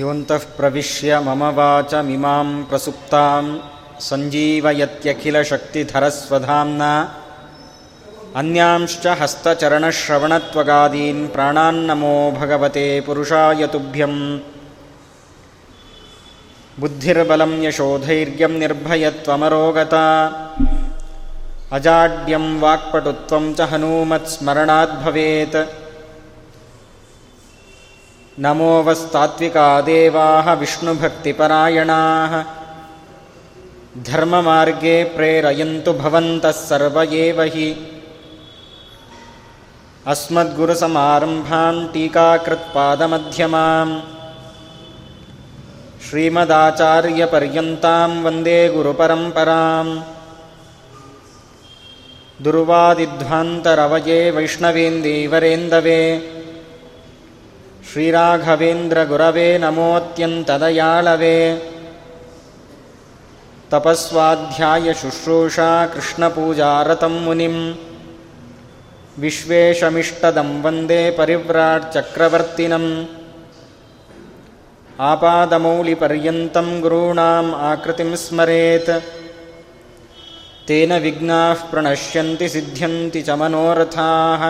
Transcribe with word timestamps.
योऽन्तः 0.00 0.42
प्रविश्य 0.56 1.10
मम 1.26 1.42
वाचमिमां 1.58 2.48
प्रसुप्तां 2.70 3.44
सञ्जीवयत्यखिलशक्तिधरस्वधाम्ना 4.08 6.90
अन्यांश्च 8.40 9.04
हस्तचरणश्रवणत्वगादीन् 9.20 11.22
प्राणान्नमो 11.34 12.16
भगवते 12.40 12.86
पुरुषाय 13.06 13.62
तुभ्यम् 13.74 14.18
बुद्धिर्बलं 16.80 17.52
यशोधैर्यं 17.66 18.54
निर्भयत्वमरोगता 18.62 20.04
अजाड्यं 21.76 22.44
वाक्पटुत्वं 22.64 23.44
च 23.58 23.60
हनूमत्स्मरणाद् 23.70 24.98
भवेत् 25.04 25.56
नमो 28.39 28.83
वस्तात्विका 28.83 29.81
देवाः 29.81 30.53
विष्णुभक्तिपरायणाः। 30.53 32.43
धर्ममार्गे 34.03 35.03
प्रेरयन्तु 35.03 35.93
भवन्तः 35.93 36.51
सर्व 36.51 37.01
एव 37.01 37.41
हि। 37.41 37.97
अस्मद्गुरुसमारम्भां 40.07 41.87
टीकाकृत्पादमध्यमाम्। 41.87 44.01
श्रीमदाचार्यपर्यन्तां 46.09 48.23
वन्दे 48.23 48.69
गुरुपरम्पराम्। 48.69 50.01
दुर्वादिध्वान्तरवये 52.41 54.31
वैष्णवेन्दीवरेन्दवे 54.31 56.40
ಶ್ರೀರಾಘವೇಂದ್ರಗುರವೇ 57.91 59.47
ನಮೋತ್ಯಂತದಯಾಳವೇ 59.57 61.37
ತಪಸ್ವಾಧ್ಯಾಯಶುಶ್ರೂಷಾ 63.71 65.69
ಕೃಷ್ಣಪೂಜಾರತಂ 65.93 67.15
ಮುನಿಂ 67.21 67.57
ವಿಶ್ವೇಶಮಿಷ್ಟದಂ 69.17 70.49
ವಂದೇ 70.61 71.01
ಪರಿವ್ರಾಟ್ 71.17 71.87
ಚಕ್ರವರ್ತಿನಂ 71.93 72.85
ಆಪಾದಮೌಲಿಪರ್ಯಂತಂ 75.05 76.69
ಗುರುಣಾಂ 76.81 77.47
ಆಕೃತಿಂ 77.67 78.11
ಸ್ಮರೇತ್ 78.17 78.93
ತೇನ 80.67 80.91
ವಿಘ್ನಾಃ 80.99 81.61
ಪ್ರಣಶ್ಯಂತಿ 81.69 82.47
ಸಿದ್ಧ್ಯಂತಿ 82.49 83.21
ಚ 83.23 83.37
ಮನೋರಥಾಃ 83.39 84.43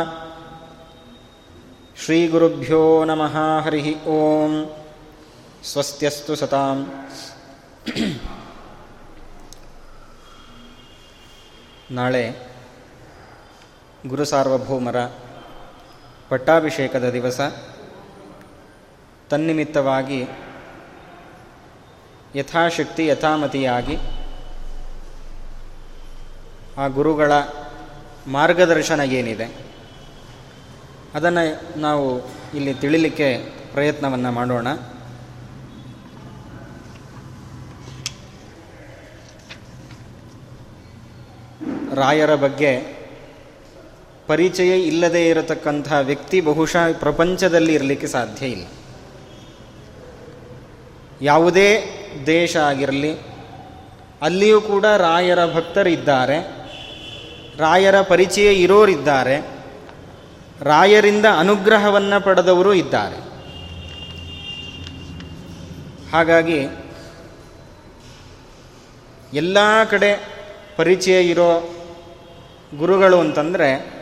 ಶ್ರೀಗುರುಭ್ಯೋ 1.97 3.05
ನಮಃ 3.05 3.59
ಹರಿ 3.63 4.03
ಓಂ 4.05 4.75
ಸ್ವಸ್ತ್ಯಸ್ತು 5.63 6.35
ಸತಾಂ 6.35 7.07
ನಾಳೆ 11.91 12.35
ಗುರು 14.07 14.25
ಸಾರ್ವಭೌಮರ 14.25 15.05
ಪಟ್ಟಾಭಿಷೇಕದ 16.29 17.09
ದಿವಸ 17.09 17.39
ತನ್ನಿಮಿತ್ತವಾಗಿ 19.29 20.27
ಯಥಾಶಕ್ತಿ, 22.35 23.07
ಯಥಾಮತಿಯಾಗಿ 23.07 23.97
ಆ 26.77 26.87
ಗುರುಗಳ 26.87 27.31
ಮಾರ್ಗದರ್ಶನ 28.27 28.99
ಏನಿದೆ? 28.99 29.70
ಅದನ್ನು 31.13 31.79
ನಾವು 31.79 32.21
ಇಲ್ಲಿ 32.57 32.73
ತಿಳಿಲಿಕ್ಕೆ 32.73 33.37
ಪ್ರಯತ್ನವನ್ನು 33.71 34.31
ಮಾಡೋಣ. 34.31 34.67
ರಾಯರ 41.95 42.35
ಬಗ್ಗೆ 42.35 43.01
ಪರಿಚಯ 44.27 44.81
ಇಲ್ಲದೇ 44.81 45.29
ಇರತಕ್ಕಂಥ 45.29 45.93
ವ್ಯಕ್ತಿ 46.01 46.41
ಬಹುಶಃ 46.41 46.93
ಪ್ರಪಂಚದಲ್ಲಿ 46.99 47.73
ಇರಲಿಕ್ಕೆ 47.73 48.07
ಸಾಧ್ಯ 48.07 48.45
ಇಲ್ಲ. 48.45 48.67
ಯಾವುದೇ 51.21 51.83
ದೇಶ 52.25 52.57
ಆಗಿರಲಿ, 52.57 53.19
ಅಲ್ಲಿಯೂ 54.21 54.61
ಕೂಡ 54.61 54.85
ರಾಯರ 54.85 55.45
ಭಕ್ತರಿದ್ದಾರೆ. 55.53 56.39
ರಾಯರ 57.57 58.01
ಪರಿಚಯ 58.01 58.53
ಇರೋರಿದ್ದಾರೆ. 58.53 59.50
ರಾಯರಿಂದ 60.61 61.25
ಅನುಗ್ರಹವನ್ನು 61.39 62.23
ಪಡೆದವರು 62.23 62.73
ಇದ್ದಾರೆ. 62.73 63.31
ಹಾಗಾಗಿ 66.11 66.67
ಎಲ್ಲ 69.33 69.83
ಕಡೆ 69.89 70.27
ಪರಿಚಯ 70.77 71.23
ಇರೋ 71.23 71.69
ಗುರುಗಳು 72.77 73.19
ಅಂತಂದರೆ 73.19 74.01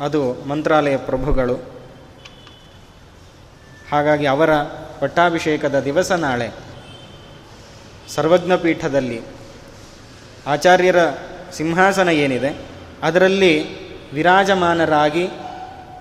ಅದು 0.00 0.34
ಮಂತ್ರಾಲಯ 0.34 0.96
ಪ್ರಭುಗಳು. 0.96 1.54
ಹಾಗಾಗಿ 3.90 4.26
ಅವರ 4.26 4.62
ಪಟ್ಟಾಭಿಷೇಕದ 5.00 5.80
ದಿವಸ 5.80 6.12
ನಾಳೆ 6.12 6.50
ಸರ್ವಜ್ಞ 8.08 8.52
ಪೀಠದಲ್ಲಿ 8.62 9.20
ಆಚಾರ್ಯರ 10.46 10.96
ಸಿಂಹಾಸನ 11.52 12.08
ಏನಿದೆ, 12.08 12.56
ಅದರಲ್ಲಿ 13.02 13.81
ವಿರಾಜಮಾನರಾಗಿ 14.12 15.28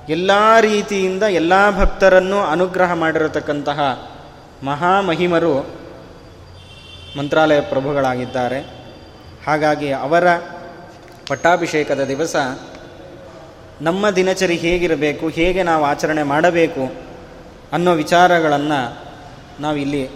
ಎಲ್ಲ 0.10 0.32
ರೀತಿಯಿಂದ 0.60 1.24
ಎಲ್ಲ 1.24 1.80
ಭಕ್ತರನ್ನು 1.80 2.42
ಅನುಗ್ರಹ 2.42 2.94
ಮಾಡಿರತಕ್ಕಂತಹ 2.94 4.12
ಮಹಾಮಹಿಮರು 4.64 5.82
ಮಂತ್ರಾಲಯ 7.18 7.62
ಪ್ರಭುಗಳಾಗಿದ್ದಾರೆ. 7.62 8.60
ಹಾಗಾಗಿ 9.48 9.92
ಅವರ 9.92 10.36
ಪಟ್ಟಾಭಿಷೇಕದ 11.28 12.04
ದಿವಸ 12.04 12.36
ನಮ್ಮ 13.82 14.10
ದಿನಚರಿ 14.10 14.56
ಹೇಗಿರಬೇಕು, 14.56 15.30
ಹೇಗೆ 15.30 15.64
ನಾವು 15.64 15.86
ಆಚರಣೆ 15.86 16.24
ಮಾಡಬೇಕು 16.24 16.92
ಅನ್ನೋ 17.74 17.94
ವಿಚಾರಗಳನ್ನು 17.94 18.98
ನಾವಿಲ್ಲಿ 19.62 20.10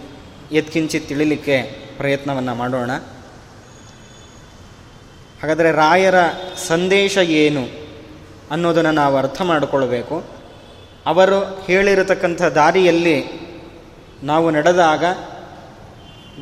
ಎತ್ಕಿಂಚಿತ್ 0.52 1.08
ತಿಳಿಲಿಕ್ಕೆ 1.08 1.62
ಪ್ರಯತ್ನವನ್ನು 1.96 2.54
ಮಾಡೋಣ. 2.54 2.90
ಹಾಗಾದರೆ 5.42 5.72
ರಾಯರ 5.72 6.14
ಸಂದೇಶ 6.68 7.18
ಏನು? 7.18 7.85
ಅನ್ನೋದನ್ನು 8.50 8.90
ನಾವು 8.90 9.16
ಅರ್ಥ 9.16 9.42
ಮಾಡಿಕೊಳ್ಬೇಕು. 9.42 10.24
ಅವರು 11.06 11.40
ಹೇಳಿರತಕ್ಕಂಥ 11.66 12.42
ದಾರಿಯಲ್ಲಿ 12.42 13.24
ನಾವು 14.22 14.50
ನಡೆದಾಗ 14.50 15.04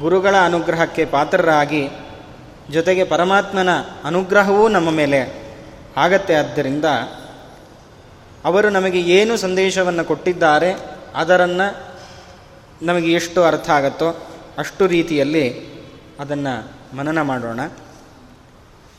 ಗುರುಗಳ 0.00 0.34
ಅನುಗ್ರಹಕ್ಕೆ 0.44 1.04
ಪಾತ್ರರಾಗಿ 1.04 1.88
ಜೊತೆಗೆ 2.70 3.04
ಪರಮಾತ್ಮನ 3.04 3.68
ಅನುಗ್ರಹವೂ 4.04 4.68
ನಮ್ಮ 4.68 4.90
ಮೇಲೆ 4.90 5.44
ಆಗತ್ತೆ. 5.96 6.34
ಆದ್ದರಿಂದ 6.34 6.84
ಅವರು 8.44 8.70
ನಮಗೆ 8.70 9.00
ಏನು 9.00 9.36
ಸಂದೇಶವನ್ನು 9.36 10.04
ಕೊಟ್ಟಿದ್ದಾರೆ 10.04 10.74
ಅದರನ್ನು 11.14 11.94
ನಮಗೆ 12.82 13.12
ಎಷ್ಟು 13.12 13.44
ಅರ್ಥ 13.44 13.70
ಆಗತ್ತೋ 13.70 14.26
ಅಷ್ಟು 14.58 14.86
ರೀತಿಯಲ್ಲಿ 14.86 15.74
ಅದನ್ನು 16.20 16.72
ಮನನ 16.96 17.22
ಮಾಡೋಣ. 17.22 17.60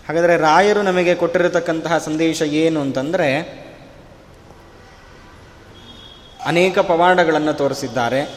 ಹಾಗಾದರೆ 0.08 0.38
ರಾಯರು 0.38 0.82
ನಮಗೆ 0.82 1.16
ಕೊಟ್ಟಿರತಕ್ಕಂತಹ 1.16 1.98
ಸಂದೇಶ 1.98 2.42
ಏನು 2.42 2.82
ಅಂತಂದರೆ, 2.82 3.30
ಅನೇಕ 6.46 6.80
ಪವಾಡಗಳನ್ನು 6.80 7.54
ತೋರಿಸಿದ್ದಾರೆ. 7.54 8.36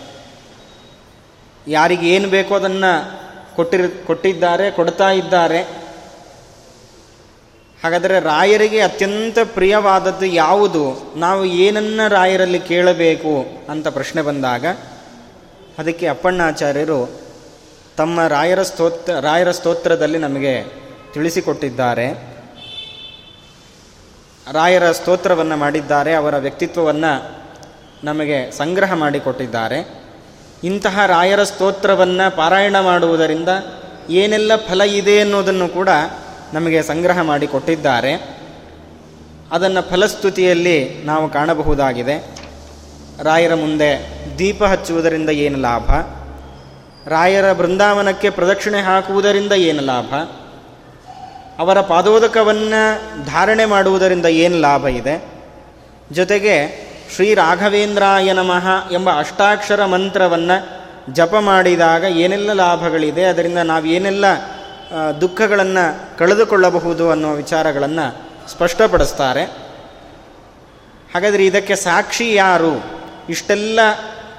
ಯಾರಿಗೆ 1.68 2.08
ಏನು 2.08 2.28
ಬೇಕೋ 2.28 2.54
ಅದನ್ನು 2.54 3.20
ಕೊಟ್ಟಿರ, 3.56 3.80
ಕೊಟ್ಟಿದ್ದಾರೆ, 4.06 4.70
ಕೊಡ್ತಾ 4.70 5.10
ಇದ್ದಾರೆ. 5.10 5.62
ಹಾಗಾದರೆ 7.84 8.20
ರಾಯರಿಗೆ 8.20 8.80
ಅತ್ಯಂತ 8.80 9.38
ಪ್ರಿಯವಾದದ್ದು 9.44 10.26
ಯಾವುದು? 10.26 11.12
ನಾವು 11.16 11.44
ಏನನ್ನು 11.44 12.08
ರಾಯರಲ್ಲಿ 12.08 12.60
ಕೇಳಬೇಕು 12.60 13.46
ಅಂತ 13.70 13.88
ಪ್ರಶ್ನೆ 13.88 14.22
ಬಂದಾಗ, 14.22 14.66
ಅದಕ್ಕೆ 15.78 16.06
ಅಪ್ಪಣ್ಣಾಚಾರ್ಯರು 16.06 17.20
ತಮ್ಮ 17.96 18.26
ರಾಯರ 18.26 18.62
ಸ್ತೋತ್ರ, 18.62 19.20
ರಾಯರ 19.20 19.50
ಸ್ತೋತ್ರದಲ್ಲಿ 19.50 20.18
ನಮಗೆ 20.18 20.87
ತಿಳಿಸಿಕೊಟ್ಟಿದ್ದಾರೆ. 21.18 22.12
ರಾಯರ 24.52 24.92
ಸ್ತೋತ್ರವನ್ನು 24.92 25.56
ಮಾಡಿದ್ದಾರೆ, 25.56 26.14
ಅವರ 26.14 26.36
ವ್ಯಕ್ತಿತ್ವವನ್ನು 26.36 27.38
ನಮಗೆ 28.04 28.50
ಸಂಗ್ರಹ 28.50 28.94
ಮಾಡಿಕೊಟ್ಟಿದ್ದಾರೆ. 28.94 30.02
ಇಂತಹ 30.64 31.06
ರಾಯರ 31.06 31.42
ಸ್ತೋತ್ರವನ್ನು 31.42 32.36
ಪಾರಾಯಣ 32.36 32.80
ಮಾಡುವುದರಿಂದ 32.80 33.48
ಏನೆಲ್ಲ 34.10 34.56
ಫಲ 34.56 34.82
ಇದೆ 34.82 35.20
ಅನ್ನೋದನ್ನು 35.20 35.68
ಕೂಡ 35.68 35.88
ನಮಗೆ 36.52 36.82
ಸಂಗ್ರಹ 36.82 37.22
ಮಾಡಿಕೊಟ್ಟಿದ್ದಾರೆ. 37.22 38.38
ಅದನ್ನು 39.52 39.82
ಫಲಸ್ತುತಿಯಲ್ಲಿ 39.82 41.02
ನಾವು 41.04 41.28
ಕಾಣಬಹುದಾಗಿದೆ. 41.28 42.16
ರಾಯರ 43.22 43.54
ಮುಂದೆ 43.54 43.90
ದೀಪ 44.38 44.64
ಹಚ್ಚುವುದರಿಂದ 44.64 45.30
ಏನು 45.30 45.58
ಲಾಭ? 45.58 45.90
ರಾಯರ 47.08 47.52
ಬೃಂದಾವನಕ್ಕೆ 47.52 48.30
ಪ್ರದಕ್ಷಿಣೆ 48.30 48.80
ಹಾಕುವುದರಿಂದ 48.80 49.52
ಏನು 49.52 49.82
ಲಾಭ? 49.82 50.14
ಅವರ 51.58 51.80
ಪಾದೋದಕವನ್ನು 51.80 52.80
ಧಾರಣೆ 53.26 53.64
ಮಾಡುವುದರಿಂದ 53.64 54.26
ಏನು 54.26 54.58
ಲಾಭ 54.58 54.86
ಇದೆ? 54.86 55.24
ಜೊತೆಗೆ 56.12 56.88
ಶ್ರೀ 57.14 57.34
ರಾಘವೇಂದ್ರಾಯ 57.34 58.32
ನಮಃ 58.32 58.92
ಎಂಬ 58.92 59.18
ಅಷ್ಟಾಕ್ಷರ 59.18 59.84
ಮಂತ್ರವನ್ನು 59.84 60.78
ಜಪ 61.12 61.34
ಮಾಡಿದಾಗ 61.40 62.02
ಏನೆಲ್ಲ 62.02 62.52
ಲಾಭಗಳಿದೆ? 62.52 63.24
ಅದರಿಂದ 63.24 63.58
ನಾವು 63.58 63.86
ಏನೆಲ್ಲ 63.86 64.24
ದುಃಖಗಳನ್ನು 65.20 66.18
ಕಳೆದುಕೊಳ್ಳಬಹುದು 66.18 67.10
ಅನ್ನೋ 67.10 67.32
ವಿಚಾರಗಳನ್ನು 67.32 68.28
ಸ್ಪಷ್ಟಪಡಿಸ್ತಾರೆ. 68.50 69.44
ಹಾಗಾದರೆ 71.14 71.46
ಇದಕ್ಕೆ 71.46 71.76
ಸಾಕ್ಷಿ 71.76 72.34
ಯಾರು? 72.34 72.84
ಇಷ್ಟೆಲ್ಲ 73.28 73.80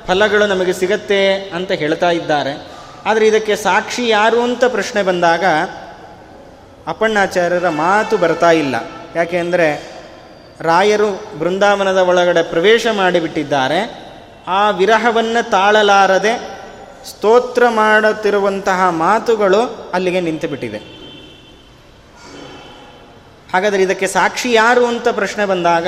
ಫಲಗಳು 0.07 0.48
ನಮಗೆ 0.48 0.74
ಸಿಗತ್ತೆ 0.74 1.36
ಅಂತ 1.36 1.71
ಹೇಳ್ತಾ 1.71 2.10
ಇದ್ದಾರೆ. 2.10 2.68
ಆದರೆ 3.06 3.27
ಇದಕ್ಕೆ 3.27 3.56
ಸಾಕ್ಷಿ 3.56 4.07
ಯಾರು 4.07 4.42
ಅಂತ 4.42 4.63
ಪ್ರಶ್ನೆ 4.66 5.04
ಬಂದಾಗ 5.04 5.44
ಅಪ್ಪಣ್ಣಾಚಾರ್ಯರ 6.89 7.69
ಮಾತು 7.69 8.18
ಬರ್ತಾ 8.18 8.51
ಇಲ್ಲ. 8.51 8.75
ಯಾಕೆಂದರೆ 9.15 9.68
ರಾಯರು 10.62 11.39
ಬೃಂದಾವನದ 11.39 11.97
ಒಳಗಡೆ 11.97 12.44
ಪ್ರವೇಶ 12.44 12.88
ಮಾಡಿಬಿಟ್ಟಿದ್ದಾರೆ. 12.91 14.09
ಆ 14.47 14.69
ವಿರಹವನ್ನು 14.69 15.50
ತಾಳಲಾರದೆ 15.50 16.33
ಸ್ತೋತ್ರ 17.09 17.63
ಮಾಡುತ್ತಿರುವಂತಹ 17.69 18.89
ಮಾತುಗಳು 18.89 19.91
ಅಲ್ಲಿಗೆ 19.94 20.21
ನಿಂತುಬಿಟ್ಟಿದೆ 20.21 20.77
ಹಾಗಾದರೆ 23.53 23.81
ಇದಕ್ಕೆ 23.81 24.07
ಸಾಕ್ಷಿ 24.07 24.53
ಯಾರು 24.53 24.85
ಅಂತ 24.85 25.07
ಪ್ರಶ್ನೆ 25.07 25.45
ಬಂದಾಗ 25.45 25.88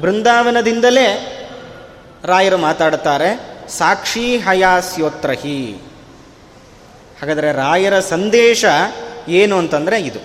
ಬೃಂದಾವನದಿಂದಲೇ 0.00 1.06
ರಾಯರು 2.24 2.56
ಮಾತಾಡುತ್ತಾರೆ 2.56 3.30
ಸಾಕ್ಷಿ 3.68 4.38
ಹಯಾಸ್ಯೋತ್ರಹಿ. 4.38 5.82
ಹಾಗಾದರೆ 7.20 7.52
ರಾಯರ 7.52 8.00
ಸಂದೇಶ 8.00 8.64
ಏನು 9.28 9.58
ಅಂತಂದರೆ 9.58 10.00
ಇದು. 10.00 10.20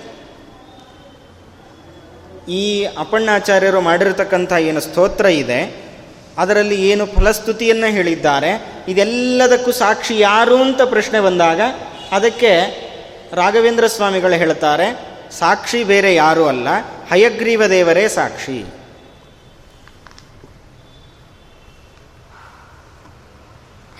ಈ 2.50 2.86
ಅಪ್ಪಣ್ಣಾಚಾರ್ಯರು 2.86 3.82
ಮಾಡಿರತಕ್ಕಂಥ 3.82 4.52
ಏನು 4.52 4.80
ಸ್ತೋತ್ರ 4.80 5.26
ಇದೆ, 5.26 5.88
ಅದರಲ್ಲಿ 6.38 6.90
ಏನು 6.90 7.06
ಫಲಸ್ತುತಿಯನ್ನು 7.06 7.88
ಹೇಳಿದ್ದಾರೆ, 7.88 8.82
ಇದೆಲ್ಲದಕ್ಕೂ 8.88 9.72
ಸಾಕ್ಷಿ 9.72 10.20
ಯಾರು 10.20 10.62
ಅಂತ 10.64 10.82
ಪ್ರಶ್ನೆ 10.82 11.20
ಬಂದಾಗ 11.20 11.62
ಅದಕ್ಕೆ 12.12 12.52
ರಾಘವೇಂದ್ರ 13.34 13.88
ಸ್ವಾಮಿಗಳು 13.88 14.34
ಹೇಳ್ತಾರೆ, 14.34 14.88
ಸಾಕ್ಷಿ 15.40 15.84
ಬೇರೆ 15.84 16.16
ಯಾರೂ 16.16 16.46
ಅಲ್ಲ, 16.46 16.68
ಹಯಗ್ರೀವ 17.12 17.66
ದೇವರೇ 17.68 18.08
ಸಾಕ್ಷಿ. 18.08 18.66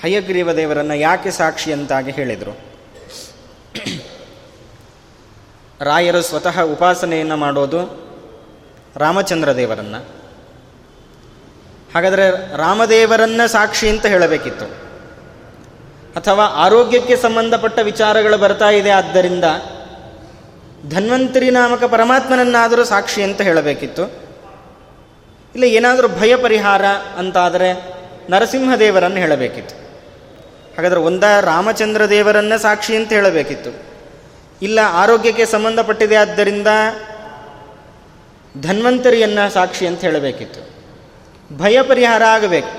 ಹಯಗ್ರೀವ 0.04 0.52
ದೇವರನ್ನು 0.54 0.96
ಯಾಕೆ 0.96 1.32
ಸಾಕ್ಷಿ 1.32 1.74
ಅಂತಾಗಿ 1.74 2.12
ಹೇಳಿದರು. 2.12 2.67
ರಾಯರು 5.82 6.22
ಸ್ವತಃ 6.22 6.62
ಉಪಾಸನೆಯನ್ನು 6.62 7.38
ಮಾಡೋದು 7.38 8.08
ರಾಮಚಂದ್ರ 8.96 9.56
ದೇವರನ್ನು. 9.56 10.06
ಹಾಗಾದರೆ 11.96 12.58
ರಾಮದೇವರನ್ನ 12.58 13.42
ಸಾಕ್ಷಿ 13.46 13.90
ಅಂತ 13.90 14.06
ಹೇಳಬೇಕಿತ್ತು. 14.06 14.66
ಅಥವಾ 16.16 16.46
ಆರೋಗ್ಯಕ್ಕೆ 16.46 17.16
ಸಂಬಂಧಪಟ್ಟ 17.16 17.80
ವಿಚಾರಗಳು 17.80 18.38
ಬರ್ತಾ 18.38 18.70
ಇದೆ 18.70 18.90
ಆದ್ದರಿಂದ 18.90 19.44
ಧನ್ವಂತರಿ 20.90 21.50
ನಾಮಕ 21.50 21.84
ಪರಮಾತ್ಮನನ್ನಾದರೂ 21.84 22.84
ಸಾಕ್ಷಿ 22.84 23.24
ಅಂತ 23.24 23.42
ಹೇಳಬೇಕಿತ್ತು. 23.42 24.12
ಇಲ್ಲ 25.56 25.64
ಏನಾದರೂ 25.64 26.08
ಭಯ 26.08 26.36
ಪರಿಹಾರ 26.36 26.86
ಅಂತಾದರೆ 27.18 27.94
ನರಸಿಂಹದೇವರನ್ನು 28.30 29.18
ಹೇಳಬೇಕಿತ್ತು. 29.18 29.76
ಹಾಗಾದರೆ 30.76 31.00
ಒಂದ 31.00 31.24
ರಾಮಚಂದ್ರ 31.42 32.10
ದೇವರನ್ನ 32.10 32.54
ಸಾಕ್ಷಿ 32.56 32.96
ಅಂತ 32.96 33.14
ಹೇಳಬೇಕಿತ್ತು. 33.14 33.87
ಇಲ್ಲ 34.62 34.80
ಆರೋಗ್ಯಕ್ಕೆ 34.92 35.46
ಸಂಬಂಧಪಟ್ಟಿದೆ 35.46 36.16
ಆದ್ದರಿಂದ 36.16 36.68
ಧನ್ವಂತರಿಯನ್ನು 38.62 39.54
ಸಾಕ್ಷಿ 39.54 39.88
ಅಂತ 39.88 40.02
ಹೇಳಬೇಕಿತ್ತು. 40.02 40.78
ಭಯ 41.58 41.82
ಪರಿಹಾರ 41.82 42.24
ಆಗಬೇಕು. 42.24 42.70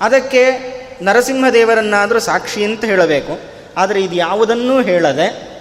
ಅದಕ್ಕೆ 0.00 0.74
ನರಸಿಂಹದೇವರನ್ನಾದರೂ 1.02 2.18
ಸಾಕ್ಷಿ 2.18 2.64
ಅಂತ 2.64 2.84
ಹೇಳಬೇಕು. 2.84 3.40
ಆದರೆ 3.76 4.02
ಇದು 4.02 4.14
ಯಾವುದನ್ನೂ 4.14 4.82
ಹೇಳದೆ 4.82 5.54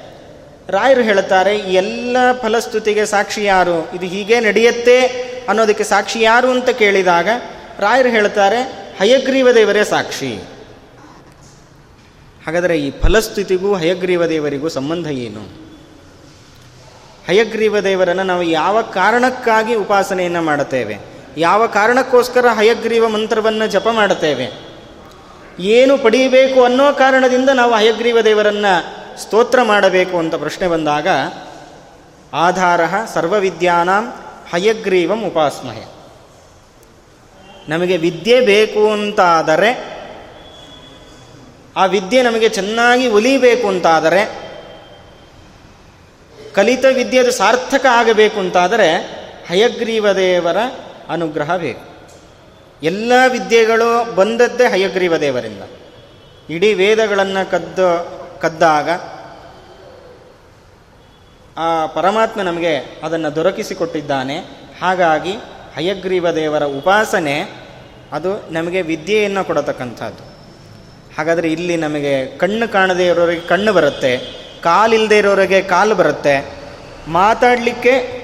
ರಾಯರು 0.70 1.02
ಹೇಳುತ್ತಾರೆ 1.02 1.58
ಎಲ್ಲ 1.58 2.18
ಫಲಸ್ತುತಿಗೆ 2.42 3.06
ಸಾಕ್ಷಿ 3.06 3.44
ಯಾರು? 3.44 3.92
ಇದು 3.96 4.06
ಹೀಗೆ 4.06 4.40
ನಡೆಯುತ್ತೆ 4.40 5.00
ಅನ್ನೋದಕ್ಕೆ 5.50 5.84
ಸಾಕ್ಷಿ 5.84 6.22
ಯಾರು 6.22 6.52
ಅಂತ 6.52 6.70
ಕೇಳಿದಾಗ 6.70 7.28
ರಾಯರು 7.80 8.10
ಹೇಳ್ತಾರೆ 8.10 8.62
ಹಯಗ್ರೀವ 9.00 9.52
ದೇವರೇ 9.52 9.84
ಸಾಕ್ಷಿ. 9.84 10.40
ಹಾಗಾದರೆ 12.46 12.80
ಈ 12.80 12.92
ಫಲಸ್ಥಿತಿಗೂ 12.92 13.76
ಹಯಗ್ರೀವ 13.76 14.26
ದೇವರಿಗೂ 14.26 14.70
ಸಂಬಂಧ 14.70 15.08
ಏನು? 15.08 15.64
ಹಯಗ್ರೀವ 17.28 17.80
ದೇವರನ್ನು 17.80 18.24
ನಾವು 18.24 18.44
ಯಾವ 18.44 18.82
ಕಾರಣಕ್ಕಾಗಿ 18.82 19.76
ಉಪಾಸನೆಯನ್ನು 19.76 20.42
ಮಾಡುತ್ತೇವೆ? 20.42 20.98
ಯಾವ 21.38 21.68
ಕಾರಣಕ್ಕೋಸ್ಕರ 21.68 22.46
ಹಯಗ್ರೀವ 22.48 23.08
ಮಂತ್ರವನ್ನು 23.08 23.68
ಜಪ 23.68 23.88
ಮಾಡುತ್ತೇವೆ? 23.92 24.74
ಏನು 25.60 25.98
ಪಡೆಯಬೇಕು 25.98 26.64
ಅನ್ನೋ 26.64 26.94
ಕಾರಣದಿಂದ 26.94 27.50
ನಾವು 27.50 27.74
ಹಯಗ್ರೀವ 27.74 28.22
ದೇವರನ್ನು 28.22 29.04
ಸ್ತೋತ್ರ 29.22 29.62
ಮಾಡಬೇಕು 29.62 30.18
ಅಂತ 30.18 30.36
ಪ್ರಶ್ನೆ 30.36 30.68
ಬಂದಾಗ, 30.68 31.08
ಆಧಾರ 32.34 32.82
ಸರ್ವವಿದ್ಯಾನಾಂ 33.14 34.14
ಹಯಗ್ರೀವಂ 34.54 35.24
ಉಪಾಸ್ಮಹೆ. 35.24 35.86
ನಮಗೆ 37.70 37.98
ವಿದ್ಯೆ 37.98 38.40
ಬೇಕು 38.40 38.92
ಅಂತಾದರೆ 38.92 39.93
ಆ 41.76 41.86
ವಿದ್ಯೆ 41.86 42.22
ನಮಗೆ 42.22 42.50
ಚೆನ್ನಾಗಿ 42.50 43.08
ಒಲಿಬೇಕು 43.08 43.68
ಅಂತಾದರೆ, 43.68 44.44
ಕಲಿತ 46.54 46.86
ವಿದ್ಯೆದು 46.96 47.32
ಸಾರ್ಥಕ 47.32 47.86
ಆಗಬೇಕು 47.90 48.40
ಅಂತಾದರೆ 48.40 48.96
ಹಯಗ್ರೀವ 49.48 50.12
ದೇವರ 50.12 50.58
ಅನುಗ್ರಹ 51.10 51.58
ಬೇಕು. 51.58 51.94
ಎಲ್ಲ 52.84 53.14
ವಿದ್ಯೆಗಳು 53.28 54.16
ಬಂದದ್ದೇ 54.16 54.70
ಹಯಗ್ರೀವ 54.70 55.18
ದೇವರಿಂದ 55.18 55.62
ಇಡೀ 56.50 56.74
ವೇದಗಳನ್ನು 56.74 57.52
ಕದ್ದ, 57.52 57.80
ಕದ್ದಾಗ 58.40 58.90
ಆ 61.58 61.86
ಪರಮಾತ್ಮ 61.86 62.42
ನಮಗೆ 62.42 62.78
ಅದನ್ನು 63.04 63.36
ದೊರಕಿಸಿಕೊಟ್ಟಿದ್ದಾನೆ. 63.36 64.38
ಹಾಗಾಗಿ 64.82 65.34
ಹಯಗ್ರೀವ 65.76 66.32
ದೇವರ 66.32 66.64
ಉಪಾಸನೆ 66.64 67.44
ಅದು 68.12 68.54
ನಮಗೆ 68.54 68.82
ವಿದ್ಯೆಯನ್ನು 68.82 69.44
ಕೊಡತಕ್ಕಂಥದ್ದು. 69.44 70.33
ಹಾಗಾದರೆ 71.18 71.52
ಇಲ್ಲಿ 71.52 71.78
ನಮಗೆ 71.78 72.38
ಕಣ್ಣು 72.38 72.72
ಕಾಣದೇ 72.72 73.08
ಇರೋರಿಗೆ 73.08 73.42
ಕಣ್ಣು 73.42 73.74
ಬರುತ್ತೆ 73.74 74.18
ಕಾಲಿಲ್ಲದೆ 74.62 75.18
ಇರೋರಿಗೆ 75.18 75.62
ಕಾಲು 75.62 75.96
ಬರುತ್ತೆ. 75.96 76.36
ಮಾತಾಡಲಿಕ್ಕೆ 77.08 78.24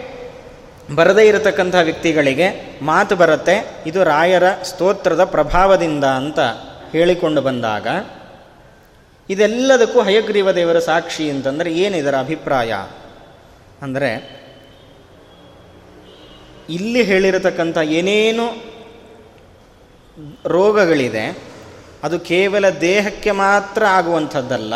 ಬರದೇ 0.96 1.28
ಇರತಕ್ಕಂಥ 1.28 1.76
ವ್ಯಕ್ತಿಗಳಿಗೆ 1.84 2.78
ಮಾತು 2.82 3.16
ಬರುತ್ತೆ. 3.16 3.84
ಇದು 3.86 4.04
ರಾಯರ 4.04 4.44
ಸ್ತೋತ್ರದ 4.64 5.24
ಪ್ರಭಾವದಿಂದ 5.24 6.04
ಅಂತ 6.04 6.40
ಹೇಳಿಕೊಂಡು 6.92 7.42
ಬಂದಾಗ, 7.42 7.88
ಇದೆಲ್ಲದಕ್ಕೂ 9.30 10.02
ಹಯಗ್ರೀವ 10.02 10.52
ದೇವರ 10.52 10.80
ಸಾಕ್ಷಿ 10.80 11.30
ಅಂತಂದರೆ 11.30 11.74
ಏನಿದರ 11.74 12.16
ಅಭಿಪ್ರಾಯ? 12.16 12.74
ಅಂದರೆ, 13.82 14.12
ಇಲ್ಲಿ 16.70 17.04
ಹೇಳಿರತಕ್ಕಂಥ 17.04 17.78
ಏನೇನು 17.78 18.48
ರೋಗಗಳಿದೆ 20.46 21.49
ಅದು 22.04 22.20
ಕೇವಲ 22.20 22.70
ದೇಹಕ್ಕೆ 22.70 23.32
ಮಾತ್ರ 23.32 23.86
ಆಗುವಂಥದ್ದಲ್ಲ, 23.86 24.74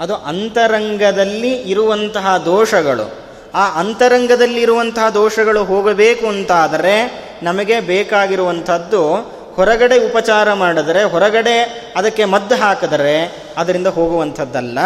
ಅದು 0.00 0.14
ಅಂತರಂಗದಲ್ಲಿ 0.14 1.52
ಇರುವಂತಹ 1.52 2.36
ದೋಷಗಳು. 2.44 3.06
ಆ 3.54 3.80
ಅಂತರಂಗದಲ್ಲಿರುವಂತಹ 3.80 5.08
ದೋಷಗಳು 5.08 5.64
ಹೋಗಬೇಕು 5.64 6.26
ಅಂತಾದರೆ 6.26 6.96
ನಮಗೆ 7.42 7.80
ಬೇಕಾಗಿರುವಂಥದ್ದು 7.80 9.14
ಹೊರಗಡೆ 9.54 9.96
ಉಪಚಾರ 10.06 10.52
ಮಾಡಿದರೆ, 10.52 11.02
ಹೊರಗಡೆ 11.02 11.56
ಅದಕ್ಕೆ 11.96 12.24
ಮದ್ದು 12.24 12.54
ಹಾಕಿದರೆ 12.54 13.16
ಅದರಿಂದ 13.56 13.86
ಹೋಗುವಂಥದ್ದಲ್ಲ. 13.86 14.78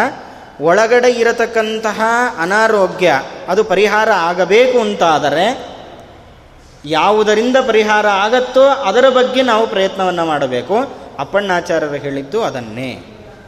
ಒಳಗಡೆ 0.61 1.11
ಇರತಕ್ಕಂತಹ 1.11 2.01
ಅನಾರೋಗ್ಯ, 2.39 3.11
ಅದು 3.49 3.65
ಪರಿಹಾರ 3.65 4.09
ಆಗಬೇಕು 4.13 4.79
ಅಂತಾದರೆ 4.81 5.47
ಯಾವುದರಿಂದ 6.85 7.57
ಪರಿಹಾರ 7.67 8.07
ಆಗತ್ತೋ 8.07 8.63
ಅದರ 8.63 9.09
ಬಗ್ಗೆ 9.09 9.43
ನಾವು 9.43 9.67
ಪ್ರಯತ್ನವನ್ನು 9.67 10.25
ಮಾಡಬೇಕು. 10.27 11.00
ಅಪ್ಪಣ್ಣಾಚಾರ್ಯರು 11.21 11.95
ಹೇಳಿದ್ದು 11.95 12.43
ಅದನ್ನೇ. 12.43 12.91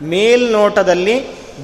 ಮೇಲ್ನೋಟದಲ್ಲಿ 0.03 1.17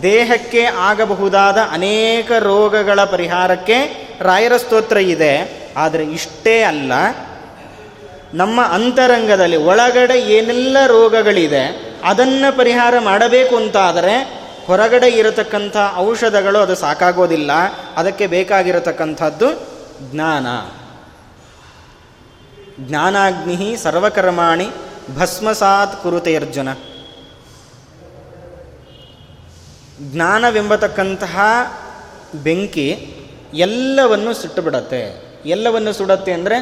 ದೇಹಕ್ಕೆ 0.02 0.62
ಆಗಬಹುದಾದ 0.62 1.58
ಅನೇಕ 1.70 2.32
ರೋಗಗಳ 2.32 3.04
ಪರಿಹಾರಕ್ಕೆ 3.04 3.78
ರಾಯರ 4.20 4.56
ಸ್ತೋತ್ರ 4.56 4.96
ಇದೆ. 4.96 5.34
ಆದರೆ 5.76 6.04
ಇಷ್ಟೇ 6.04 6.62
ಅಲ್ಲ, 6.62 6.92
ನಮ್ಮ 8.34 8.62
ಅಂತರಂಗದಲ್ಲಿ 8.62 9.56
ಒಳಗಡೆ 9.56 10.16
ಏನೆಲ್ಲ 10.20 10.76
ರೋಗಗಳಿದೆ, 10.86 11.64
ಅದನ್ನು 12.04 12.56
ಪರಿಹಾರ 12.56 12.94
ಮಾಡಬೇಕು 12.98 13.56
ಅಂತಾದರೆ 13.56 14.14
ಹೊರಗಡೆ 14.66 15.08
ಇರತಕ್ಕಂಥ 15.08 15.76
ಔಷಧಗಳು 15.96 16.58
ಅದು 16.58 16.74
ಸಾಕಾಗೋದಿಲ್ಲ. 16.74 17.50
ಅದಕ್ಕೆ 17.96 18.26
ಬೇಕಾಗಿರತಕ್ಕಂಥದ್ದು 18.26 19.48
ಜ್ಞಾನ. 20.12 20.46
ಜ್ಞಾನಾಗ್ನಿ 22.80 23.76
ಸರ್ವಕರ್ಮಾಣಿ 23.76 24.68
ಭಸ್ಮಸಾತ್ 25.16 26.02
ಕುರುತೆ 26.02 26.36
ಅರ್ಜುನ. 26.36 26.68
ಜ್ಞಾನವೆಂಬತಕ್ಕಂತಹ 30.12 31.38
ಬೆಂಕಿ 32.42 32.88
ಎಲ್ಲವನ್ನು 33.54 34.32
ಸುಟ್ಟುಬಿಡತ್ತೆ. 34.34 35.02
ಎಲ್ಲವನ್ನು 35.46 35.92
ಸುಡತ್ತೆ 35.92 36.32
ಅಂದರೆ 36.32 36.56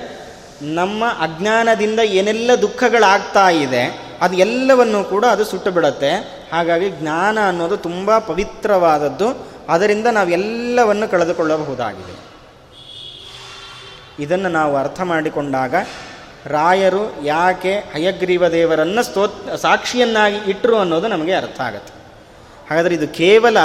ನಮ್ಮ 0.62 1.04
ಅಜ್ಞಾನದಿಂದ 1.20 2.00
ಏನೆಲ್ಲ 2.00 2.50
ದುಃಖಗಳಾಗ್ತಾ 2.62 3.48
ಇದೆ, 3.48 3.82
ಅದು 4.20 4.34
ಎಲ್ಲವನ್ನು 4.36 5.04
ಕೂಡ 5.04 5.24
ಅದು 5.24 5.44
ಸುಟ್ಟು 5.44 5.70
ಬಿಡುತ್ತೆ 5.70 6.10
ಹಾಗಾಗಿ 6.52 6.90
ಜ್ಞಾನ 6.90 7.38
ಅನ್ನೋದು 7.48 7.76
ತುಂಬ 7.76 8.18
ಪವಿತ್ರವಾದದ್ದು. 8.18 9.28
ಅದರಿಂದ 9.68 10.06
ನಾವೆಲ್ಲವನ್ನು 10.06 11.06
ಕಳೆದುಕೊಳ್ಳಬಹುದಾಗಿದೆ. 11.10 12.14
ಇದನ್ನು 14.18 14.48
ನಾವು 14.48 14.76
ಅರ್ಥ 14.76 15.00
ಮಾಡಿಕೊಂಡಾಗ 15.00 15.74
ರಾಯರು 16.48 17.24
ಯಾಕೆ 17.24 17.74
ಹಯಗ್ರೀವ 17.94 18.48
ದೇವರನ್ನು 18.48 19.02
ಸ್ತೋತ್, 19.02 19.58
ಸಾಕ್ಷಿಯನ್ನಾಗಿ 19.58 20.50
ಇಟ್ಟರು 20.50 20.76
ಅನ್ನೋದು 20.78 21.08
ನಮಗೆ 21.08 21.34
ಅರ್ಥ 21.34 21.60
ಆಗುತ್ತೆ. 21.60 21.92
ಹಾಗಾದರೆ 22.70 22.94
ಇದು 22.94 23.08
ಕೇವಲ 23.08 23.56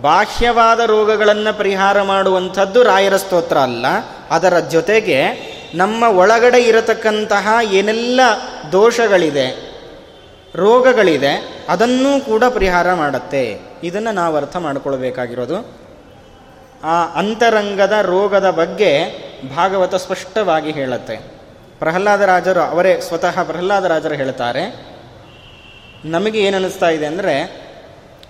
ಬಾಹ್ಯವಾದ 0.00 0.80
ರೋಗಗಳನ್ನು 0.80 1.58
ಪರಿಹಾರ 1.58 2.02
ಮಾಡುವಂಥದ್ದು 2.02 2.82
ರಾಯರ 2.82 3.16
ಸ್ತೋತ್ರ 3.16 3.58
ಅಲ್ಲ. 3.58 3.86
ಅದರ 4.30 4.58
ಜೊತೆಗೆ 4.58 5.18
ನಮ್ಮ 5.74 6.02
ಒಳಗಡೆ 6.02 6.62
ಇರತಕ್ಕಂತಹ 6.62 7.48
ಏನೆಲ್ಲ 7.62 8.20
ದೋಷಗಳಿದೆ, 8.72 9.46
ರೋಗಗಳಿದೆ, 10.54 11.64
ಅದನ್ನೂ 11.68 12.20
ಕೂಡ 12.20 12.44
ಪರಿಹಾರ 12.44 12.94
ಮಾಡುತ್ತೆ. 12.94 13.60
ಇದನ್ನು 13.82 14.12
ನಾವು 14.12 14.36
ಅರ್ಥ 14.36 14.56
ಮಾಡಿಕೊಳ್ಬೇಕಾಗಿರೋದು. 14.56 15.86
ಆ 16.84 17.06
ಅಂತರಂಗದ 17.06 17.92
ರೋಗದ 18.02 18.50
ಬಗ್ಗೆ 18.50 18.92
ಭಾಗವತ 19.56 19.94
ಸ್ಪಷ್ಟವಾಗಿ 19.94 20.70
ಹೇಳುತ್ತೆ. 20.70 21.45
ಪ್ರಹ್ಲಾದರಾಜರು 21.78 22.60
ಅವರೇ 22.60 23.00
ಸ್ವತಃ 23.00 23.42
ಪ್ರಹ್ಲಾದರಾಜರು 23.42 24.14
ಹೇಳ್ತಾರೆ, 24.14 24.64
ನಮಗೆ 26.04 26.38
ಏನು 26.40 26.56
ಅನ್ನಿಸ್ತಾ 26.56 26.88
ಇದೆ 26.88 27.06
ಅಂದರೆ, 27.06 27.34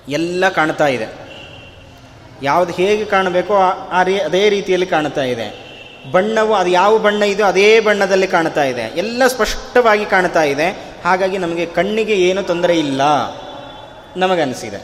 ಎಲ್ಲ 0.09 0.49
ಕಾಣ್ತಾ 0.49 0.87
ಇದೆ. 0.87 1.07
ಯಾವುದು 2.43 2.73
ಹೇಗೆ 2.73 3.05
ಕಾಣಬೇಕೋ 3.05 3.55
ಆ 3.93 4.03
ರೀ, 4.03 4.19
ಅದೇ 4.19 4.49
ರೀತಿಯಲ್ಲಿ 4.49 4.87
ಕಾಣ್ತಾ 4.87 5.23
ಇದೆ. 5.23 5.67
ಬಣ್ಣವು, 6.13 6.55
ಅದು 6.55 6.71
ಯಾವ 6.71 6.99
ಬಣ್ಣ 6.99 7.23
ಇದೆಯೋ 7.23 7.49
ಅದೇ 7.49 7.81
ಬಣ್ಣದಲ್ಲಿ 7.81 8.27
ಕಾಣ್ತಾ 8.27 8.65
ಇದೆ. 8.65 8.83
ಎಲ್ಲ 8.83 9.27
ಸ್ಪಷ್ಟವಾಗಿ 9.27 10.05
ಕಾಣ್ತಾ 10.05 10.43
ಇದೆ. 10.43 10.69
ಹಾಗಾಗಿ 11.05 11.39
ನಮಗೆ 11.39 11.67
ಕಣ್ಣಿಗೆ 11.67 12.15
ಏನು 12.15 12.43
ತೊಂದರೆ 12.43 12.79
ಇಲ್ಲ 12.79 13.03
ನಮಗನಿಸಿದೆ 14.17 14.81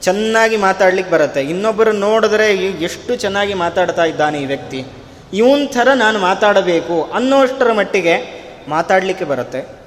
ಚೆನ್ನಾಗಿ 0.00 0.56
ಮಾತಾಡ್ಲಿಕ್ಕೆ 0.56 1.12
ಬರುತ್ತೆ. 1.14 1.42
ಇನ್ನೊಬ್ಬರು 1.42 1.92
ನೋಡಿದ್ರೆ 1.92 2.46
ಎಷ್ಟು 2.56 3.16
ಚೆನ್ನಾಗಿ 3.16 3.54
ಮಾತಾಡ್ತಾ 3.54 4.04
ಇದ್ದಾನೆ 4.04 4.38
ಈ 4.38 4.46
ವ್ಯಕ್ತಿ. 4.46 4.84
ಇವನ್ 5.32 5.68
ಥರ 5.68 5.88
ನಾನು 5.94 6.18
ಮಾತಾಡಬೇಕು 6.18 7.10
ಅನ್ನೋಷ್ಟರ 7.14 7.72
ಮಟ್ಟಿಗೆ 7.72 8.40
ಮಾತಾಡಲಿಕ್ಕೆ 8.68 9.24
ಬರುತ್ತೆ. 9.24 9.80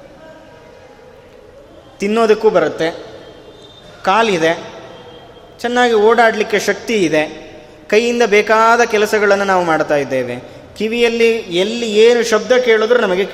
ತಿನ್ನೋದಕ್ಕೂ 2.00 2.50
ಬರುತ್ತೆ. 2.50 3.06
ಕಾಲಿದೆ. 4.04 4.74
ಚೆನ್ನಾಗಿ 5.60 5.94
ಓಡಾಡಲಿಕ್ಕೆ 5.94 6.60
ಶಕ್ತಿ 6.60 6.94
ಇದೆ. 6.94 7.44
ಕೈಯಿಂದ 7.88 8.22
ಬೇಕಾದ 8.26 8.82
ಕೆಲಸಗಳನ್ನು 8.82 9.44
ನಾವು 9.44 9.64
ಮಾಡ್ತಾ 9.64 9.96
ಇದ್ದೇವೆ. 9.96 10.36
ಕಿವಿಯಲ್ಲಿ 10.78 11.38
ಎಲ್ಲಿ 11.38 11.92
ಏನು 11.92 12.24
ಶಬ್ದ 12.24 12.52
ಕೇಳಿದ್ರೂ 12.52 13.00
ನಮಗೆ 13.00 13.28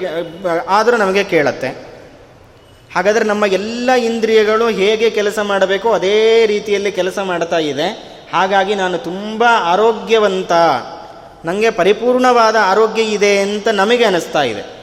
ಆದರೂ 0.69 0.97
ನಮಗೆ 0.97 1.23
ಕೇಳತ್ತೆ. 1.23 1.67
ಹಾಗಾದರೆ 2.95 3.23
ನಮ್ಮ 3.23 3.45
ಎಲ್ಲ 3.45 3.91
ಇಂದ್ರಿಯಗಳು 3.91 4.69
ಹೇಗೆ 4.69 5.09
ಕೆಲಸ 5.09 5.39
ಮಾಡಬೇಕೋ 5.39 5.91
ಅದೇ 5.91 6.45
ರೀತಿಯಲ್ಲಿ 6.45 6.91
ಕೆಲಸ 6.91 7.19
ಮಾಡ್ತಾ 7.19 7.57
ಇದೆ. 7.57 8.19
ಹಾಗಾಗಿ 8.33 8.75
ನಾನು 8.75 8.97
ತುಂಬ 8.97 9.43
ಆರೋಗ್ಯವಂತ 9.49 10.51
ನನಗೆ 11.45 11.69
ಪರಿಪೂರ್ಣವಾದ 11.69 12.55
ಆರೋಗ್ಯ 12.61 13.01
ಇದೆ 13.01 13.39
ಅಂತ 13.39 13.67
ನಮಗೆ 13.67 14.03
ಅನಿಸ್ತಾ 14.03 14.43
ಇದೆ. 14.43 14.79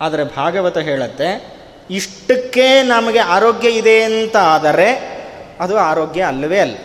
ಆದರೆ 0.00 0.24
ಭಾಗವತ 0.24 0.78
ಹೇಳುತ್ತೆ, 0.78 1.54
ಇಷ್ಟಕ್ಕೆ 1.90 2.82
ನಮಗೆ 2.82 3.18
ಆರೋಗ್ಯ 3.18 3.68
ಇದೆ 3.68 4.02
ಅಂತ 4.02 4.36
ಆದರೆ 4.36 4.88
ಅದು 5.60 5.78
ಆರೋಗ್ಯ 5.78 6.22
ಅಲ್ಲವೇ 6.22 6.58
ಅಲ್ಲ. 6.58 6.76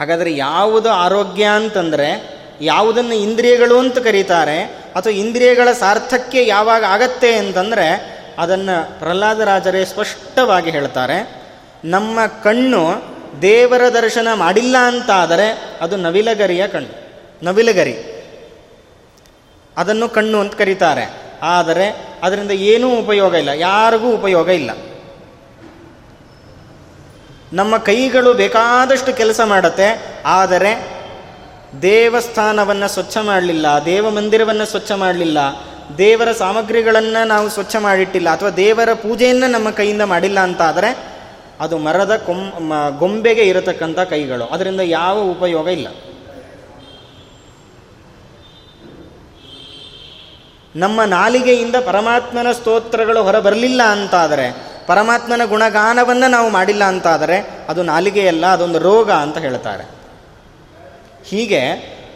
ಹಾಗಾದರೆ 0.00 0.36
ಯಾವುದು 0.36 0.90
ಆರೋಗ್ಯ 0.90 1.44
ಅಂತಂದರೆ 1.44 2.36
ಯಾವುದನ್ನು 2.60 3.14
ಇಂದ್ರಿಯಗಳು 3.14 3.78
ಅಂತ 3.78 3.98
ಕರೀತಾರೆ, 3.98 4.62
ಅಥವಾ 4.64 5.12
ಇಂದ್ರಿಯಗಳ 5.12 5.72
ಸಾರ್ಥಕ್ಕೆ 5.72 6.46
ಯಾವಾಗ 6.46 6.84
ಆಗತ್ತೆ 6.84 7.36
ಅಂತಂದರೆ 7.36 8.16
ಅದನ್ನು 8.38 8.98
ಪ್ರಹ್ಲಾದರಾಜರೇ 8.98 9.84
ಸ್ಪಷ್ಟವಾಗಿ 9.84 10.70
ಹೇಳ್ತಾರೆ, 10.70 11.44
ನಮ್ಮ 11.84 12.26
ಕಣ್ಣು 12.26 12.82
ದೇವರ 13.42 13.88
ದರ್ಶನ 13.88 14.28
ಮಾಡಿಲ್ಲ 14.34 14.76
ಅಂತಾದರೆ 14.76 15.58
ಅದು 15.80 15.96
ನವಿಲಗರಿಯ 15.96 16.68
ಕಣ್ಣು. 16.68 17.05
ನವಿಲಗರಿ. 17.42 18.12
ಅದನ್ನು 19.76 20.08
ಕಣ್ಣು 20.08 20.40
ಅಂತ 20.40 20.54
ಕರೀತಾರೆ. 20.54 21.22
ಆದರೆ 21.42 22.08
ಅದರಿಂದ 22.22 22.50
ಏನೂ 22.50 22.98
ಉಪಯೋಗ 22.98 23.34
ಇಲ್ಲ. 23.34 23.48
ಯಾರಿಗೂ 23.48 24.14
ಉಪಯೋಗ 24.14 24.48
ಇಲ್ಲ. 24.48 24.70
ನಮ್ಮ 27.52 27.76
ಕೈಗಳು 27.76 28.34
ಬೇಕಾದಷ್ಟು 28.34 29.12
ಕೆಲಸ 29.12 29.40
ಮಾಡುತ್ತೆ. 29.44 30.16
ಆದರೆ 30.26 30.96
ದೇವಸ್ಥಾನವನ್ನು 31.82 32.88
ಸ್ವಚ್ಛ 32.88 33.16
ಮಾಡಲಿಲ್ಲ, 33.16 33.66
ದೇವ 33.84 34.10
ಮಂದಿರವನ್ನು 34.10 34.66
ಸ್ವಚ್ಛ 34.66 34.92
ಮಾಡಲಿಲ್ಲ, 34.92 35.38
ದೇವರ 35.98 36.32
ಸಾಮಗ್ರಿಗಳನ್ನು 36.32 37.26
ನಾವು 37.26 37.48
ಸ್ವಚ್ಛ 37.48 37.76
ಮಾಡಿಟ್ಟಿಲ್ಲ 37.76 38.28
ಅಥವಾ 38.30 38.50
ದೇವರ 38.50 38.92
ಪೂಜೆಯನ್ನು 38.92 39.46
ನಮ್ಮ 39.46 39.70
ಕೈಯಿಂದ 39.70 40.02
ಮಾಡಿಲ್ಲ 40.02 40.40
ಅಂತ 40.40 40.62
ಆದರೆ 40.62 40.98
ಅದು 41.60 41.78
ಮರದ 41.78 42.16
ಕೊಂ 42.16 42.72
ಗೊಂಬೆಗೆ 42.98 43.42
ಇರತಕ್ಕಂಥ 43.42 43.98
ಕೈಗಳು. 43.98 44.44
ಅದರಿಂದ 44.44 44.80
ಯಾವ 44.80 45.18
ಉಪಯೋಗ 45.18 45.68
ಇಲ್ಲ. 45.68 45.88
ನಮ್ಮ 50.76 51.04
ನಾಲಿಗೆಯಿಂದ 51.04 51.76
ಪರಮಾತ್ಮನ 51.84 52.52
ಸ್ತೋತ್ರಗಳು 52.52 53.22
ಹೊರಬರಲಿಲ್ಲ 53.22 53.82
ಅಂತಾದರೆ, 53.82 54.46
ಪರಮಾತ್ಮನ 54.86 55.44
ಗುಣಗಾನವನ್ನು 55.44 56.28
ನಾವು 56.30 56.50
ಮಾಡಿಲ್ಲ 56.50 56.84
ಅಂತಾದರೆ, 56.84 57.36
ಅದು 57.68 57.82
ನಾಲಿಗೆಯಲ್ಲ, 57.82 58.46
ಅದೊಂದು 58.46 58.78
ರೋಗ 58.78 59.10
ಅಂತ 59.10 59.38
ಹೇಳ್ತಾರೆ. 59.38 59.84
ಹೀಗೆ 61.24 61.62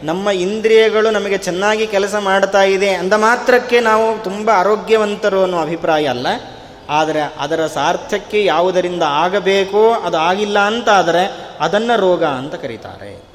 ನಮ್ಮ 0.03 0.29
ಇಂದ್ರಿಯಗಳು 0.29 1.11
ನಮಗೆ 1.11 1.37
ಚೆನ್ನಾಗಿ 1.37 1.87
ಕೆಲಸ 1.87 2.15
ಮಾಡ್ತಾ 2.15 2.63
ಇದೆ 2.63 2.89
ಅಂದ 2.89 3.13
ಮಾತ್ರಕ್ಕೆ 3.13 3.79
ನಾವು 3.79 4.23
ತುಂಬ 4.23 4.49
ಆರೋಗ್ಯವಂತರು 4.49 5.43
ಅನ್ನೋ 5.43 5.57
ಅಭಿಪ್ರಾಯ 5.61 6.07
ಅಲ್ಲ, 6.07 6.27
ಆದರೆ 6.89 7.21
ಅದರ 7.39 7.67
ಸಾರ್ಥಕ್ಕೆ 7.67 8.45
ಯಾವುದರಿಂದ 8.45 9.03
ಆಗಬೇಕೋ 9.03 9.83
ಅದು 10.05 10.17
ಆಗಿಲ್ಲ 10.17 10.59
ಅಂತಾದರೆ 10.59 11.23
ಅದನ್ನು 11.59 11.99
ರೋಗ 11.99 12.23
ಅಂತ 12.23 12.55
ಕರೀತಾರೆ. 12.55 13.30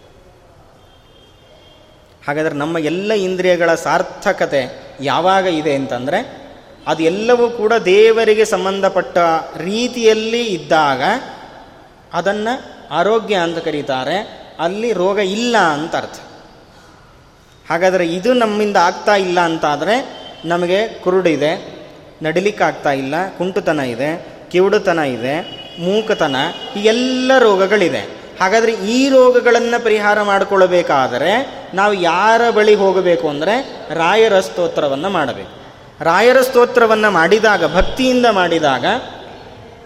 ಹಾಗಾದರೆ 2.26 2.54
ನಮ್ಮ 2.54 2.78
ಎಲ್ಲ 2.78 3.12
ಇಂದ್ರಿಯಗಳ 3.12 3.74
ಸಾರ್ಥಕತೆ 3.74 4.92
ಯಾವಾಗ 5.00 5.46
ಇದೆ 5.46 5.74
ಅಂತಂದರೆ 5.74 6.46
ಅದು 6.86 7.02
ಎಲ್ಲವೂ 7.02 7.50
ಕೂಡ 7.50 7.72
ದೇವರಿಗೆ 7.72 8.44
ಸಂಬಂಧಪಟ್ಟ 8.44 9.18
ರೀತಿಯಲ್ಲಿ 9.56 10.46
ಇದ್ದಾಗ 10.46 11.02
ಅದನ್ನು 12.12 12.76
ಆರೋಗ್ಯ 12.90 13.34
ಅಂತ 13.34 13.58
ಕರೀತಾರೆ, 13.58 14.46
ಅಲ್ಲಿ 14.60 14.92
ರೋಗ 14.92 15.18
ಇಲ್ಲ 15.18 15.56
ಅಂತ 15.56 15.96
ಅರ್ಥ. 15.96 16.20
ಹಾಗಾದರೆ 17.70 18.08
ಇದು 18.08 18.32
ನಮ್ಮಿಂದ 18.32 18.76
ಆಗ್ತಾ 18.76 19.16
ಇಲ್ಲ 19.16 19.40
ಅಂತಾದರೆ, 19.40 20.20
ನಮಗೆ 20.44 20.88
ಕುರುಡಿದೆ 20.88 21.82
ನಡಿಲಿಕ್ಕಾಗ್ತಾ 22.22 22.92
ಇಲ್ಲ, 22.92 23.14
ಕುಂಟುತನ 23.38 23.80
ಇದೆ, 23.80 24.26
ಕಿವುಡುತನ 24.50 24.98
ಇದೆ, 24.98 25.40
ಮೂಕತನ, 25.80 26.36
ಈ 26.76 26.78
ಎಲ್ಲ 26.78 27.32
ರೋಗಗಳಿದೆ. 27.38 28.25
ಹಾಗಾದರೆ 28.40 28.72
ಈ 28.72 29.08
ರೋಗಗಳನ್ನು 29.08 29.84
ಪರಿಹಾರ 29.84 30.22
ಮಾಡಿಕೊಳ್ಳಬೇಕಾದರೆ 30.22 31.32
ನಾವು 31.74 31.92
ಯಾರ 31.92 32.50
ಬಳಿ 32.50 32.74
ಹೋಗಬೇಕು 32.74 33.28
ಅಂದರೆ 33.28 33.54
ರಾಯರ 33.94 34.40
ಸ್ತೋತ್ರವನ್ನು 34.40 35.10
ಮಾಡಬೇಕು. 35.10 35.52
ರಾಯರ 36.04 36.40
ಸ್ತೋತ್ರವನ್ನು 36.40 37.10
ಮಾಡಿದಾಗ, 37.10 37.74
ಭಕ್ತಿಯಿಂದ 37.74 38.26
ಮಾಡಿದಾಗ 38.30 38.84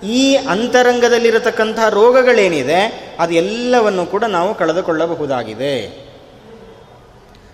ಈ 0.05 0.37
ಅಂತರಂಗದಲ್ಲಿರತಕ್ಕಂಥ 0.37 1.79
ರೋಗಗಳೇನಿದೆ 1.91 2.81
ಅದೆಲ್ಲವನ್ನು 3.19 4.07
ಕೂಡ 4.07 4.25
ನಾವು 4.25 4.55
ಕಳೆದುಕೊಳ್ಳಬಹುದಾಗಿದೆ. 4.55 5.75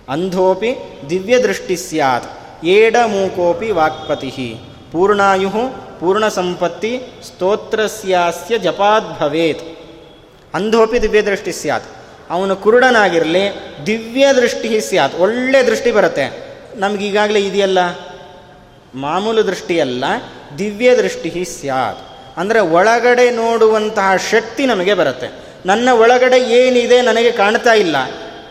ಅಂಧೋಪಿ 0.09 0.71
ದಿವ್ಯದೃಷ್ಟಿ 1.11 1.77
ಸ್ಯಾತ್, 1.77 2.29
ಏಡ 2.65 2.97
ಮೂಕೋಪಿ 3.07 3.71
ವಾಕ್ಪತಿ 3.71 4.31
ಪೂರ್ಣಾಯು 4.93 5.51
ಪೂರ್ಣ 6.01 6.29
ಸಂಪತ್ತಿ 6.29 6.93
ಸ್ತೋತ್ರಸ್ಯಾಸ್ಯ 7.27 8.59
ಜಪಾದ್ 8.59 9.19
ಭವೇತ್ 10.57 11.03
ದಿವ್ಯ 11.03 11.23
ದೃಷ್ಟಿ 11.23 11.53
ಸ್ಯಾತ್. 11.53 11.85
ಅವನು 12.31 12.57
ಕುರುಡನಾಗಿರಲಿ, 12.57 13.45
ದಿವ್ಯ 13.87 14.33
ದೃಷ್ಟಿ 14.33 14.81
ಸ್ಯಾತ್. 14.81 15.15
ಒಳ್ಳೆ 15.19 15.67
ದೃಷ್ಟಿ 15.67 15.91
ಬರುತ್ತೆ. 15.93 16.25
ನಮಗೀಗಾಗಲೇ 16.77 17.41
ಇದೆಯಲ್ಲ? 17.41 17.79
ಮಾಮೂಲು 18.95 19.47
ದೃಷ್ಟಿಯಲ್ಲ 19.47 20.05
ದಿವ್ಯ 20.59 20.97
ದೃಷ್ಟಿ 20.97 21.45
ಸ್ಯಾತ್. 21.45 21.99
ಅಂದರೆ 22.39 22.61
ಒಳಗಡೆ 22.61 23.31
ನೋಡುವಂತಹ 23.31 24.11
ಶಕ್ತಿ 24.31 24.67
ನಮಗೆ 24.67 24.95
ಬರುತ್ತೆ. 24.95 25.29
ನನ್ನ 25.67 25.89
ಒಳಗಡೆ 25.93 26.39
ಏನಿದೆ 26.39 27.01
ನನಗೆ 27.03 27.33
ಕಾಣ್ತಾ 27.33 27.73
ಇಲ್ಲ. 27.73 27.97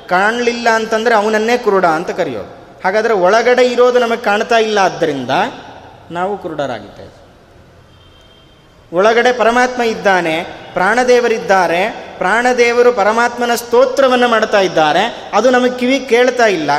ಕಾಣಲಿಲ್ಲ 0.08 0.70
ಅಂತಂದರೆ 0.70 1.16
ಅವನನ್ನೇ 1.16 1.58
ಕುರುಡ 1.58 1.86
ಅಂತ 1.86 2.12
ಕರೆಯೋದು 2.12 2.66
ಹಾಗಾದರೆ 2.84 3.14
ಒಳಗಡೆ 3.14 3.66
ಇರೋದು 3.66 4.00
ನಮಗೆ 4.00 4.24
ಕಾಣ್ತಾ 4.24 4.58
ಇಲ್ಲ 4.58 4.80
ಆದ್ದರಿಂದ 4.80 5.30
ನಾವು 6.12 6.38
ಕುರುಡರಾಗಿದ್ದೇವೆ. 6.38 7.15
ಒಳಗಡೆ 8.94 9.34
ಪರಮಾತ್ಮ 9.34 9.82
ಇದ್ದಾನೆ, 9.82 10.44
ಪ್ರಾಣದೇವರಿದ್ದಾರೆ, 10.74 12.08
ಪ್ರಾಣದೇವರು 12.18 12.94
ಪರಮಾತ್ಮನ 12.94 13.56
ಸ್ತೋತ್ರವನ್ನು 13.56 14.28
ಮಾಡ್ತಾ 14.28 14.60
ಇದ್ದಾರೆ, 14.60 15.32
ಅದು 15.34 15.50
ನಮಗೆ 15.50 15.78
ಕಿವಿ 15.80 16.00
ಕೇಳ್ತಾ 16.00 16.46
ಇಲ್ಲ. 16.46 16.72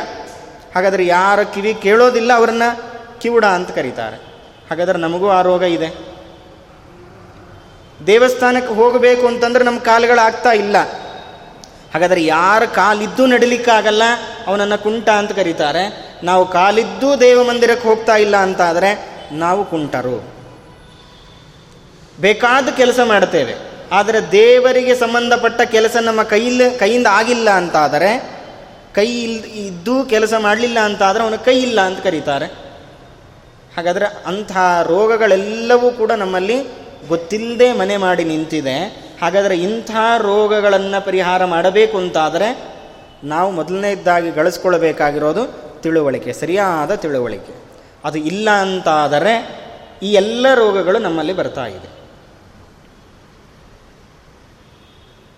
ಹಾಗಾದರೆ 0.74 1.06
ಯಾರ 1.06 1.42
ಕಿವಿ 1.42 1.74
ಕೇಳೋದಿಲ್ಲ 1.74 2.32
ಅವರನ್ನು? 2.32 2.96
ಕಿವುಡ 3.20 3.44
ಅಂತ 3.44 3.70
ಕರೀತಾರೆ. 3.70 4.16
ಹಾಗಾದರೆ 4.70 4.98
ನಮಗೂ 4.98 5.28
ಆ 5.28 5.42
ರೋಗ 5.42 5.62
ಇದೆ. 5.62 6.16
ದೇವಸ್ಥಾನಕ್ಕೆ 8.06 8.74
ಹೋಗಬೇಕು 8.74 9.26
ಅಂತಂದ್ರೆ 9.26 9.64
ನಮ್ಮ 9.64 9.78
ಕಾಲುಗಳಾಗ್ತಾ 9.78 10.52
ಇಲ್ಲ. 10.52 10.76
ಹಾಗಾದರೆ 11.94 12.24
ಯಾರ 12.24 12.64
ಕಾಲಿದ್ದು 12.64 13.26
ನಡಿಲಿಕ್ಕಾಗಲ್ಲ? 13.26 14.02
ಅವನನ್ನು 14.46 14.82
ಕುಂಟ 14.82 15.08
ಅಂತ 15.08 15.32
ಕರೀತಾರೆ. 15.32 16.14
ನಾವು 16.22 16.46
ಕಾಲಿದ್ದೂ 16.46 17.16
ದೇವ 17.16 17.42
ಮಂದಿರಕ್ಕೆ 17.42 17.88
ಹೋಗ್ತಾ 17.88 18.16
ಇಲ್ಲ 18.16 18.36
ಅಂತಾದರೆ 18.36 19.06
ನಾವು 19.32 19.64
ಕುಂಟರು. 19.64 20.35
ಬೇಕಾದ 22.20 22.68
ಕೆಲಸ 22.76 23.00
ಮಾಡ್ತೇವೆ 23.04 23.54
ಆದರೆ 23.92 24.32
ದೇವರಿಗೆ 24.32 24.94
ಸಂಬಂಧಪಟ್ಟ 24.94 25.60
ಕೆಲಸ 25.60 25.96
ನಮ್ಮ 26.00 26.22
ಕೈಯಲ್ಲಿ 26.22 26.78
ಕೈಯಿಂದ 26.78 27.06
ಆಗಿಲ್ಲ 27.10 27.50
ಅಂತಾದರೆ, 27.50 28.36
ಕೈ 28.94 29.06
ಇಲ್, 29.06 29.44
ಇದ್ದು 29.44 30.04
ಕೆಲಸ 30.04 30.34
ಮಾಡಲಿಲ್ಲ 30.38 30.78
ಅಂತಾದರೆ 30.78 31.22
ಅವನು 31.22 31.44
ಕೈ 31.44 31.62
ಇಲ್ಲ 31.62 31.80
ಅಂತ 31.80 32.00
ಕರೀತಾರೆ. 32.00 32.46
ಹಾಗಾದರೆ 33.76 34.04
ಅಂಥ 34.26 34.56
ರೋಗಗಳೆಲ್ಲವೂ 34.82 35.90
ಕೂಡ 35.90 36.12
ನಮ್ಮಲ್ಲಿ 36.12 36.62
ಗೊತ್ತಿಲ್ಲದೆ 37.08 37.72
ಮನೆ 37.72 37.96
ಮಾಡಿ 37.96 38.24
ನಿಂತಿದೆ. 38.24 39.06
ಹಾಗಾದರೆ 39.22 39.56
ಇಂಥ 39.56 39.90
ರೋಗಗಳನ್ನು 40.18 41.04
ಪರಿಹಾರ 41.04 41.44
ಮಾಡಬೇಕು 41.44 41.98
ಅಂತಾದರೆ 41.98 42.64
ನಾವು 43.24 43.50
ಮೊದಲನೇದಾಗಿ 43.50 44.30
ಗಳಿಸ್ಕೊಳ್ಬೇಕಾಗಿರೋದು 44.30 45.46
ತಿಳುವಳಿಕೆ, 45.80 46.32
ಸರಿಯಾದ 46.32 46.94
ತಿಳುವಳಿಕೆ. 46.94 47.64
ಅದು 48.04 48.18
ಇಲ್ಲ 48.18 48.50
ಅಂತಾದರೆ 48.50 49.66
ಈ 50.02 50.12
ಎಲ್ಲ 50.12 50.46
ರೋಗಗಳು 50.54 50.98
ನಮ್ಮಲ್ಲಿ 50.98 51.32
ಬರ್ತಾ 51.32 51.66
ಇದೆ. 51.66 51.95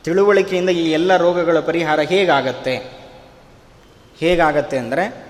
ತಿಳುವಳಿಕೆಯಿಂದ 0.09 0.69
ಈ 0.69 0.91
ಎಲ್ಲ 0.91 1.17
ರೋಗಗಳ 1.17 1.61
ಪರಿಹಾರ 1.61 2.01
ಹೇಗಾಗತ್ತೆ? 2.01 2.77
ಹೇಗಾಗತ್ತೆ 4.19 4.79
ಅಂದರೆ 4.79 5.25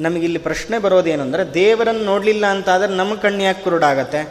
ನಮಗಿಲ್ಲಿ 0.00 0.38
ಪ್ರಶ್ನೆ 0.38 0.78
ಬರೋದೇನು 0.78 1.22
ಅಂದರೆ 1.22 1.54
ದೇವರನ್ನು 1.54 2.04
ನೋಡಲಿಲ್ಲ 2.04 2.46
ಅಂತಾದರೆ 2.46 2.88
ನಮ್ಮ 2.88 3.14
ಕಣ್ಣು 3.14 3.42
ಯಾಕೆ 3.42 3.62
ಕುರುಡಾಗತ್ತೆ? 3.62 4.30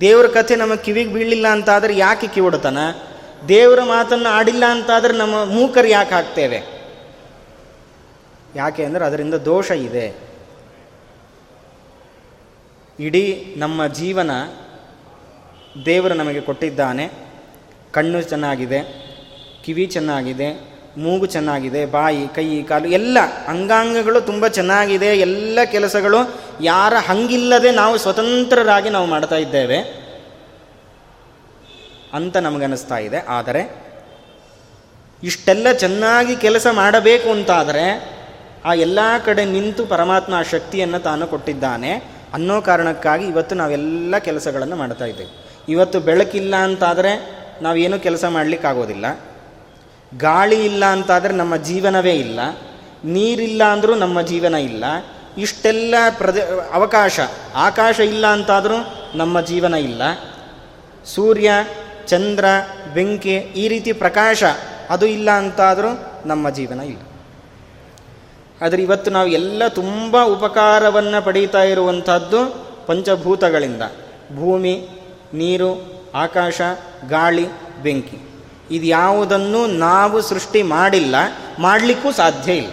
ದೇವರ 0.00 0.26
ಕಥೆ 0.26 0.56
ನಮ್ಮ 0.56 0.74
ಕಿವಿಗೆ 0.74 1.12
ಬೀಳಲಿಲ್ಲ 1.12 1.48
ಅಂತಾದರೆ 1.48 1.96
ಯಾಕೆ 1.96 2.26
ಕಿವಿಡ್ತಾನ? 2.26 2.78
ದೇವರ 3.48 3.82
ಮಾತನ್ನು 3.82 4.28
ಆಡಿಲ್ಲ 4.28 4.64
ಅಂತಾದರೆ 4.64 5.12
ನಮ್ಮ 5.12 5.44
ಮೂಕರು 5.44 5.88
ಯಾಕೆ 5.88 6.14
ಹಾಕ್ತೇವೆ? 6.14 6.62
ಯಾಕೆ 8.56 8.84
ಅಂದರೆ 8.84 9.04
ಅದರಿಂದ 9.04 9.34
ದೋಷ 9.34 9.70
ಇದೆ. 9.70 10.14
ಇಡೀ 13.00 13.54
ನಮ್ಮ 13.56 13.86
ಜೀವನ 13.86 14.30
ದೇವರು 15.86 16.14
ನಮಗೆ 16.14 16.40
ಕೊಟ್ಟಿದ್ದಾನೆ. 16.40 17.29
ಕಣ್ಣು 17.92 18.22
ಚೆನ್ನಾಗಿದೆ, 18.22 18.80
ಕಿವಿ 19.64 19.86
ಚೆನ್ನಾಗಿದೆ, 19.86 20.70
ಮೂಗು 20.98 21.26
ಚೆನ್ನಾಗಿದೆ, 21.26 21.86
ಬಾಯಿ, 21.86 22.28
ಕೈ, 22.28 22.62
ಕಾಲು 22.62 22.88
ಎಲ್ಲ 22.88 23.18
ಅಂಗಾಂಗಗಳು 23.48 24.20
ತುಂಬ 24.20 24.48
ಚೆನ್ನಾಗಿದೆ. 24.48 25.18
ಎಲ್ಲ 25.18 25.58
ಕೆಲಸಗಳು 25.64 26.40
ಯಾರ 26.60 26.94
ಹಂಗಿಲ್ಲದೆ 26.94 27.70
ನಾವು 27.70 27.98
ಸ್ವತಂತ್ರರಾಗಿ 27.98 28.90
ನಾವು 28.90 29.06
ಮಾಡ್ತಾ 29.06 29.36
ಇದ್ದೇವೆ 29.36 29.78
ಅಂತ 32.12 32.36
ನಮಗನ್ನಿಸ್ತಾ 32.36 32.98
ಇದೆ. 32.98 33.18
ಆದರೆ 33.28 33.90
ಇಷ್ಟೆಲ್ಲ 35.22 35.72
ಚೆನ್ನಾಗಿ 35.72 36.36
ಕೆಲಸ 36.36 36.66
ಮಾಡಬೇಕು 36.70 37.30
ಅಂತಾದರೆ 37.30 37.84
ಆ 38.64 38.74
ಎಲ್ಲ 38.74 38.98
ಕಡೆ 39.26 39.44
ನಿಂತು 39.44 39.86
ಪರಮಾತ್ಮ 39.86 40.34
ಆ 40.34 40.42
ಶಕ್ತಿಯನ್ನು 40.42 40.98
ತಾನು 40.98 41.26
ಕೊಟ್ಟಿದ್ದಾನೆ 41.26 41.92
ಅನ್ನೋ 42.34 42.60
ಕಾರಣಕ್ಕಾಗಿ 42.60 43.26
ಇವತ್ತು 43.26 43.54
ನಾವೆಲ್ಲ 43.54 44.18
ಕೆಲಸಗಳನ್ನು 44.18 44.76
ಮಾಡ್ತಾ 44.76 45.04
ಇದ್ದೇವೆ. 45.04 45.50
ಇವತ್ತು 45.68 46.00
ಬೆಳಕಿಲ್ಲ 46.00 46.56
ಅಂತಾದರೆ 46.56 47.39
ನಾವೇನು 47.62 47.98
ಕೆಲಸ 47.98 48.24
ಮಾಡಲಿಕ್ಕಾಗೋದಿಲ್ಲ. 48.24 49.20
ಗಾಳಿ 50.18 50.64
ಇಲ್ಲ 50.64 50.84
ಅಂತಾದರೆ 50.84 51.34
ನಮ್ಮ 51.34 51.56
ಜೀವನವೇ 51.56 52.12
ಇಲ್ಲ. 52.12 52.40
ನೀರಿಲ್ಲ 53.04 53.64
ಅಂದರೂ 53.64 53.94
ನಮ್ಮ 53.94 54.22
ಜೀವನ 54.22 54.54
ಇಲ್ಲ. 54.54 54.84
ಇಷ್ಟೆಲ್ಲ 55.38 55.94
ಪ್ರದ, 56.18 56.38
ಅವಕಾಶ. 56.72 57.20
ಆಕಾಶ 57.54 58.00
ಇಲ್ಲ 58.00 58.26
ಅಂತಾದರೂ 58.26 58.94
ನಮ್ಮ 59.14 59.40
ಜೀವನ 59.40 59.74
ಇಲ್ಲ. 59.74 60.02
ಸೂರ್ಯ, 61.04 61.50
ಚಂದ್ರ, 62.06 62.44
ಬೆಂಕಿ 62.94 63.34
ಈ 63.34 63.68
ರೀತಿ 63.68 63.92
ಪ್ರಕಾಶ 63.92 64.44
ಅದು 64.90 65.06
ಇಲ್ಲ 65.06 65.30
ಅಂತಾದರೂ 65.30 66.12
ನಮ್ಮ 66.26 66.50
ಜೀವನ 66.50 66.80
ಇಲ್ಲ. 66.80 67.00
ಆದರೆ 68.62 68.82
ಇವತ್ತು 68.82 69.10
ನಾವು 69.10 69.28
ಎಲ್ಲ 69.28 69.68
ತುಂಬ 69.68 70.22
ಉಪಕಾರವನ್ನು 70.22 71.24
ಪಡೀತಾ 71.24 71.62
ಇರುವಂಥದ್ದು 71.62 72.66
ಪಂಚಭೂತಗಳಿಂದ. 72.86 73.82
ಭೂಮಿ, 74.36 74.88
ನೀರು 75.34 75.99
ಆಕಾಶ, 76.14 76.60
ಗಾಳಿ, 77.08 77.46
ಬೆಂಕಿ. 77.82 78.30
ಇದು 78.70 78.86
ಯಾವುದನ್ನು 78.86 79.66
ನಾವು 79.66 80.20
ಸೃಷ್ಟಿ 80.20 80.62
ಮಾಡಿಲ್ಲ, 80.62 81.14
ಮಾಡಲಿಕ್ಕೂ 81.58 82.12
ಸಾಧ್ಯ 82.12 82.52
ಇಲ್ಲ. 82.52 82.70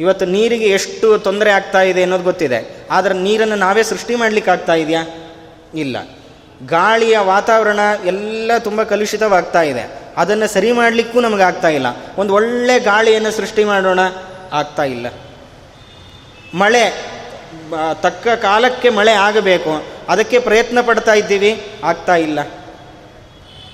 ಇವತ್ತು 0.00 0.24
ನೀರಿಗೆ 0.24 0.64
ಎಷ್ಟು 0.64 1.18
ತೊಂದರೆ 1.18 1.50
ಆಗ್ತಾ 1.50 1.82
ಇದೆ 1.82 2.02
ಅನ್ನೋದು 2.02 2.24
ಗೊತ್ತಿದೆ. 2.24 2.88
ಆದರೆ 2.90 3.14
ನೀರನ್ನು 3.14 3.54
ನಾವೇ 3.54 3.82
ಸೃಷ್ಟಿ 3.82 4.14
ಮಾಡಲಿಕ್ಕಾಗ್ತಾ 4.14 4.74
ಇದೆಯಾ? 4.74 5.06
ಇಲ್ಲ. 5.74 5.96
ಗಾಳಿಯ 6.66 7.18
ವಾತಾವರಣ 7.18 7.80
ಎಲ್ಲ 8.04 8.50
ತುಂಬ 8.58 8.82
ಕಲುಷಿತವಾಗ್ತಾ 8.82 9.62
ಇದೆ. 9.62 10.00
ಅದನ್ನು 10.16 10.48
ಸರಿ 10.48 10.72
ಮಾಡಲಿಕ್ಕೂ 10.72 11.20
ನಮಗೆ 11.20 11.42
ಆಗ್ತಾ 11.42 11.68
ಇಲ್ಲ. 11.68 11.86
ಒಂದು 12.18 12.34
ಒಳ್ಳೆ 12.34 12.78
ಗಾಳಿಯನ್ನು 12.78 13.30
ಸೃಷ್ಟಿ 13.30 13.64
ಮಾಡೋಣ 13.64 13.98
ಆಗ್ತಾ 14.52 14.82
ಇಲ್ಲ. 14.82 15.06
ಮಳೆ 16.54 17.10
ತಕ್ಕ 17.94 18.28
ಕಾಲಕ್ಕೆ 18.28 18.88
ಮಳೆ 18.88 19.12
ಆಗಬೇಕು. 19.12 19.99
ಅದಕ್ಕೆ 20.10 20.38
ಪ್ರಯತ್ನ 20.38 20.78
ಪಡ್ತಾ 20.88 21.14
ಇದ್ದೀವಿ, 21.14 21.52
ಆಗ್ತಾ 21.84 22.14
ಇಲ್ಲ. 22.26 22.40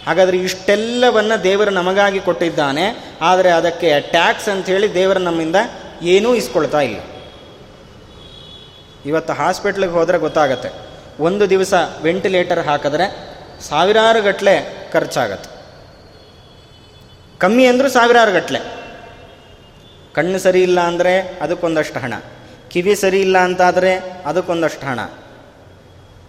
ಹಾಗಾದರೆ 0.06 0.36
ಇಷ್ಟೆಲ್ಲವನ್ನು 0.38 1.36
ದೇವರು 1.44 1.70
ನಮಗಾಗಿ 1.70 2.20
ಕೊಟ್ಟಿದ್ದಾನೆ, 2.20 2.84
ಆದರೆ 3.30 3.50
ಅದಕ್ಕೆ 3.50 4.00
ಟ್ಯಾಕ್ಸ್ 4.00 4.48
ಅಂಥೇಳಿ 4.48 4.88
ದೇವರು 4.94 5.20
ನಮ್ಮಿಂದ 5.28 5.56
ಏನೂ 6.02 6.30
ಇಸ್ಕೊಳ್ತಾ 6.34 6.80
ಇಲ್ಲ. 6.88 7.00
ಇವತ್ತು 9.10 9.32
ಹಾಸ್ಪಿಟ್ಲಿಗೆ 9.32 9.92
ಹೋದರೆ 9.92 10.18
ಗೊತ್ತಾಗತ್ತೆ. 10.18 10.70
ಒಂದು 11.20 11.44
ದಿವಸ 11.50 11.74
ವೆಂಟಿಲೇಟರ್ 12.02 12.62
ಹಾಕಿದ್ರೆ 12.68 13.06
ಸಾವಿರಾರು 13.68 14.22
ಗಟ್ಟಲೆ 14.22 14.56
ಖರ್ಚಾಗತ್ತೆ. 14.92 15.50
ಕಮ್ಮಿ 17.38 17.66
ಅಂದರೂ 17.66 17.88
ಸಾವಿರಾರು 17.88 18.32
ಗಟ್ಟಲೆ 18.32 18.60
ಕಣ್ಣು 20.16 20.38
ಸರಿ 20.38 20.60
ಇಲ್ಲ 20.62 20.80
ಅಂದರೆ 20.80 21.12
ಅದಕ್ಕೊಂದಷ್ಟು 21.42 21.98
ಹಣ. 22.00 22.14
ಕಿವಿ 22.70 22.94
ಸರಿ 22.94 23.20
ಇಲ್ಲ 23.20 23.38
ಅಂತಾದರೆ 23.38 23.92
ಅದಕ್ಕೊಂದಷ್ಟು 24.26 24.86
ಹಣ. 24.86 25.00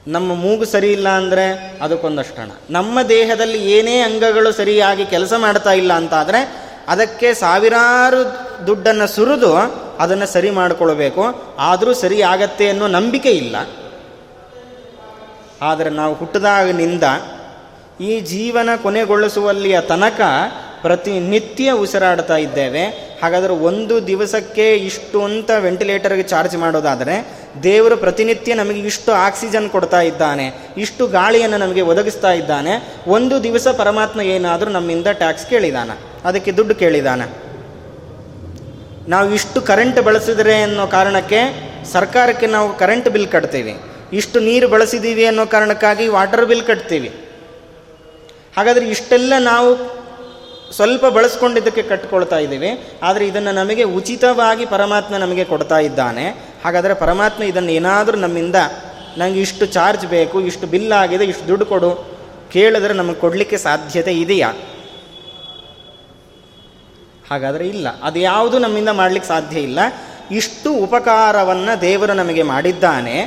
ನಮ್ಮ 0.07 0.33
ಮೂಗು 0.33 0.65
ಸರಿ 0.65 0.91
ಇಲ್ಲ 0.91 1.09
ಅಂದರೆ 1.09 1.77
ಅದಕ್ಕೊಂದಷ್ಟು 1.81 2.41
ಹಣ. 2.41 2.51
ನಮ್ಮ 2.69 3.01
ದೇಹದಲ್ಲಿ 3.01 3.71
ಏನೇ 3.71 3.99
ಅಂಗಗಳು 3.99 4.51
ಸರಿಯಾಗಿ 4.51 5.05
ಕೆಲಸ 5.05 5.33
ಮಾಡ್ತಾ 5.37 5.71
ಇಲ್ಲ 5.71 5.93
ಅಂತಾದರೆ 5.93 6.55
ಅದಕ್ಕೆ 6.87 7.33
ಸಾವಿರಾರು 7.33 8.21
ದುಡ್ಡನ್ನು 8.67 9.07
ಸುರಿದು 9.07 9.55
ಅದನ್ನು 9.99 10.25
ಸರಿ 10.25 10.49
ಮಾಡಿಕೊಳ್ಬೇಕು. 10.49 11.55
ಆದರೂ 11.59 11.93
ಸರಿ 11.93 12.21
ಆಗತ್ತೆ 12.21 12.69
ಅನ್ನೋ 12.69 12.87
ನಂಬಿಕೆ 12.87 13.29
ಇಲ್ಲ. 13.29 13.55
ಆದರೆ 15.61 15.89
ನಾವು 15.89 16.13
ಹುಟ್ಟಿದಾಗಿನಿಂದ 16.13 17.03
ಈ 18.01 18.19
ಜೀವನ 18.19 18.69
ಕೊನೆಗೊಳಿಸುವಲ್ಲಿಯ 18.83 19.81
ತನಕ 19.81 20.21
ಪ್ರತಿನಿತ್ಯ 20.81 21.71
ಉಸಿರಾಡ್ತಾ 21.71 22.37
ಇದ್ದೇವೆ. 22.37 22.85
ಹಾಗಾದರೆ 23.23 23.53
ಒಂದು 23.53 24.07
ದಿವಸಕ್ಕೆ 24.07 24.73
ಇಷ್ಟು 24.73 25.23
ಅಂತ 25.23 25.51
ವೆಂಟಿಲೇಟರ್ಗೆ 25.59 26.23
ಚಾರ್ಜ್ 26.23 26.57
ಮಾಡೋದಾದರೆ 26.57 27.36
ದೇವರು 27.63 27.97
ಪ್ರತಿನಿತ್ಯ 27.97 28.53
ನಮಗೆ 28.53 28.79
ಇಷ್ಟು 28.79 29.11
ಆಕ್ಸಿಜನ್ 29.11 29.67
ಕೊಡ್ತಾ 29.69 30.01
ಇದ್ದಾನೆ, 30.01 30.45
ಇಷ್ಟು 30.77 31.07
ಗಾಳಿಯನ್ನು 31.07 31.57
ನಮಗೆ 31.57 31.81
ಒದಗಿಸ್ತಾ 31.81 32.31
ಇದ್ದಾನೆ, 32.31 32.73
ಒಂದು 33.07 33.43
ದಿವಸ 33.43 33.67
ಪರಮಾತ್ಮ 33.67 34.21
ಏನಾದರೂ 34.21 34.69
ನಮ್ಮಿಂದ 34.69 35.07
ಟ್ಯಾಕ್ಸ್ 35.07 35.45
ಕೇಳಿದಾನ, 35.49 35.91
ಅದಕ್ಕೆ 36.25 36.51
ದುಡ್ಡು 36.51 36.75
ಕೇಳಿದಾನ. 36.75 37.21
ನಾವು 39.09 39.33
ಇಷ್ಟು 39.33 39.61
ಕರೆಂಟ್ 39.61 39.99
ಬಳಸಿದರೆ 39.99 40.61
ಅನ್ನೋ 40.61 40.87
ಕಾರಣಕ್ಕೆ 40.87 41.41
ಸರ್ಕಾರಕ್ಕೆ 41.91 42.47
ನಾವು 42.47 42.69
ಕರೆಂಟ್ 42.77 43.09
ಬಿಲ್ 43.09 43.27
ಕಟ್ತೀವಿ, 43.27 43.75
ಇಷ್ಟು 44.13 44.39
ನೀರು 44.39 44.67
ಬಳಸಿದ್ದೀವಿ 44.67 45.25
ಅನ್ನೋ 45.25 45.45
ಕಾರಣಕ್ಕಾಗಿ 45.45 46.07
ವಾಟರ್ 46.07 46.45
ಬಿಲ್ 46.45 46.63
ಕಟ್ತೀವಿ. 46.63 47.09
ಹಾಗಾದರೆ 48.57 48.85
ಇಷ್ಟೆಲ್ಲ 48.87 49.33
ನಾವು 49.39 49.69
ಸ್ವಲ್ಪ 50.71 51.05
ಬಳಸ್ಕೊಂಡಿದ್ದಕ್ಕೆ 51.05 51.83
ಕಟ್ಕೊಳ್ತಾ 51.83 52.37
ಇದ್ದೀವಿ. 52.37 52.87
ಆದರೆ 53.03 53.27
ಇದನ್ನು 53.27 53.51
ನಮಗೆ 53.51 53.83
ಉಚಿತವಾಗಿ 53.83 54.65
ಪರಮಾತ್ಮ 54.65 55.17
ನಮಗೆ 55.17 55.43
ಕೊಡ್ತಾ 55.43 55.79
ಇದ್ದಾನೆ. 55.79 56.29
ಹಾಗಾದರೆ 56.65 56.93
ಪರಮಾತ್ಮ 56.93 57.43
ಇದನ್ನು 57.43 57.71
ಏನಾದರೂ 57.71 58.17
ನಮ್ಮಿಂದ 58.17 58.55
ನನಗೆ 59.17 59.41
ಇಷ್ಟು 59.41 59.65
ಚಾರ್ಜ್ 59.65 60.05
ಬೇಕು, 60.05 60.41
ಇಷ್ಟು 60.41 60.67
ಬಿಲ್ 60.67 60.91
ಆಗಿದೆ, 60.91 61.25
ಇಷ್ಟು 61.25 61.47
ದುಡ್ಡು 61.47 61.65
ಕೊಡು 61.65 62.17
ಕೇಳಿದ್ರೆ 62.51 62.93
ನಮಗೆ 62.93 63.15
ಕೊಡಲಿಕ್ಕೆ 63.15 63.57
ಸಾಧ್ಯತೆ 63.57 64.13
ಇದೆಯಾ? 64.13 64.53
ಹಾಗಾದರೆ 67.31 67.67
ಇಲ್ಲ. 67.67 67.87
ಅದು 68.01 68.19
ಯಾವುದು 68.19 68.59
ನಮ್ಮಿಂದ 68.59 68.89
ಮಾಡಲಿಕ್ಕೆ 68.89 69.27
ಸಾಧ್ಯ 69.27 69.59
ಇಲ್ಲ. 69.59 69.79
ಇಷ್ಟು 70.31 70.73
ಉಪಕಾರವನ್ನು 70.73 71.81
ದೇವರು 71.81 72.13
ನಮಗೆ 72.13 72.43
ಮಾಡಿದ್ದಾನೆ. 72.43 73.21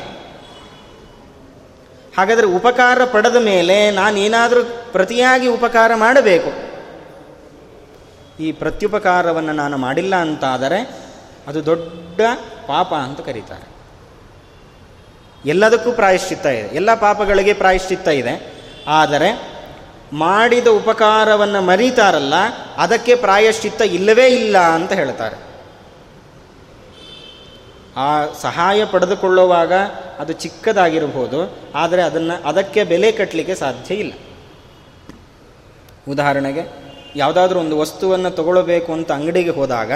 ಹಾಗಾದರೆ 2.18 2.46
ಉಪಕಾರ 2.46 3.04
ಪಡೆದ 3.04 3.36
ಮೇಲೆ 3.36 3.90
ನಾನೇನಾದರೂ 3.90 4.64
ಪ್ರತಿಯಾಗಿ 4.92 5.46
ಉಪಕಾರ 5.46 5.94
ಮಾಡಬೇಕು? 5.94 6.69
ಈ 8.40 8.52
ಪ್ರತ್ಯುಪಕಾರವನ್ನು 8.52 9.52
ನಾನು 9.52 9.76
ಮಾಡಿಲ್ಲ 9.76 10.14
ಅಂತಾದರೆ 10.16 10.90
ಅದು 11.48 11.66
ದೊಡ್ಡ 11.66 12.20
ಪಾಪ 12.66 12.94
ಅಂತ 12.94 13.20
ಕರೀತಾರೆ. 13.20 13.70
ಎಲ್ಲದಕ್ಕೂ 15.48 15.92
ಪ್ರಾಯಶ್ಚಿತ್ತ 15.92 16.46
ಇದೆ. 16.46 16.76
ಎಲ್ಲ 16.76 16.94
ಪಾಪಗಳಿಗೆ 16.94 17.52
ಪ್ರಾಯಶ್ಚಿತ್ತ 17.52 18.08
ಇದೆ. 18.08 18.34
ಆದರೆ 18.86 19.60
ಮಾಡಿದ 20.12 20.66
ಉಪಕಾರವನ್ನು 20.66 21.62
ಮರೀತಾರಲ್ಲ, 21.62 22.34
ಅದಕ್ಕೆ 22.76 23.14
ಪ್ರಾಯಶ್ಚಿತ್ತ 23.14 23.82
ಇಲ್ಲವೇ 23.82 24.26
ಇಲ್ಲ 24.26 24.58
ಅಂತ 24.58 24.92
ಹೇಳ್ತಾರೆ. 24.92 25.36
ಆ 27.96 28.32
ಸಹಾಯ 28.40 28.84
ಪಡೆದುಕೊಳ್ಳುವಾಗ 28.84 29.72
ಅದು 30.18 30.32
ಚಿಕ್ಕದಾಗಿರಬಹುದು, 30.32 31.58
ಆದರೆ 31.74 32.02
ಅದನ್ನು 32.02 32.48
ಅದಕ್ಕೆ 32.48 32.84
ಬೆಲೆ 32.84 33.12
ಕಟ್ಟಲಿಕ್ಕೆ 33.12 33.54
ಸಾಧ್ಯ 33.54 33.94
ಇಲ್ಲ. 33.94 34.12
ಉದಾಹರಣೆಗೆ 36.08 36.89
ಯಾವುದಾದ್ರೂ 37.16 37.60
ಒಂದು 37.60 37.78
ವಸ್ತುವನ್ನು 37.78 38.30
ತಗೊಳ್ಬೇಕು 38.30 38.92
ಅಂತ 38.92 39.12
ಅಂಗಡಿಗೆ 39.12 39.50
ಹೋದಾಗ 39.50 39.92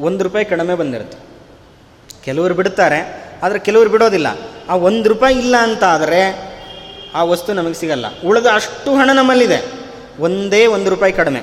ಒಂದು 0.00 0.24
ರೂಪಾಯಿ 0.24 0.44
ಕಡಿಮೆ 0.44 0.74
ಬಂದಿರುತ್ತೆ. 0.74 1.18
ಕೆಲವರು 2.24 2.54
ಬಿಡ್ತಾರೆ, 2.54 3.00
ಆದರೆ 3.42 3.58
ಕೆಲವರು 3.58 3.90
ಬಿಡೋದಿಲ್ಲ. 3.90 4.26
ಆ 4.68 4.76
ಒಂದು 4.76 5.08
ರೂಪಾಯಿ 5.08 5.38
ಇಲ್ಲ 5.38 5.56
ಅಂತ 5.56 5.84
ಆದರೆ 5.84 6.20
ಆ 7.14 7.24
ವಸ್ತು 7.24 7.52
ನಮಗೆ 7.52 7.74
ಸಿಗಲ್ಲ. 7.74 8.06
ಉಳಿದ 8.24 8.46
ಅಷ್ಟು 8.54 8.94
ಹಣ 8.94 9.10
ನಮ್ಮಲ್ಲಿದೆ. 9.14 9.58
ಒಂದೇ 10.20 10.66
ಒಂದು 10.66 10.90
ರೂಪಾಯಿ 10.90 11.12
ಕಡಿಮೆ. 11.12 11.42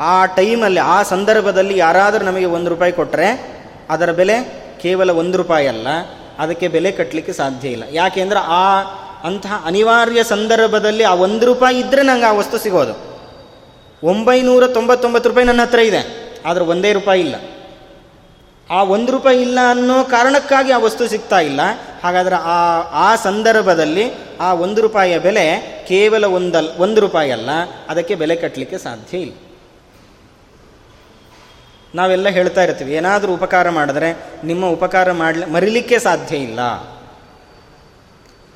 ಆ 0.00 0.26
ಟೈಮಲ್ಲಿ, 0.26 0.80
ಆ 0.80 1.02
ಸಂದರ್ಭದಲ್ಲಿ 1.02 1.78
ಯಾರಾದರೂ 1.78 2.24
ನಮಗೆ 2.24 2.44
ಒಂದು 2.44 2.70
ರೂಪಾಯಿ 2.70 2.92
ಕೊಟ್ಟರೆ 2.92 3.58
ಅದರ 3.90 4.12
ಬೆಲೆ 4.12 4.36
ಕೇವಲ 4.82 5.10
ಒಂದು 5.10 5.38
ರೂಪಾಯಿ 5.38 5.66
ಅಲ್ಲ. 5.66 5.88
ಅದಕ್ಕೆ 6.38 6.68
ಬೆಲೆ 6.68 6.92
ಕಟ್ಟಲಿಕ್ಕೆ 6.92 7.32
ಸಾಧ್ಯ 7.32 7.68
ಇಲ್ಲ. 7.68 7.84
ಯಾಕೆಂದ್ರೆ 7.90 8.40
ಆ 8.40 8.80
ಅಂತಹ 9.24 9.62
ಅನಿವಾರ್ಯ 9.66 10.24
ಸಂದರ್ಭದಲ್ಲಿ 10.24 11.04
ಆ 11.04 11.14
ಒಂದು 11.14 11.46
ರೂಪಾಯಿ 11.46 11.78
ಇದ್ದರೆ 11.78 12.02
ನಂಗೆ 12.02 12.24
ಆ 12.24 12.32
ವಸ್ತು 12.32 12.58
ಸಿಗೋದು. 12.58 13.18
ಒಂಬೈನೂರ 14.02 14.66
ತೊಂಬತ್ತೊಂಬತ್ತು 14.66 15.28
ರೂಪಾಯಿ 15.28 15.46
ನನ್ನ 15.46 15.62
ಹತ್ರ 15.62 15.78
ಇದೆ. 15.78 16.28
ಆದರೆ 16.46 16.64
ಒಂದೇ 16.64 16.92
ರೂಪಾಯಿ 16.92 17.20
ಇಲ್ಲ. 17.20 17.34
ಆ 18.70 18.82
ಒಂದು 18.82 19.12
ರೂಪಾಯಿ 19.12 19.40
ಇಲ್ಲ 19.40 19.58
ಅನ್ನೋ 19.70 20.04
ಕಾರಣಕ್ಕಾಗಿ 20.04 20.72
ಆ 20.72 20.78
ವಸ್ತು 20.78 21.08
ಸಿಗ್ತಾ 21.08 21.40
ಇಲ್ಲ. 21.40 21.60
ಹಾಗಾದರೆ 22.02 22.34
ಆ 22.34 22.80
ಆ 22.92 23.16
ಸಂದರ್ಭದಲ್ಲಿ 23.16 24.10
ಆ 24.40 24.52
ಒಂದು 24.52 24.80
ರೂಪಾಯಿಯ 24.80 25.18
ಬೆಲೆ 25.18 25.78
ಕೇವಲ 25.88 26.24
ಒಂದಲ್, 26.24 26.68
ಒಂದು 26.78 27.00
ರೂಪಾಯಿ 27.00 27.30
ಅಲ್ಲ. 27.30 27.50
ಅದಕ್ಕೆ 27.88 28.14
ಬೆಲೆ 28.14 28.36
ಕಟ್ಟಲಿಕ್ಕೆ 28.36 28.78
ಸಾಧ್ಯ 28.78 29.18
ಇಲ್ಲ. 29.18 29.32
ನಾವೆಲ್ಲ 31.94 32.28
ಹೇಳ್ತಾ 32.28 32.62
ಇರ್ತೀವಿ, 32.62 32.92
ಏನಾದರೂ 32.92 33.34
ಉಪಕಾರ 33.34 33.70
ಮಾಡಿದ್ರೆ 33.70 34.16
ನಿಮ್ಮ 34.44 34.66
ಉಪಕಾರ 34.66 35.12
ಮಾಡಲಿ, 35.12 35.46
ಮರಿಲಿಕ್ಕೆ 35.46 35.98
ಸಾಧ್ಯ 35.98 36.36
ಇಲ್ಲ. 36.36 36.60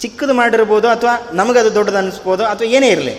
ಚಿಕ್ಕದು 0.03 0.35
ಮಾಡಿರ್ಬೋದು 0.35 0.88
ಅಥವಾ 0.88 1.15
ನಮಗದು 1.33 1.75
ದೊಡ್ಡದು 1.75 1.97
ಅನ್ನಿಸ್ಬೋದು 1.97 2.45
ಅಥವಾ 2.45 2.69
ಏನೇ 2.69 2.88
ಇರಲಿ. 2.88 3.15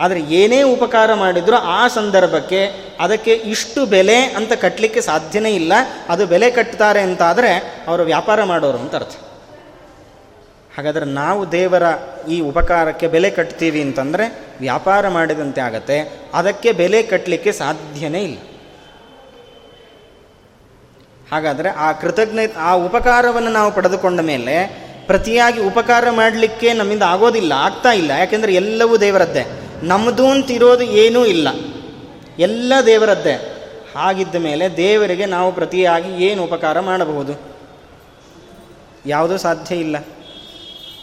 ಆದರೆ 0.00 0.20
ಏನೇ 0.20 0.62
ಉಪಕಾರ 0.62 1.14
ಮಾಡಿದರೂ 1.14 1.56
ಆ 1.56 1.88
ಸಂದರ್ಭಕ್ಕೆ 1.88 2.60
ಅದಕ್ಕೆ 3.00 3.32
ಇಷ್ಟು 3.32 3.86
ಬೆಲೆ 3.86 4.16
ಅಂತ 4.16 4.52
ಕಟ್ಟಲಿಕ್ಕೆ 4.52 5.00
ಸಾಧ್ಯನೇ 5.00 5.54
ಇಲ್ಲ. 5.54 5.72
ಅದು 6.08 6.26
ಬೆಲೆ 6.26 6.50
ಕಟ್ತಾರೆ 6.50 7.00
ಅಂತಾದರೆ 7.00 7.82
ಅವರು 7.88 8.02
ವ್ಯಾಪಾರ 8.02 8.44
ಮಾಡೋರು 8.44 8.78
ಅಂತ 8.78 8.94
ಅರ್ಥ. 8.94 9.16
ಹಾಗಾದರೆ 10.76 11.04
ನಾವು 11.04 11.52
ದೇವರ 11.52 11.82
ಈ 12.28 12.40
ಉಪಕಾರಕ್ಕೆ 12.40 13.08
ಬೆಲೆ 13.08 13.30
ಕಟ್ತೀವಿ 13.30 13.82
ಅಂತಂದರೆ 13.82 14.46
ವ್ಯಾಪಾರ 14.60 15.08
ಮಾಡಿದಂತೆ 15.08 15.60
ಆಗತ್ತೆ. 15.60 16.12
ಅದಕ್ಕೆ 16.34 16.72
ಬೆಲೆ 16.72 17.02
ಕಟ್ಟಲಿಕ್ಕೆ 17.02 17.52
ಸಾಧ್ಯನೇ 17.52 18.22
ಇಲ್ಲ. 18.22 18.38
ಹಾಗಾದರೆ 21.32 21.68
ಆ 21.68 21.92
ಕೃತಜ್ಞ, 21.92 22.38
ಆ 22.56 22.72
ಉಪಕಾರವನ್ನು 22.72 23.50
ನಾವು 23.50 23.72
ಪಡೆದುಕೊಂಡ 23.72 24.20
ಮೇಲೆ 24.20 24.82
ಪ್ರತಿಯಾಗಿ 25.12 25.60
ಉಪಕಾರ 25.60 26.10
ಮಾಡಲಿಕ್ಕೆ 26.10 26.72
ನಮ್ಮಿಂದ 26.72 27.02
ಆಗೋದಿಲ್ಲ, 27.02 27.52
ಆಗ್ತಾ 27.52 27.92
ಇಲ್ಲ. 27.92 28.10
ಯಾಕೆಂದರೆ 28.10 28.54
ಎಲ್ಲವೂ 28.54 28.96
ದೇವರದ್ದೇ. 28.96 29.42
ನಮ್ಮದು 29.82 30.26
ಅಂತಿರೋದು 30.26 30.84
ಏನೂ 30.84 31.26
ಇಲ್ಲ. 31.26 31.48
ಎಲ್ಲ 32.38 32.72
ದೇವರದ್ದೇ. 32.86 33.34
ಹಾಗಿದ್ದ 33.96 34.34
ಮೇಲೆ 34.34 34.76
ದೇವರಿಗೆ 34.76 35.26
ನಾವು 35.26 35.52
ಪ್ರತಿಯಾಗಿ 35.52 36.24
ಏನು 36.24 36.44
ಉಪಕಾರ 36.44 36.80
ಮಾಡಬಹುದು? 36.80 37.40
ಯಾವುದೂ 39.06 39.36
ಸಾಧ್ಯ 39.36 39.76
ಇಲ್ಲ. 39.76 39.96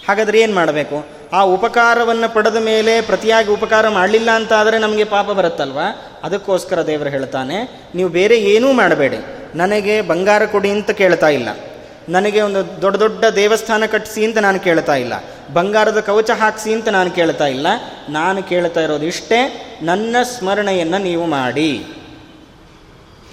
ಹಾಗಾದರೆ 0.07 0.41
ಏನು 0.41 0.55
ಮಾಡಬೇಕು? 0.55 1.05
ಆ 1.33 1.41
ಉಪಕಾರವನ್ನು 1.41 2.33
ಪಡೆದ 2.33 2.55
ಮೇಲೆ 2.55 3.01
ಪ್ರತಿಯಾಗಿ 3.01 3.51
ಉಪಕಾರ 3.51 3.89
ಮಾಡಲಿಲ್ಲ 3.89 4.31
ಅಂತ 4.31 4.53
ಆದರೆ 4.53 4.77
ನಮಗೆ 4.77 5.03
ಪಾಪ 5.03 5.25
ಬರುತ್ತಲ್ವ? 5.25 5.79
ಅದಕ್ಕೋಸ್ಕರ 6.23 6.87
ದೇವರು 6.87 7.09
ಹೇಳ್ತಾನೆ, 7.09 7.81
ನೀವು 7.95 8.09
ಬೇರೆ 8.09 8.37
ಏನೂ 8.39 8.71
ಮಾಡಬೇಡಿ. 8.71 9.17
ನನಗೆ 9.55 10.01
ಬಂಗಾರ 10.01 10.45
ಕೊಡಿ 10.45 10.69
ಅಂತ 10.69 10.91
ಕೇಳ್ತಾ 10.91 11.29
ಇಲ್ಲ. 11.29 11.49
ನನಗೆ 12.09 12.41
ಒಂದು 12.41 12.81
ದೊಡ್ಡ 12.81 12.97
ದೊಡ್ಡ 12.97 13.25
ದೇವಸ್ಥಾನ 13.25 13.85
ಕಟ್ಟಿಸಿ 13.85 14.25
ಅಂತ 14.25 14.37
ನಾನು 14.37 14.59
ಕೇಳ್ತಾ 14.59 14.95
ಇಲ್ಲ. 14.95 15.13
ಬಂಗಾರದ 15.53 15.99
ಕವಚ 15.99 16.29
ಹಾಕಿಸಿ 16.29 16.73
ಅಂತ 16.73 16.87
ನಾನು 16.89 17.11
ಕೇಳ್ತಾ 17.11 17.47
ಇಲ್ಲ. 17.47 17.67
ನಾನು 18.09 18.43
ಕೇಳ್ತಾ 18.43 18.81
ಇರೋದು 18.81 19.05
ಇಷ್ಟೇ, 19.05 19.39
ನನ್ನ 19.81 20.15
ಸ್ಮರಣೆಯನ್ನು 20.23 20.97
ನೀವು 20.97 21.25
ಮಾಡಿ. 21.25 21.85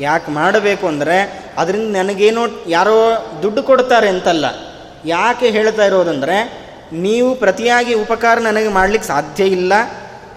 ಯಾಕೆ 0.00 0.30
ಮಾಡಬೇಕು 0.30 0.86
ಅಂದರೆ, 0.86 1.44
ಅದರಿಂದ 1.58 1.96
ನನಗೇನೋ 1.96 2.42
ಯಾರೋ 2.66 2.96
ದುಡ್ಡು 3.42 3.62
ಕೊಡ್ತಾರೆ 3.62 4.08
ಅಂತಲ್ಲ. 4.08 4.44
ಯಾಕೆ 5.04 5.50
ಹೇಳ್ತಾ 5.50 5.84
ಇರೋದಂದರೆ, 5.84 6.66
ನೀವು 6.92 7.34
ಪ್ರತಿಯಾಗಿ 7.34 7.94
ಉಪಕಾರ 7.94 8.38
ನನಗೆ 8.38 8.68
ಮಾಡಲಿಕ್ಕೆ 8.68 9.08
ಸಾಧ್ಯ 9.08 9.44
ಇಲ್ಲ. 9.44 9.72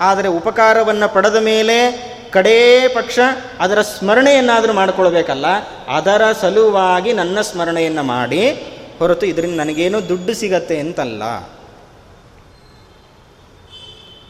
ಆದರೆ 0.02 0.28
ಉಪಕಾರವನ್ನು 0.28 1.14
ಪಡೆದ 1.14 1.36
ಮೇಲೆ 1.36 2.10
ಕಡೇ 2.32 2.88
ಪಕ್ಷ 2.88 3.20
ಅದರ 3.60 3.82
ಸ್ಮರಣೆಯನ್ನಾದರೂ 3.82 4.74
ಮಾಡಿಕೊಳ್ಬೇಕಲ್ಲ, 4.74 5.46
ಅದರ 5.88 6.22
ಸಲುವಾಗಿ 6.42 7.14
ನನ್ನ 7.14 7.42
ಸ್ಮರಣೆಯನ್ನು 7.42 8.04
ಮಾಡಿ, 8.04 8.52
ಹೊರತು 9.00 9.26
ಇದರಿಂದ 9.26 9.60
ನನಗೇನೋ 9.60 10.02
ದುಡ್ಡು 10.10 10.34
ಸಿಗತ್ತೆ 10.34 10.80
ಅಂತಲ್ಲ. 10.80 11.24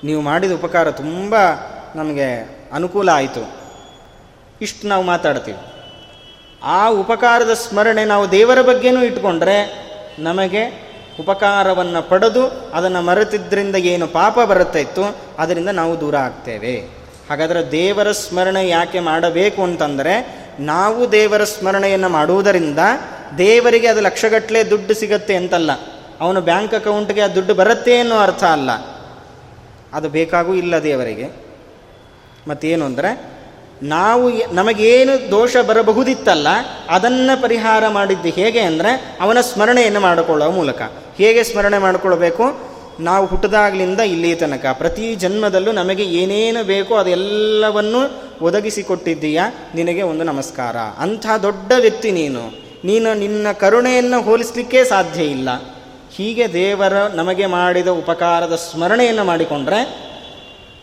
ನೀವು 0.04 0.22
ಮಾಡಿದ 0.22 0.52
ಉಪಕಾರ 0.52 0.92
ತುಂಬ 0.92 1.36
ನಮಗೆ 1.96 2.60
ಅನುಕೂಲ 2.74 3.10
ಆಯಿತು. 3.10 3.50
ಇಷ್ಟು 4.62 4.88
ನಾವು 4.88 5.04
ಮಾತಾಡ್ತೀವಿ. 5.04 5.58
ಆ 6.64 6.90
ಉಪಕಾರದ 6.90 7.54
ಸ್ಮರಣೆ 7.54 8.06
ನಾವು 8.06 8.32
ದೇವರ 8.32 8.62
ಬಗ್ಗೆನೂ 8.62 9.04
ಇಟ್ಕೊಂಡ್ರೆ 9.04 9.90
ನಮಗೆ 10.20 10.90
ಉಪಕಾರವನ್ನು 11.20 12.10
ಪಡೆದು 12.10 12.48
ಅದನ್ನು 12.48 13.02
ಮರೆತಿದ್ದರಿಂದ 13.02 13.76
ಏನು 13.76 14.08
ಪಾಪ 14.08 14.40
ಬರುತ್ತಾ 14.40 14.80
ಇತ್ತು 14.80 15.16
ಅದರಿಂದ 15.38 15.70
ನಾವು 15.70 16.00
ದೂರ 16.00 16.16
ಆಗ್ತೇವೆ. 16.16 16.99
ಹಾಗಾದರೆ 17.30 17.72
ದೇವರ 17.72 18.12
ಸ್ಮರಣೆ 18.12 18.70
ಯಾಕೆ 18.70 19.00
ಮಾಡಬೇಕು 19.00 19.64
ಅಂತಂದರೆ 19.64 20.46
ನಾವು 20.60 21.12
ದೇವರ 21.12 21.44
ಸ್ಮರಣೆಯನ್ನು 21.44 22.10
ಮಾಡುವುದರಿಂದ 22.10 22.80
ದೇವರಿಗೆ 23.38 23.88
ಅದು 23.88 24.02
ಲಕ್ಷಗಟ್ಟಲೆ 24.02 24.70
ದುಡ್ಡು 24.70 24.94
ಸಿಗತ್ತೆ 24.94 25.36
ಅಂತಲ್ಲ. 25.36 25.72
ಅವನು 26.22 26.42
ಬ್ಯಾಂಕ್ 26.42 26.74
ಅಕೌಂಟ್ಗೆ 26.74 27.22
ಆ 27.22 27.28
ದುಡ್ಡು 27.28 27.54
ಬರುತ್ತೆ 27.54 27.98
ಅನ್ನೋ 27.98 28.18
ಅರ್ಥ 28.18 28.44
ಅಲ್ಲ. 28.44 28.72
ಅದು 29.94 30.10
ಬೇಕಾಗೂ 30.10 30.54
ಇಲ್ಲ 30.54 30.84
ದೇವರಿಗೆ. 30.84 31.30
ಮತ್ತೇನು 32.48 32.86
ಅಂದರೆ, 32.86 33.40
ನಾವು 33.84 34.54
ನಮಗೇನು 34.54 35.32
ದೋಷ 35.32 35.58
ಬರಬಹುದಿತ್ತಲ್ಲ, 35.58 36.48
ಅದನ್ನು 36.90 37.42
ಪರಿಹಾರ 37.42 37.88
ಮಾಡಿದ್ದು 37.88 38.30
ಹೇಗೆ 38.30 38.60
ಅಂದರೆ, 38.60 39.18
ಅವನ 39.22 39.42
ಸ್ಮರಣೆಯನ್ನು 39.42 40.00
ಮಾಡಿಕೊಳ್ಳುವ 40.00 40.52
ಮೂಲಕ. 40.52 40.82
ಹೇಗೆ 41.18 41.44
ಸ್ಮರಣೆ 41.44 41.78
ಮಾಡಿಕೊಳ್ಬೇಕು? 41.78 42.69
ನಾವು 43.00 43.26
ಹುಟ್ಟಿದಾಗಲಿಂದ 43.26 44.00
ಇಲ್ಲಿ 44.00 44.36
ತನಕ. 44.36 44.66
ಪ್ರತಿ 44.74 45.16
ಜನ್ಮದಲ್ಲೂ 45.16 45.72
ನಮಗೆ 45.72 46.04
ಏನೇನು 46.04 46.64
ಬೇಕೋ 46.64 46.96
ಅದೆಲ್ಲವನ್ನು 46.96 48.02
ಒದಗಿಸಿಕೊಟ್ಟಿದ್ದೀಯಾ? 48.42 49.46
ನಿನಗೆ 49.76 50.02
ಒಂದು 50.02 50.24
ನಮಸ್ಕಾರ. 50.24 50.78
ಅಂಥ 50.78 51.26
ದೊಡ್ಡ 51.42 51.72
ವ್ಯಕ್ತಿ 51.80 52.12
ನೀನು. 52.12 52.44
ನೀನು 52.86 53.14
ನಿನ್ನ 53.14 53.48
ಕರುಣೆಯನ್ನು 53.52 54.22
ಹೋಲಿಸ್ಲಿಕ್ಕೆ 54.22 54.84
ಸಾಧ್ಯ 54.84 55.24
ಇಲ್ಲ. 55.24 55.50
ಹೀಗೆ 56.16 56.54
ದೇವರ 56.54 56.94
ನಮಗೆ 56.94 57.46
ಮಾಡಿದ 57.46 57.88
ಉಪಕಾರದ 57.88 58.56
ಸ್ಮರಣೆಯನ್ನು 58.56 59.24
ಮಾಡಿಕೊಂಡ್ರೆ 59.24 59.82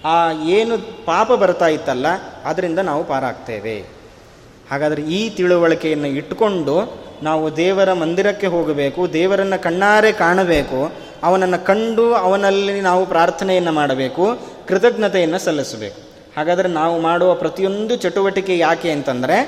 ಆ 0.05 0.33
ಏನು 0.33 0.75
ಪಾಪ 1.07 1.33
ಬರ್ತಾ 1.33 1.67
ಇತ್ತಲ್ಲ, 1.67 2.07
ಅದರಿಂದ 2.45 2.79
ನಾವು 2.79 3.05
ಪಾರಾಗ್ತೇವೆ. 3.05 3.77
ಹಾಗಾದರೆ 4.71 5.03
ಈ 5.03 5.31
ತಿಳುವಳಿಕೆಯನ್ನು 5.31 6.09
ಇಟ್ಟುಕೊಂಡು 6.09 6.77
ನಾವು 7.23 7.57
ದೇವರ 7.57 7.93
ಮಂದಿರಕ್ಕೆ 7.93 8.47
ಹೋಗಬೇಕು, 8.47 9.13
ದೇವರನ್ನು 9.13 9.63
ಕಣ್ಣಾರೆ 9.63 10.13
ಕಾಣಬೇಕು 10.13 11.06
ಅವನನ್ನು 11.27 11.67
ಕಂಡು 11.67 12.15
ಅವನಲ್ಲಿ 12.15 12.81
ನಾವು 12.81 13.07
ಪ್ರಾರ್ಥನೆಯನ್ನು 13.07 13.73
ಮಾಡಬೇಕು, 13.73 14.39
ಕೃತಜ್ಞತೆಯನ್ನು 14.69 15.39
ಸಲ್ಲಿಸಬೇಕು. 15.39 16.01
ಹಾಗಾದರೆ 16.37 16.69
ನಾವು 16.69 17.01
ಮಾಡುವ 17.01 17.35
ಪ್ರತಿಯೊಂದು 17.35 17.97
ಚಟುವಟಿಕೆ 17.97 18.59
ಯಾಕೆ 18.59 18.91
ಅಂತಂದರೆ, 18.91 19.39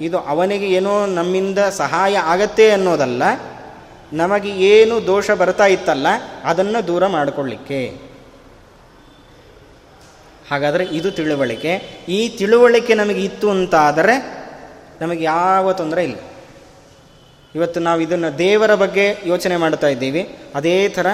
ಇದು 0.00 0.18
ಅವನಿಗೆ 0.18 0.66
ಏನೋ 0.66 1.06
ನಮ್ಮಿಂದ 1.06 1.58
ಸಹಾಯ 1.58 2.16
ಆಗತ್ತೆ 2.16 2.70
ಅನ್ನೋದಲ್ಲ, 2.70 3.22
ನಮಗೆ 4.12 4.50
ಏನು 4.50 5.06
ದೋಷ 5.06 5.30
ಬರ್ತಾ 5.30 5.66
ಇತ್ತಲ್ಲ, 5.66 6.06
ಅದನ್ನು 6.44 6.86
ದೂರ 6.86 7.06
ಮಾಡಿಕೊಳ್ಳಿಕ್ಕೆ. 7.06 7.80
ಹಾಗಾದರೆ 10.50 10.84
ಇದು 10.84 11.10
ತಿಳುವಳಿಕೆ. 11.10 11.72
ಈ 12.08 12.28
ತಿಳುವಳಿಕೆ 12.28 12.94
ನಮಗೆ 12.94 13.24
ಇತ್ತು 13.24 13.50
ಅಂತಾದರೆ, 13.50 14.14
ನಮಗೆ 15.00 15.24
ಯಾವ 15.24 15.72
ತೊಂದರೆ 15.72 16.04
ಇಲ್ಲ. 16.04 16.16
ಇವತ್ತು 17.54 17.80
ನಾವು 17.80 18.00
ಇದನ್ನು 18.00 18.38
ದೇವರ 18.38 18.74
ಬಗ್ಗೆ 18.74 19.16
ಯೋಚನೆ 19.26 19.56
ಮಾಡ್ತಾ 19.56 19.86
ಇದ್ದೀವಿ. 19.86 20.38
ಅದೇ 20.54 20.88
ಥರ 20.88 21.06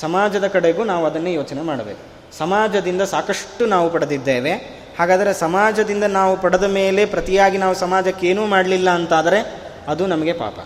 ಸಮಾಜದ 0.00 0.46
ಕಡೆಗೂ 0.46 0.84
ನಾವು 0.84 1.06
ಅದನ್ನೇ 1.06 1.32
ಯೋಚನೆ 1.32 1.62
ಮಾಡಬೇಕು. 1.62 2.36
ಸಮಾಜದಿಂದ 2.36 3.02
ಸಾಕಷ್ಟು 3.02 3.66
ನಾವು 3.66 3.90
ಪಡೆದಿದ್ದೇವೆ. 3.90 4.52
ಹಾಗಾದರೆ 4.98 5.34
ಸಮಾಜದಿಂದ 5.34 6.04
ನಾವು 6.04 6.36
ಪಡೆದ 6.36 6.62
ಮೇಲೆ 6.62 7.04
ಪ್ರತಿಯಾಗಿ 7.04 7.58
ನಾವು 7.58 7.74
ಸಮಾಜಕ್ಕೆ 7.74 8.26
ಏನೂ 8.26 8.46
ಮಾಡಲಿಲ್ಲ 8.46 8.90
ಅಂತಾದರೆ 8.90 9.62
ಅದು 9.88 10.06
ನಮಗೆ 10.06 10.32
ಪಾಪ. 10.32 10.58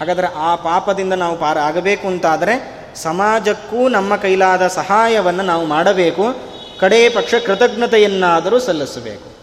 ಹಾಗಾದರೆ 0.00 0.26
ಆ 0.26 0.54
ಪಾಪದಿಂದ 0.54 1.12
ನಾವು 1.12 1.38
ಪಾರ 1.38 1.58
ಆಗಬೇಕು 1.58 2.08
ಅಂತಾದರೆ 2.08 2.86
ಸಮಾಜಕ್ಕೂ 2.94 3.88
ನಮ್ಮ 3.88 4.16
ಕೈಲಾದ 4.16 4.66
ಸಹಾಯವನ್ನು 4.66 5.42
ನಾವು 5.42 5.66
ಮಾಡಬೇಕು. 5.66 6.24
ಕಡೇ 6.80 7.08
ಪಕ್ಷ 7.08 7.34
ಕೃತಜ್ಞತೆಯನ್ನಾದರೂ 7.34 8.58
ಸಲ್ಲಿಸಬೇಕು. 8.58 9.35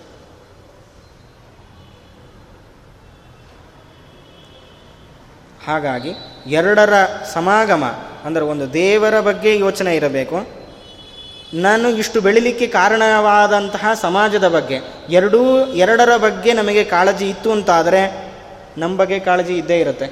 ಹಾಗಾಗಿ 5.68 6.12
ಎರಡರ 6.48 6.94
ಸಮಾಗಮ 7.34 7.84
ಅಂದರೆ 8.26 8.44
ಒಂದು 8.44 8.74
ದೇವರ 8.74 9.20
ಬಗ್ಗೆ 9.20 9.58
ಯೋಚನೆ 9.58 9.96
ಇರಬೇಕು. 9.96 10.48
ನಾನು 11.54 11.90
ಇಷ್ಟು 11.90 12.22
ಬೆಳಿಲಿಕ್ಕೆ 12.22 12.68
ಕಾರಣವಾದಂತಹ 12.68 13.94
ಸಮಾಜದ 14.02 14.48
ಬಗ್ಗೆ, 14.48 14.78
ಎರಡೂ, 15.10 15.42
ಎರಡರ 15.66 16.18
ಬಗ್ಗೆ 16.18 16.54
ನಮಗೆ 16.54 16.84
ಕಾಳಜಿ 16.84 17.30
ಇತ್ತು 17.30 17.52
ಅಂತಾದರೆ 17.52 18.02
ನಮ್ಮ 18.78 18.98
ಬಗ್ಗೆ 18.98 19.20
ಕಾಳಜಿ 19.20 19.54
ಇದ್ದೇ 19.54 19.80
ಇರುತ್ತೆ. 19.80 20.06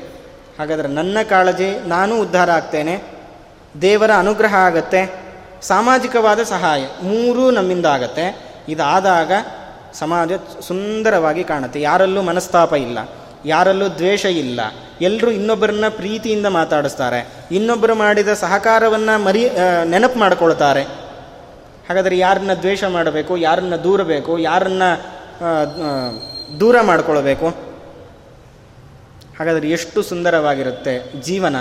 ಹಾಗಾದರೆ 0.59 0.87
ನನ್ನ 0.87 1.17
ಕಾಳಜಿ 1.29 1.87
ನಾನು 1.87 2.21
ಉದ್ಧಾರ 2.21 2.51
ಆಗ್ತೇನೆ, 2.51 3.03
ದೇವರ 3.81 4.11
ಅನುಗ್ರಹ 4.17 4.53
ಆಗತ್ತೆ, 4.55 5.01
ಸಾಮಾಜಿಕವಾದ 5.61 6.43
ಸಹಾಯ 6.43 6.81
ಮೂರೂ 7.03 7.51
ನಮ್ಮಿಂದ 7.51 7.85
ಆಗತ್ತೆ. 7.85 8.25
ಇದಾದಾಗ 8.69 9.31
ಸಮಾಜ 9.93 10.31
ಸುಂದರವಾಗಿ 10.67 11.43
ಕಾಣುತ್ತೆ, 11.43 11.81
ಯಾರಲ್ಲೂ 11.81 12.21
ಮನಸ್ತಾಪ 12.21 12.73
ಇಲ್ಲ. 12.73 12.99
ಯಾರಲ್ಲೂ 13.45 13.87
ದ್ವೇಷ 13.87 14.25
ಇಲ್ಲ. 14.25 14.61
ಎಲ್ಲರೂ 15.01 15.31
ಇನ್ನೊಬ್ಬರನ್ನ 15.31 15.85
ಪ್ರೀತಿಯಿಂದ 15.89 16.45
ಮಾತಾಡಿಸ್ತಾರೆ. 16.45 17.27
ಇನ್ನೊಬ್ಬರು 17.51 17.95
ಮಾಡಿದ 17.95 18.33
ಸಹಕಾರವನ್ನು 18.33 19.23
ಮರಿ 19.23 19.49
ನೆನಪು 19.85 20.19
ಮಾಡ್ಕೊಳ್ತಾರೆ. 20.19 20.83
ಹಾಗಾದರೆ 21.89 22.17
ಯಾರನ್ನ 22.17 22.53
ದ್ವೇಷ 22.53 22.83
ಮಾಡಬೇಕು, 22.83 23.37
ಯಾರನ್ನ 23.37 23.75
ದೂರಬೇಕು, 23.75 24.39
ಯಾರನ್ನ 24.39 24.83
ದೂರ 26.59 26.81
ಮಾಡಿಕೊಳ್ಬೇಕು? 26.81 27.47
ಹಾಗಾದರೆ 29.39 29.69
ಎಷ್ಟು 29.69 30.01
ಸುಂದರವಾಗಿರುತ್ತೆ 30.01 31.21
ಜೀವನ. 31.21 31.55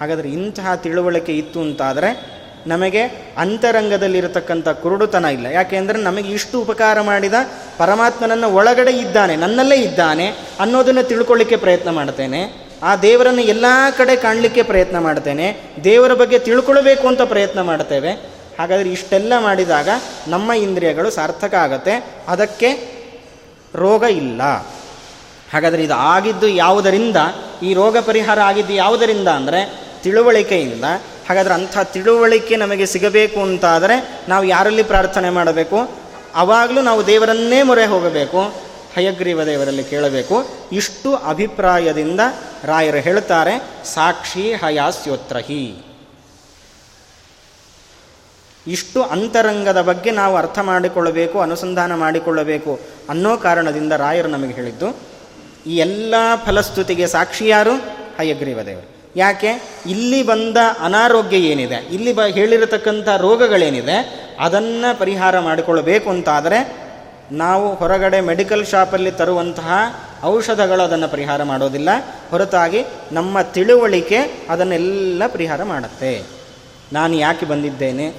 ಹಾಗಾದರೆ 0.00 0.28
ಇಂತಹ 0.30 0.74
ತಿಳುವಳಿಕೆ 0.74 1.32
ಇತ್ತು 1.32 1.60
ಅಂತಾದರೆ 1.60 2.33
ನಮಗೆ 2.66 3.02
ಅಂತರಂಗದಲ್ಲಿರತಕ್ಕಂಥ 3.38 4.68
ಕುರುಡುತನ 4.68 5.24
ಇಲ್ಲ. 5.24 5.46
ಯಾಕೆಂದರೆ 5.46 5.98
ನಮಗೆ 5.98 6.30
ಇಷ್ಟು 6.32 6.60
ಉಪಕಾರ 6.60 7.00
ಮಾಡಿದ 7.00 7.34
ಪರಮಾತ್ಮನನ್ನು 7.78 8.50
ಒಳಗಡೆ 8.50 8.92
ಇದ್ದಾನೆ, 8.92 9.36
ನನ್ನಲ್ಲೇ 9.36 9.76
ಇದ್ದಾನೆ 9.76 10.26
ಅನ್ನೋದನ್ನು 10.60 11.02
ತಿಳ್ಕೊಳ್ಳಿಕ್ಕೆ 11.02 11.56
ಪ್ರಯತ್ನ 11.56 11.90
ಮಾಡ್ತೇನೆ. 11.90 12.64
ಆ 12.82 12.96
ದೇವರನ್ನು 12.96 13.42
ಎಲ್ಲ 13.42 13.66
ಕಡೆ 13.98 14.16
ಕಾಣಲಿಕ್ಕೆ 14.16 14.62
ಪ್ರಯತ್ನ 14.62 14.98
ಮಾಡ್ತೇನೆ. 14.98 15.60
ದೇವರ 15.84 16.14
ಬಗ್ಗೆ 16.14 16.38
ತಿಳ್ಕೊಳ್ಬೇಕು 16.38 17.08
ಅಂತ 17.08 17.22
ಪ್ರಯತ್ನ 17.22 17.60
ಮಾಡ್ತೇವೆ. 17.60 18.12
ಹಾಗಾದರೆ 18.58 18.90
ಇಷ್ಟೆಲ್ಲ 18.90 19.32
ಮಾಡಿದಾಗ 19.38 19.88
ನಮ್ಮ 20.28 20.52
ಇಂದ್ರಿಯಗಳು 20.52 21.10
ಸಾರ್ಥಕ 21.10 21.54
ಆಗತ್ತೆ. 21.54 22.04
ಅದಕ್ಕೆ 22.28 22.68
ರೋಗ 23.74 24.02
ಇಲ್ಲ. 24.02 24.42
ಹಾಗಾದರೆ 25.52 25.82
ಇದು 25.84 25.94
ಆಗಿದ್ದು 25.94 26.48
ಯಾವುದರಿಂದ, 26.48 27.16
ಈ 27.62 27.74
ರೋಗ 27.74 27.98
ಪರಿಹಾರ 27.98 28.40
ಆಗಿದ್ದು 28.40 28.72
ಯಾವುದರಿಂದ 28.72 29.28
ಅಂದರೆ 29.28 29.60
ತಿಳುವಳಿಕೆಯಿಂದ 30.02 30.84
ಹಾಗಾದರೆ 31.28 31.54
ಅಂಥ 31.54 31.78
ತಿಳುವಳಿಕೆ 31.78 32.56
ನಮಗೆ 32.56 32.86
ಸಿಗಬೇಕು 32.86 33.40
ಅಂತಾದರೆ 33.40 34.20
ನಾವು 34.28 34.44
ಯಾರಲ್ಲಿ 34.44 34.82
ಪ್ರಾರ್ಥನೆ 34.82 35.30
ಮಾಡಬೇಕು? 35.30 35.90
ಆವಾಗಲೂ 36.34 36.80
ನಾವು 36.80 37.06
ದೇವರನ್ನೇ 37.06 37.62
ಮೊರೆ 37.62 37.86
ಹೋಗಬೇಕು. 37.86 38.40
ಹಯಗ್ರೀವ 38.94 39.44
ದೇವರಲ್ಲಿ 39.44 39.84
ಕೇಳಬೇಕು. 39.84 40.46
ಇಷ್ಟು 40.72 41.16
ಅಭಿಪ್ರಾಯದಿಂದ 41.16 42.20
ರಾಯರು 42.64 42.96
ಹೇಳ್ತಾರೆ, 42.96 43.84
ಸಾಕ್ಷಿ 43.84 44.54
ಹಯಾಸ್ಯೋತ್ರಹಿ. 44.54 45.76
ಇಷ್ಟು 48.66 49.02
ಅಂತರಂಗದ 49.02 49.82
ಬಗ್ಗೆ 49.82 50.10
ನಾವು 50.10 50.36
ಅರ್ಥ 50.36 50.58
ಮಾಡಿಕೊಳ್ಳಬೇಕು, 50.58 51.40
ಅನುಸಂಧಾನ 51.40 51.94
ಮಾಡಿಕೊಳ್ಳಬೇಕು 51.94 52.80
ಅನ್ನೋ 53.08 53.36
ಕಾರಣದಿಂದ 53.36 53.92
ರಾಯರು 53.92 54.28
ನಮಗೆ 54.28 54.54
ಹೇಳಿದ್ದು, 54.54 54.96
ಈ 55.66 55.76
ಎಲ್ಲ 55.76 56.14
ಫಲಸ್ತುತಿಗೆ 56.46 57.06
ಸಾಕ್ಷಿ 57.06 57.48
ಯಾರು? 57.48 57.76
ಹಯಗ್ರೀವ 58.18 58.62
ದೇವರು. 58.62 58.93
ಯಾಕೆ? 59.16 59.80
ಇಲ್ಲಿ 59.86 60.22
ಬಂದ 60.22 60.56
ಅನಾರೋಗ್ಯ 60.78 61.36
ಏನಿದೆ? 61.36 61.74
ಇಲ್ಲಿ 61.74 62.12
ಬ, 62.12 62.20
ಹೇಳಿರತಕ್ಕಂಥ 62.22 63.08
ರೋಗಗಳೇನಿದೆ? 63.08 64.24
ಅದನ್ನು 64.40 64.98
ಪರಿಹಾರ 64.98 65.40
ಮಾಡಿಕೊಳ್ಳಬೇಕು 65.40 66.10
ಅಂತಾದರೆ 66.10 66.84
ನಾವು 67.32 67.74
ಹೊರಗಡೆ 67.74 68.20
ಮೆಡಿಕಲ್ 68.20 68.66
ಶಾಪಲ್ಲಿ 68.66 69.10
ತರುವಂತಹ 69.10 69.72
ಔಷಧಗಳು 70.24 70.82
ಅದನ್ನು 70.82 71.08
ಪರಿಹಾರ 71.08 71.42
ಮಾಡೋದಿಲ್ಲ. 71.42 71.88
ಹೊರತಾಗಿ 72.30 72.84
ನಮ್ಮ 73.12 73.40
ತಿಳುವಳಿಕೆ 73.40 74.46
ಅದನ್ನೆಲ್ಲ 74.48 75.22
ಪರಿಹಾರ 75.26 75.62
ಮಾಡುತ್ತೆ. 75.62 76.22
ನಾನು 76.92 77.14
ಯಾಕೆ 77.14 77.46
ಬಂದಿದ್ದೇನೆ? 77.46 78.14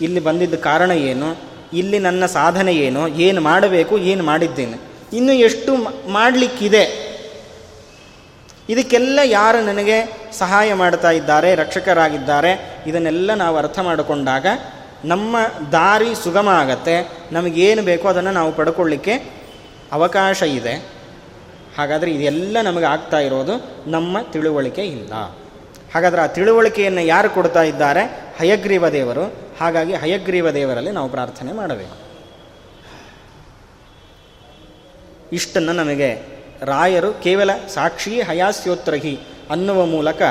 ಇಲ್ಲಿ 0.00 0.20
ಬಂದಿದ್ದ 0.20 0.54
ಕಾರಣ 0.54 0.90
ಏನು? 0.90 1.36
ಇಲ್ಲಿ 1.72 1.98
ನನ್ನ 1.98 2.26
ಸಾಧನೆ 2.26 2.74
ಏನು? 2.74 3.08
ಏನು 3.08 3.40
ಮಾಡಬೇಕು? 3.40 3.98
ಏನು 3.98 4.24
ಮಾಡಿದ್ದೇನೆ? 4.24 4.76
ಇನ್ನು 5.16 5.32
ಎಷ್ಟು 5.32 5.76
ಮಾಡಲಿಕ್ಕಿದೆ? 6.08 7.05
ಇದಕ್ಕೆಲ್ಲ 8.68 9.18
ಯಾರು 9.24 9.60
ನನಗೆ 9.60 10.28
ಸಹಾಯ 10.32 10.74
ಮಾಡ್ತಾ 10.74 11.10
ಇದ್ದಾರೆ, 11.10 11.54
ರಕ್ಷಕರಾಗಿದ್ದಾರೆ, 11.54 12.82
ಇದನ್ನೆಲ್ಲ 12.86 13.34
ನಾವು 13.34 13.56
ಅರ್ಥ 13.56 13.78
ಮಾಡಿಕೊಂಡಾಗ 13.78 14.46
ನಮ್ಮ 15.04 15.36
ದಾರಿ 15.72 16.14
ಸುಗಮ 16.14 16.48
ಆಗತ್ತೆ, 16.48 17.08
ನಮಗೇನು 17.32 17.82
ಬೇಕೋ 17.82 18.08
ಅದನ್ನು 18.08 18.32
ನಾವು 18.32 18.52
ಪಡ್ಕೊಳ್ಳಿಕ್ಕೆ 18.52 19.12
ಅವಕಾಶ 19.92 20.42
ಇದೆ. 20.42 20.96
ಹಾಗಾದರೆ 21.78 22.10
ಇದೆಲ್ಲ 22.10 22.56
ನಮಗೆ 22.62 22.84
ಆಗ್ತಾ 22.84 23.18
ಇರೋದು 23.18 23.84
ನಮ್ಮ 23.90 24.20
ತಿಳುವಳಿಕೆ 24.20 24.82
ಇಲ್ಲ. 24.82 25.12
ಹಾಗಾದರೆ 25.94 26.20
ಆ 26.20 26.26
ತಿಳುವಳಿಕೆಯನ್ನು 26.26 27.00
ಯಾರು 27.00 27.30
ಕೊಡ್ತಾ 27.30 27.62
ಇದ್ದಾರೆ? 27.62 28.02
ಹಯಗ್ರೀವ 28.38 28.88
ದೇವರು. 28.88 29.34
ಹಾಗಾಗಿ 29.60 29.94
ಹಯಗ್ರೀವ 29.94 30.50
ದೇವರಲ್ಲಿ 30.50 30.90
ನಾವು 30.90 31.08
ಪ್ರಾರ್ಥನೆ 31.08 31.52
ಮಾಡಬೇಕು. 31.52 32.06
ಇಷ್ಟನ್ನು 35.32 35.72
ನಮಗೆ 35.72 36.35
ರಾಯರು 36.62 37.12
ಕೇವಲ 37.12 37.50
ಸಾಕ್ಷಿ 37.74 38.22
ಹಯಾಸ್ಯೋತ್ರಹಿ 38.22 39.18
ಅನ್ನುವ 39.50 39.86
ಮೂಲಕ 39.86 40.22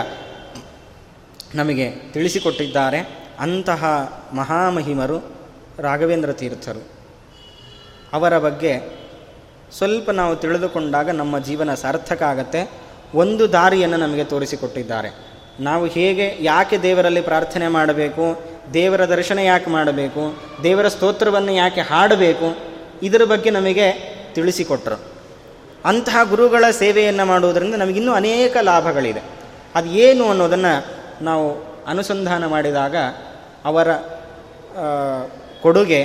ನಮಗೆ 1.56 1.92
ತಿಳಿಸಿಕೊಟ್ಟಿದ್ದಾರೆ. 1.92 3.26
ಅಂತಹ 3.40 3.86
ಮಹಾಮಹಿಮರು 4.34 5.32
ರಾಘವೇಂದ್ರ 5.80 6.34
ತೀರ್ಥರು. 6.34 6.88
ಅವರ 8.14 8.38
ಬಗ್ಗೆ 8.38 8.98
ಸ್ವಲ್ಪ 9.78 10.10
ನಾವು 10.10 10.36
ತಿಳಿದುಕೊಂಡಾಗ 10.36 11.10
ನಮ್ಮ 11.10 11.40
ಜೀವನ 11.40 11.74
ಸಾರ್ಥಕ 11.74 12.24
ಆಗತ್ತೆ. 12.24 12.72
ಒಂದು 13.16 13.52
ದಾರಿಯನ್ನು 13.52 13.98
ನಮಗೆ 13.98 14.24
ತೋರಿಸಿಕೊಟ್ಟಿದ್ದಾರೆ. 14.24 15.36
ನಾವು 15.60 15.86
ಹೇಗೆ, 15.86 16.38
ಯಾಕೆ 16.42 16.78
ದೇವರಲ್ಲಿ 16.78 17.22
ಪ್ರಾರ್ಥನೆ 17.22 17.68
ಮಾಡಬೇಕು, 17.68 18.42
ದೇವರ 18.74 19.06
ದರ್ಶನ 19.06 19.40
ಯಾಕೆ 19.40 19.70
ಮಾಡಬೇಕು, 19.70 20.44
ದೇವರ 20.64 20.88
ಸ್ತೋತ್ರವನ್ನು 20.88 21.52
ಯಾಕೆ 21.52 21.82
ಹಾಡಬೇಕು, 21.82 22.58
ಇದರ 23.04 23.22
ಬಗ್ಗೆ 23.24 23.50
ನಮಗೆ 23.50 23.92
ತಿಳಿಸಿಕೊಟ್ರು. 24.34 25.15
ಅಂತಹ 25.86 26.18
ಗುರುಗಳ 26.24 26.66
ಸೇವೆಯನ್ನು 26.72 27.26
ಮಾಡುವುದರಿಂದ 27.26 27.76
ನಮಗಿನ್ನೂ 27.76 28.12
ಅನೇಕ 28.14 28.58
ಲಾಭಗಳಿದೆ. 28.62 29.22
ಅದು 29.76 29.90
ಏನು 29.90 30.26
ಅನ್ನೋದನ್ನು 30.30 30.74
ನಾವು 31.24 31.46
ಅನುಸಂಧಾನ 31.88 32.44
ಮಾಡಿದಾಗ 32.46 32.96
ಅವರ 33.66 33.90
ಕೊಡುಗೆ 35.62 36.02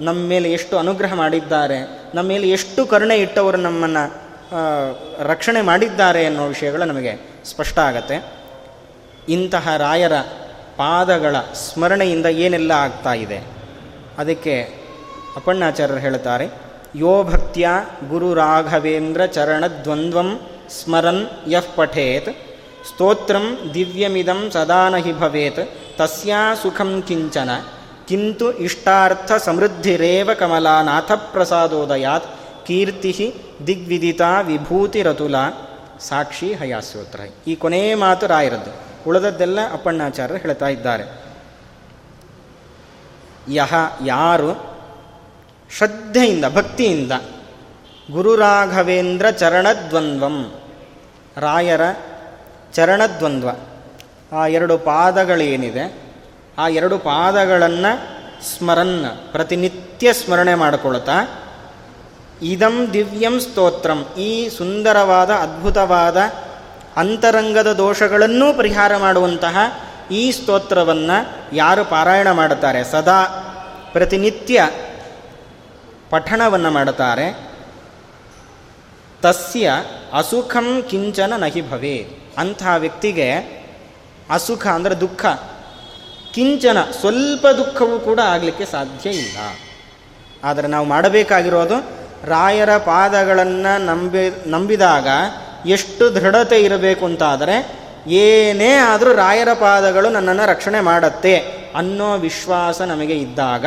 ನಮ್ಮ 0.00 0.20
ಮೇಲೆ 0.28 0.48
ಎಷ್ಟು 0.52 0.74
ಅನುಗ್ರಹ 0.78 1.12
ಮಾಡಿದ್ದಾರೆ, 1.14 1.78
ನಮ್ಮ 2.14 2.26
ಮೇಲೆ 2.28 2.46
ಎಷ್ಟು 2.50 2.80
ಕರುಣೆ 2.86 3.16
ಇಟ್ಟವರು 3.16 3.56
ನಮ್ಮನ್ನು 3.56 4.04
ರಕ್ಷಣೆ 5.22 5.60
ಮಾಡಿದ್ದಾರೆ 5.60 6.22
ಅನ್ನೋ 6.26 6.46
ವಿಷಯಗಳು 6.46 6.84
ನಮಗೆ 6.84 7.12
ಸ್ಪಷ್ಟ 7.44 7.78
ಆಗತ್ತೆ. 7.78 8.16
ಇಂತಹ 9.28 9.76
ರಾಯರ 9.76 10.16
ಪಾದಗಳ 10.76 11.36
ಸ್ಮರಣೆಯಿಂದ 11.54 12.26
ಏನೆಲ್ಲ 12.26 12.70
ಆಗ್ತಾ 12.70 13.12
ಇದೆ, 13.14 13.38
ಅದಕ್ಕೆ 14.18 14.54
ಅಪ್ಪಣ್ಣಾಚಾರ್ಯರು 15.36 16.00
ಹೇಳುತ್ತಾರೆ. 16.00 16.46
ಯೋ 16.94 17.22
ಭಕ್ತಿಯ 17.22 17.68
ಗುರು 18.08 18.34
ರಾಘವೇಂದ್ರ 18.34 19.26
ಚರಣದ್ವಂದ್ವಂ 19.26 20.40
ಸ್ಮರನ್ 20.70 21.50
ಯಃ 21.50 21.64
ಪಠೇತ್. 21.74 22.28
ಸ್ತೋತ್ರಂ 22.88 23.70
ದಿವ್ಯಮಿದಂ 23.74 24.50
ಸದಾ 24.50 24.88
ನಹಿ 24.88 25.12
ಭವೇತ್. 25.12 25.70
ತಸ್ಯಾ 25.98 26.54
ಸುಖಂ 26.54 27.04
ಕಿಂಚನ. 27.08 27.50
ಕಿಂತು 28.08 28.52
ಇಷ್ಟಾರ್ಥ 28.52 29.32
ಸಮೃದ್ಧಿರೇವ 29.32 30.30
ಕಮಲಾನಾಥ 30.38 31.12
ಪ್ರಸಾದೋದಯಾತ್ 31.12 32.26
ಕೀರ್ತಿ 32.66 33.34
ದಿಗ್ವಿದಿತ 33.66 34.20
ವಿಭೂತಿರತುಲ. 34.42 35.34
ಸಾಕ್ಷಿ 36.00 36.54
ಹಯಾಸ್ಯೋತ್ರ 36.54 37.20
ಈ 37.46 37.54
ಕೊನೆಯ 37.54 37.94
ಮಾತು 37.94 38.26
ರಾಯರದ್ದು. 38.26 38.70
ಉಳಿದದ್ದೆಲ್ಲ 39.10 39.72
ಅಪ್ಪಣ್ಣಾಚಾರ್ಯರು 39.72 40.42
ಹೇಳ್ತಾ 40.42 40.68
ಇದ್ದಾರೆ. 40.68 41.24
ಯಹ 43.48 43.74
ಯಾರು? 44.06 44.71
ಶ್ರದ್ಧೆಯಿಂದ, 45.76 46.44
ಭಕ್ತಿಯಿಂದ. 46.54 47.12
ಗುರುರಾಘವೇಂದ್ರ 48.10 49.30
ಚರಣದ್ವಂದ್ವಂ. 49.30 50.54
ರಾಯರ 51.36 51.80
ಚರಣದ್ವಂದ್ವ. 52.72 53.50
ಆ 54.36 54.46
ಎರಡು 54.46 54.78
ಪಾದಗಳೇನಿದೆ, 54.78 55.94
ಆ 56.58 56.68
ಎರಡು 56.68 56.98
ಪಾದಗಳನ್ನು 56.98 58.22
ಸ್ಮರನ್, 58.44 59.04
ಪ್ರತಿನಿತ್ಯ 59.32 60.12
ಸ್ಮರಣೆ 60.12 60.54
ಮಾಡಿಕೊಳ್ತಾ, 60.54 61.44
ಇದಂ 62.42 62.92
ದಿವ್ಯಂ 62.92 63.40
ಸ್ತೋತ್ರಂ. 63.40 64.06
ಈ 64.18 64.48
ಸುಂದರವಾದ, 64.48 65.30
ಅದ್ಭುತವಾದ 65.30 66.16
ಅಂತರಂಗದ 66.96 67.72
ದೋಷಗಳನ್ನೂ 67.72 68.54
ಪರಿಹಾರ 68.54 68.96
ಮಾಡುವಂತಹ 68.96 69.56
ಈ 70.10 70.32
ಸ್ತೋತ್ರವನ್ನು 70.32 71.56
ಯಾರು 71.56 71.84
ಪಾರಾಯಣ 71.84 72.30
ಮಾಡುತ್ತಾರೆ? 72.30 72.84
ಸದಾ, 72.84 73.24
ಪ್ರತಿನಿತ್ಯ 73.92 74.70
ಪಠಣವನ್ನು 76.12 76.70
ಮಾಡುತ್ತಾರೆ. 76.70 77.26
ತಸ್ಯ 79.22 79.70
ಅಸುಖಂ 80.12 80.84
ಕಿಂಚನ 80.90 81.32
ನಹಿ 81.36 81.62
ಭವೇ 81.70 81.96
ಅಂಥ 82.38 82.62
ವ್ಯಕ್ತಿಗೆ 82.78 83.28
ಅಸುಖ 84.30 84.66
ಅಂದರೆ 84.66 84.94
ದುಃಖ. 85.00 85.26
ಕಿಂಚನ 86.34 86.78
ಸ್ವಲ್ಪ 87.00 87.46
ದುಃಖವೂ 87.46 87.98
ಕೂಡ 87.98 88.20
ಆಗಲಿಕ್ಕೆ 88.20 88.66
ಸಾಧ್ಯ 88.66 89.10
ಇಲ್ಲ. 89.10 89.38
ಆದರೆ 90.44 90.66
ನಾವು 90.66 90.86
ಮಾಡಬೇಕಾಗಿರೋದು 90.86 91.76
ರಾಯರ 92.26 92.76
ಪಾದಗಳನ್ನು 92.76 93.72
ನಂಬಿ, 93.84 94.50
ನಂಬಿದಾಗ 94.50 95.08
ಎಷ್ಟು 95.66 96.04
ದೃಢತೆ 96.14 96.58
ಇರಬೇಕು 96.60 97.04
ಅಂತಾದರೆ 97.04 97.56
ಏನೇ 98.20 98.72
ಆದರೂ 98.90 99.10
ರಾಯರ 99.14 99.52
ಪಾದಗಳು 99.52 100.08
ನನ್ನನ್ನು 100.10 100.46
ರಕ್ಷಣೆ 100.46 100.80
ಮಾಡತ್ತೆ 100.80 101.34
ಅನ್ನೋ 101.76 102.08
ವಿಶ್ವಾಸ 102.18 102.80
ನಮಗೆ 102.80 103.16
ಇದ್ದಾಗ 103.16 103.66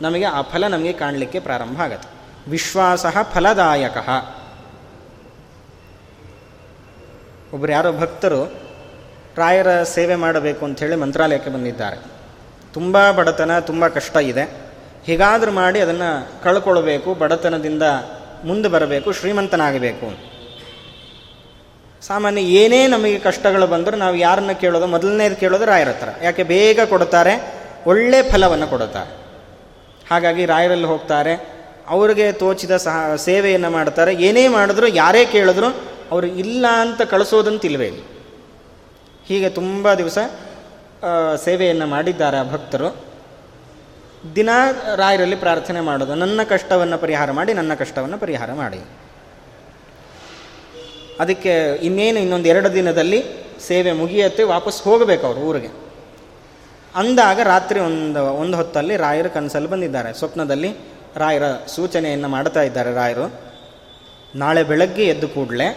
ನಮಗೆ 0.00 0.24
ಆ 0.24 0.42
ಫಲ 0.42 0.66
ನಮಗೆ 0.66 0.92
ಕಾಣಲಿಕ್ಕೆ 0.92 1.40
ಪ್ರಾರಂಭ 1.40 1.80
ಆಗತ್ತೆ. 1.80 2.08
ವಿಶ್ವಾಸ 2.50 3.06
ಫಲದಾಯಕ. 3.06 3.96
ಒಬ್ಬರು 7.54 7.72
ಯಾರೋ 7.72 7.92
ಭಕ್ತರು 7.92 8.44
ರಾಯರ 9.36 9.82
ಸೇವೆ 9.82 10.14
ಮಾಡಬೇಕು 10.14 10.64
ಅಂಥೇಳಿ 10.64 10.96
ಮಂತ್ರಾಲಯಕ್ಕೆ 10.96 11.50
ಬಂದಿದ್ದಾರೆ. 11.50 11.96
ತುಂಬ 12.74 13.10
ಬಡತನ, 13.10 13.58
ತುಂಬ 13.58 13.88
ಕಷ್ಟ 13.88 14.16
ಇದೆ. 14.16 14.42
ಹೀಗಾದರೂ 15.04 15.50
ಮಾಡಿ 15.50 15.80
ಅದನ್ನು 15.80 16.42
ಕಳ್ಕೊಳ್ಬೇಕು, 16.42 17.14
ಬಡತನದಿಂದ 17.14 17.82
ಮುಂದೆ 18.44 18.68
ಬರಬೇಕು, 18.68 19.12
ಶ್ರೀಮಂತನಾಗಬೇಕು. 19.12 20.36
ಸಾಮಾನ್ಯ 22.06 22.42
ಏನೇ 22.42 22.86
ನಮಗೆ 22.86 23.18
ಕಷ್ಟಗಳು 23.18 23.66
ಬಂದರೂ 23.66 23.96
ನಾವು 23.96 24.16
ಯಾರನ್ನ 24.16 24.52
ಕೇಳೋದು, 24.52 24.86
ಮೊದಲನೇದು 24.86 25.36
ಕೇಳೋದು 25.36 25.64
ರಾಯರ 25.64 25.88
ಹತ್ರ 25.88 26.08
ಯಾಕೆ 26.22 26.42
ಬೇಗ 26.42 26.80
ಕೊಡ್ತಾರೆ, 26.80 27.54
ಒಳ್ಳೆ 27.86 28.22
ಫಲವನ್ನು 28.22 28.66
ಕೊಡುತ್ತಾರೆ. 28.66 29.25
ಹಾಗಾಗಿ 30.10 30.46
ರಾಯರಲ್ಲಿ 30.46 30.86
ಹೋಗ್ತಾರೆ. 30.86 31.56
ಅವ್ರಿಗೆ 31.88 32.32
ತೋಚಿದ 32.32 32.76
ಸಹ 32.76 33.16
ಸೇವೆಯನ್ನು 33.16 33.70
ಮಾಡ್ತಾರೆ. 33.70 34.14
ಏನೇ 34.14 34.48
ಮಾಡಿದ್ರು 34.48 34.86
ಯಾರೇ 34.86 35.24
ಕೇಳಿದ್ರು 35.24 35.66
ಅವರು 36.10 36.26
ಇಲ್ಲ 36.26 36.66
ಅಂತ 36.80 37.02
ಕಳಿಸೋದಂತಿಲ್ವೇ 37.02 37.86
ಇಲ್ಲ. 37.86 38.02
ಹೀಗೆ 39.26 39.48
ತುಂಬ 39.48 39.94
ದಿವಸ 39.94 40.18
ಸೇವೆಯನ್ನು 41.44 41.86
ಮಾಡಿದ್ದಾರೆ 41.86 42.36
ಆ 42.36 42.42
ಭಕ್ತರು. 42.42 42.96
ದಿನ 44.36 44.48
ರಾಯರಲ್ಲಿ 44.94 45.36
ಪ್ರಾರ್ಥನೆ 45.36 45.80
ಮಾಡೋದು. 45.80 46.14
ನನ್ನ 46.14 46.40
ಕಷ್ಟವನ್ನು 46.48 46.98
ಪರಿಹಾರ 46.98 47.30
ಮಾಡಿ, 47.30 47.52
ನನ್ನ 47.52 47.74
ಕಷ್ಟವನ್ನು 47.74 48.18
ಪರಿಹಾರ 48.18 48.52
ಮಾಡಿ. 48.52 48.80
ಅದಕ್ಕೆ 51.20 51.74
ಇನ್ನೇನು 51.74 52.18
ಇನ್ನೊಂದು 52.18 52.48
ಎರಡು 52.48 52.74
ದಿನದಲ್ಲಿ 52.74 53.24
ಸೇವೆ 53.60 53.92
ಮುಗಿಯತ್ತೆ, 53.92 54.42
ವಾಪಸ್ 54.42 54.82
ಹೋಗಬೇಕು 54.82 55.26
ಅವರು 55.26 55.40
ಊರಿಗೆ. 55.40 55.85
ಅಂದಾಗ 56.96 57.40
ರಾತ್ರಿ 57.44 57.78
ಒಂದು 57.80 58.20
ಒಂದು 58.42 58.56
ಹೊತ್ತಲ್ಲಿ 58.56 58.94
ರಾಯರು 58.96 59.30
ಕನಸಲ್ಲಿ 59.30 59.68
ಬಂದಿದ್ದಾರೆ. 59.68 60.10
ಸ್ವಪ್ನದಲ್ಲಿ 60.12 60.70
ರಾಯರ 61.16 61.46
ಸೂಚನೆಯನ್ನು 61.66 62.28
ಮಾಡ್ತಾ 62.28 62.62
ಇದ್ದಾರೆ 62.62 62.94
ರಾಯರು. 62.94 63.26
ನಾಳೆ 64.34 64.62
ಬೆಳಗ್ಗೆ 64.62 65.04
ಎದ್ದು 65.04 65.28
ಕೂಡಲೇ 65.28 65.68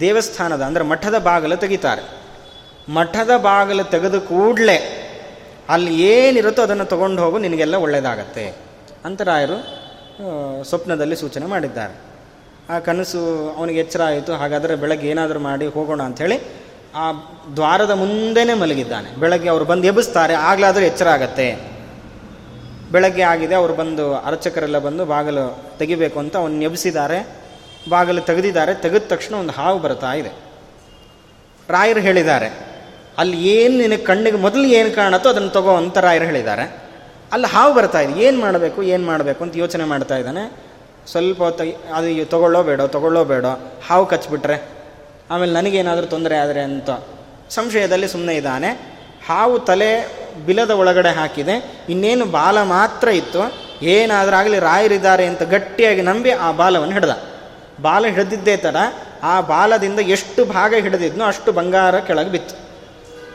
ದೇವಸ್ಥಾನದ, 0.00 0.62
ಅಂದರೆ 0.62 0.84
ಮಠದ 0.84 1.18
ಬಾಗಿಲು 1.18 1.56
ತೆಗಿತಾರೆ. 1.56 2.02
ಮಠದ 2.92 3.32
ಬಾಗಿಲು 3.36 3.84
ತೆಗೆದು 3.84 4.20
ಕೂಡಲೇ 4.20 4.78
ಅಲ್ಲಿ 5.68 5.92
ಏನಿರುತ್ತೋ 6.02 6.62
ಅದನ್ನು 6.62 6.84
ತಗೊಂಡು 6.84 7.22
ಹೋಗು, 7.22 7.38
ನಿನಗೆಲ್ಲ 7.38 7.76
ಒಳ್ಳೆಯದಾಗತ್ತೆ 7.76 8.44
ಅಂತ 9.04 9.20
ರಾಯರು 9.22 9.58
ಸ್ವಪ್ನದಲ್ಲಿ 10.68 11.16
ಸೂಚನೆ 11.16 11.46
ಮಾಡಿದ್ದಾರೆ. 11.46 11.94
ಆ 12.70 12.78
ಕನಸು 12.78 13.20
ಅವನಿಗೆ 13.58 13.80
ಎಚ್ಚರ 13.80 14.02
ಆಯಿತು. 14.02 14.32
ಹಾಗಾದರೆ 14.32 14.74
ಬೆಳಗ್ಗೆ 14.74 15.06
ಏನಾದರೂ 15.08 15.38
ಮಾಡಿ 15.38 15.66
ಹೋಗೋಣ 15.66 16.02
ಅಂಥೇಳಿ 16.02 16.36
ಆ 16.94 17.12
ದ್ವಾರದ 17.56 17.90
ಮುಂದೆನೇ 17.90 18.54
ಮಲಗಿದ್ದಾನೆ. 18.54 19.16
ಬೆಳಗ್ಗೆ 19.16 19.48
ಅವರು 19.48 19.64
ಬಂದು 19.64 19.86
ಎಬ್ಬಿಸ್ತಾರೆ, 19.86 20.34
ಆಗಲಾದರೂ 20.34 20.84
ಎಚ್ಚರ 20.84 21.08
ಆಗತ್ತೆ. 21.08 21.46
ಬೆಳಗ್ಗೆ 22.92 23.22
ಆಗಿದೆ, 23.22 23.54
ಅವರು 23.54 23.74
ಬಂದು 23.74 24.14
ಅರ್ಚಕರೆಲ್ಲ 24.14 24.78
ಬಂದು 24.78 25.04
ಬಾಗಿಲು 25.04 25.76
ತೆಗಿಬೇಕು 25.78 26.18
ಅಂತ 26.18 26.36
ಅವನ್ನ 26.36 26.62
ಎಬ್ಬಿಸಿದ್ದಾರೆ. 26.62 27.18
ಬಾಗಿಲು 27.88 28.20
ತೆಗೆದಿದ್ದಾರೆ, 28.20 28.74
ತೆಗೆದ 28.74 29.02
ತಕ್ಷಣ 29.08 29.34
ಒಂದು 29.34 29.52
ಹಾವು 29.52 29.78
ಬರ್ತಾ 29.78 30.12
ಇದೆ. 30.12 30.32
ರಾಯರು 31.68 32.00
ಹೇಳಿದ್ದಾರೆ, 32.00 32.48
ಅಲ್ಲಿ 33.18 33.48
ಏನು 33.48 33.78
ನಿನಗೆ 33.78 34.04
ಕಣ್ಣಿಗೆ 34.04 34.36
ಮೊದಲು 34.36 34.64
ಏನು 34.64 34.90
ಕಾಣತ್ತೋ 34.94 35.28
ಅದನ್ನು 35.28 35.50
ತಗೋ 35.50 35.76
ಅಂತ 35.76 35.98
ರಾಯರು 35.98 36.24
ಹೇಳಿದ್ದಾರೆ. 36.24 36.64
ಅಲ್ಲಿ 37.32 37.46
ಹಾವು 37.46 37.74
ಬರ್ತಾ 37.74 38.00
ಇದೆ, 38.00 38.20
ಏನು 38.20 38.40
ಮಾಡಬೇಕು 38.40 38.82
ಏನು 38.82 39.06
ಮಾಡಬೇಕು 39.06 39.44
ಅಂತ 39.44 39.56
ಯೋಚನೆ 39.56 39.84
ಮಾಡ್ತಾ 39.84 40.16
ಇದ್ದಾನೆ. 40.16 40.44
ಸ್ವಲ್ಪ 41.06 41.42
ಹೊತ್ತು, 41.42 41.64
ಅದು 41.94 42.30
ತಗೊಳ್ಳೋ 42.30 42.62
ಬೇಡೋ 42.62 42.86
ತಗೊಳ್ಳೋ 42.86 43.24
ಬೇಡೋ, 43.24 43.52
ಹಾವು 43.88 44.06
ಕಚ್ಬಿಟ್ರೆ 44.06 44.79
ಆಮೇಲೆ 45.30 45.52
ನನಗೇನಾದರೂ 45.52 46.06
ತೊಂದರೆ 46.06 46.36
ಆದರೆ 46.36 46.60
ಅಂತ 46.60 46.90
ಸಂಶಯದಲ್ಲಿ 47.50 48.08
ಸುಮ್ಮನೆ 48.08 48.34
ಇದ್ದಾನೆ. 48.34 48.68
ಹಾವು 49.28 49.58
ತಲೆ 49.58 50.20
ಬಿಲದ 50.46 50.70
ಒಳಗಡೆ 50.70 51.08
ಹಾಕಿದೆ. 51.08 51.84
ಇನ್ನೇನು 51.88 52.24
ಬಾಲ 52.24 52.62
ಮಾತ್ರ 52.62 53.08
ಇತ್ತು. 53.08 53.70
ಏನಾದರೂ 53.82 54.36
ಆಗಲಿ 54.36 54.58
ರಾಯರಿದ್ದಾರೆ 54.58 55.26
ಅಂತ 55.26 55.42
ಗಟ್ಟಿಯಾಗಿ 55.42 56.02
ನಂಬಿ 56.02 56.30
ಆ 56.30 56.52
ಬಾಲವನ್ನು 56.52 56.94
ಹಿಡ್ದ. 56.94 57.10
ಬಾಲ 57.82 58.06
ಹಿಡಿದಿದ್ದೇ 58.06 58.56
ಥರ 58.56 58.76
ಆ 59.22 59.40
ಬಾಲದಿಂದ 59.40 60.00
ಎಷ್ಟು 60.00 60.44
ಭಾಗ 60.44 60.74
ಹಿಡಿದಿದ್ನೋ 60.74 61.24
ಅಷ್ಟು 61.24 61.52
ಬಂಗಾರ 61.52 61.98
ಕೆಳಗೆ 61.98 62.30
ಬಿತ್ತು. 62.30 62.56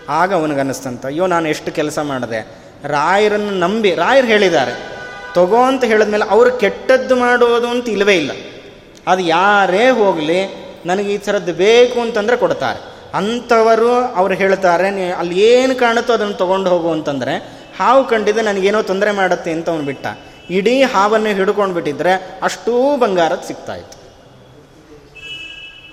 ಆಗ 0.09 0.33
ಅವನಿಗನ್ನಿಸ್ತಂತ 0.33 1.05
ಅಯ್ಯೋ, 1.05 1.27
ನಾನು 1.27 1.49
ಎಷ್ಟು 1.49 1.71
ಕೆಲಸ 1.71 1.99
ಮಾಡಿದೆ. 1.99 2.47
ರಾಯರನ್ನು 2.83 3.51
ನಂಬಿ, 3.51 3.95
ರಾಯರು 3.95 4.27
ಹೇಳಿದ್ದಾರೆ. 4.27 4.71
ತಗೋ 5.35 5.63
ಅಂತ 5.63 5.83
ಹೇಳಿದ್ಮೇಲೆ 5.83 6.29
ಅವರು 6.29 6.51
ಕೆಟ್ಟದ್ದು 6.51 7.15
ಮಾಡೋದು 7.15 7.67
ಅಂತ 7.67 7.89
ಇಲ್ಲವೇ 7.89 8.15
ಇಲ್ಲ. 8.15 8.31
ಅದು 9.07 9.21
ಯಾರೇ 9.21 9.89
ಹೋಗಲಿ 9.89 10.64
ನನಗೆ 10.85 11.09
ಈ 11.13 11.17
ಥರದ್ದು 11.17 11.53
ಬೇಕು 11.53 12.01
ಅಂತಂದರೆ 12.01 12.37
ಕೊಡ್ತಾರೆ. 12.37 12.79
ಅಂಥವರು 13.13 13.91
ಅವ್ರು 14.15 14.33
ಹೇಳ್ತಾರೆ, 14.33 14.87
ನೀ 14.91 15.03
ಅಲ್ಲಿ 15.11 15.35
ಏನು 15.41 15.75
ಕಾಣುತ್ತೋ 15.75 16.13
ಅದನ್ನು 16.13 16.33
ತೊಗೊಂಡು 16.33 16.69
ಹೋಗು 16.69 16.89
ಅಂತಂದರೆ, 16.91 17.35
ಹಾವು 17.79 18.01
ಕಂಡಿದ್ದು 18.07 18.41
ನನಗೇನೋ 18.41 18.81
ತೊಂದರೆ 18.81 19.11
ಮಾಡುತ್ತೆ 19.11 19.51
ಅಂತ 19.51 19.69
ಅವನು 19.69 19.83
ಬಿಟ್ಟ. 19.83 20.07
ಇಡೀ 20.49 20.83
ಹಾವನ್ನು 20.83 21.29
ಹಿಡ್ಕೊಂಡು 21.29 21.73
ಬಿಟ್ಟಿದ್ರೆ 21.73 22.13
ಅಷ್ಟೂ 22.41 22.73
ಬಂಗಾರದ 22.97 23.43
ಸಿಗ್ತಾಯಿತ್ತು 23.47 23.97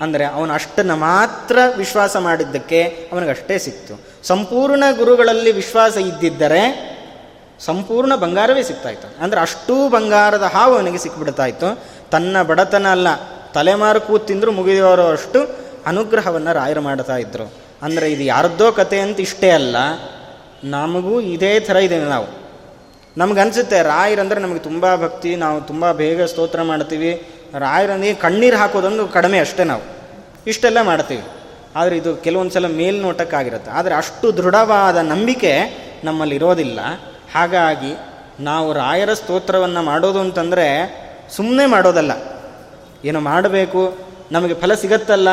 ಅಂದರೆ 0.01 0.25
ಅವನು 0.25 0.53
ಅಷ್ಟನ್ನು 0.53 0.97
ಮಾತ್ರ 0.97 1.57
ವಿಶ್ವಾಸ 1.77 2.17
ಮಾಡಿದ್ದಕ್ಕೆ 2.17 2.81
ಅವನಿಗಷ್ಟೇ 3.13 3.57
ಸಿಕ್ತು. 3.59 3.95
ಸಂಪೂರ್ಣ 4.23 4.85
ಗುರುಗಳಲ್ಲಿ 4.93 5.53
ವಿಶ್ವಾಸ 5.53 5.97
ಇದ್ದಿದ್ದರೆ 5.97 6.63
ಸಂಪೂರ್ಣ 7.61 8.15
ಬಂಗಾರವೇ 8.15 8.63
ಸಿಗ್ತಾಯಿತ್ತು 8.63 9.09
ಅಂದರೆ 9.23 9.41
ಅಷ್ಟೂ 9.41 9.77
ಬಂಗಾರದ 9.89 10.43
ಹಾವು 10.43 10.73
ಅವನಿಗೆ 10.75 10.99
ಸಿಕ್ಬಿಡ್ತಾ 10.99 11.47
ಇತ್ತು. 11.47 11.69
ತನ್ನ 12.11 12.43
ಬಡತನ 12.43 12.87
ಅಲ್ಲ 12.91 13.09
ತಲೆಮಾರು 13.55 14.01
ಕೂತಿಂದ್ರು 14.01 14.53
ಮುಗಿದವರು 14.53 15.07
ಅಷ್ಟು 15.07 15.51
ಅನುಗ್ರಹವನ್ನು 15.87 16.53
ರಾಯರು 16.53 16.81
ಮಾಡ್ತಾ 16.81 17.17
ಇದ್ದರು 17.17 17.53
ಅಂದರೆ 17.83 18.13
ಇದು 18.13 18.23
ಯಾರದ್ದೋ 18.23 18.73
ಕತೆ 18.73 19.01
ಅಂತ 19.01 19.21
ಇಷ್ಟೇ 19.21 19.51
ಅಲ್ಲ, 19.51 19.77
ನಮಗೂ 20.65 21.21
ಇದೇ 21.21 21.61
ಥರ 21.61 21.77
ಇದೆ 21.77 21.99
ನಾವು. 21.99 22.27
ನಮಗನ್ಸುತ್ತೆ, 23.17 23.83
ರಾಯರಂದರೆ 23.83 24.41
ನಮಗೆ 24.41 24.59
ತುಂಬ 24.59 24.97
ಭಕ್ತಿ, 24.97 25.37
ನಾವು 25.37 25.61
ತುಂಬ 25.61 25.93
ಬೇಗ 25.93 26.23
ಸ್ತೋತ್ರ 26.23 26.63
ಮಾಡ್ತೀವಿ. 26.63 27.27
ರಾಯರಂದ್ರೆ 27.59 28.15
ಕಣ್ಣೀರು 28.15 28.57
ಹಾಕೋದೊಂದು 28.57 29.09
ಕಡಿಮೆ 29.09 29.39
ಅಷ್ಟೇ 29.39 29.65
ನಾವು. 29.65 29.83
ಇಷ್ಟೆಲ್ಲ 30.47 30.81
ಮಾಡ್ತೀವಿ. 30.83 31.23
ಆದರೆ 31.77 31.97
ಇದು 31.97 32.17
ಕೆಲವೊಂದು 32.17 32.53
ಸಲ 32.53 32.67
ಮೇಲ್ನೋಟಕ್ಕಾಗಿರುತ್ತೆ. 32.67 33.71
ಆದರೆ 33.71 33.95
ಅಷ್ಟು 33.95 34.37
ದೃಢವಾದ 34.37 34.97
ನಂಬಿಕೆ 34.97 35.53
ನಮ್ಮಲ್ಲಿ 36.05 36.35
ಇರೋದಿಲ್ಲ 36.35 36.81
ಹಾಗಾಗಿ 37.35 37.93
ನಾವು 38.41 38.73
ರಾಯರ 38.73 39.13
ಸ್ತೋತ್ರವನ್ನು 39.13 39.83
ಮಾಡೋದು 39.83 40.21
ಅಂತಂದರೆ 40.21 40.67
ಸುಮ್ಮನೆ 41.37 41.67
ಮಾಡೋದಲ್ಲ. 41.67 42.32
ಏನು 43.05 43.21
ಮಾಡಬೇಕು? 43.21 43.99
ನಮಗೆ 44.33 44.55
ಫಲ 44.55 44.75
ಸಿಗತ್ತಲ್ಲ? 44.75 45.29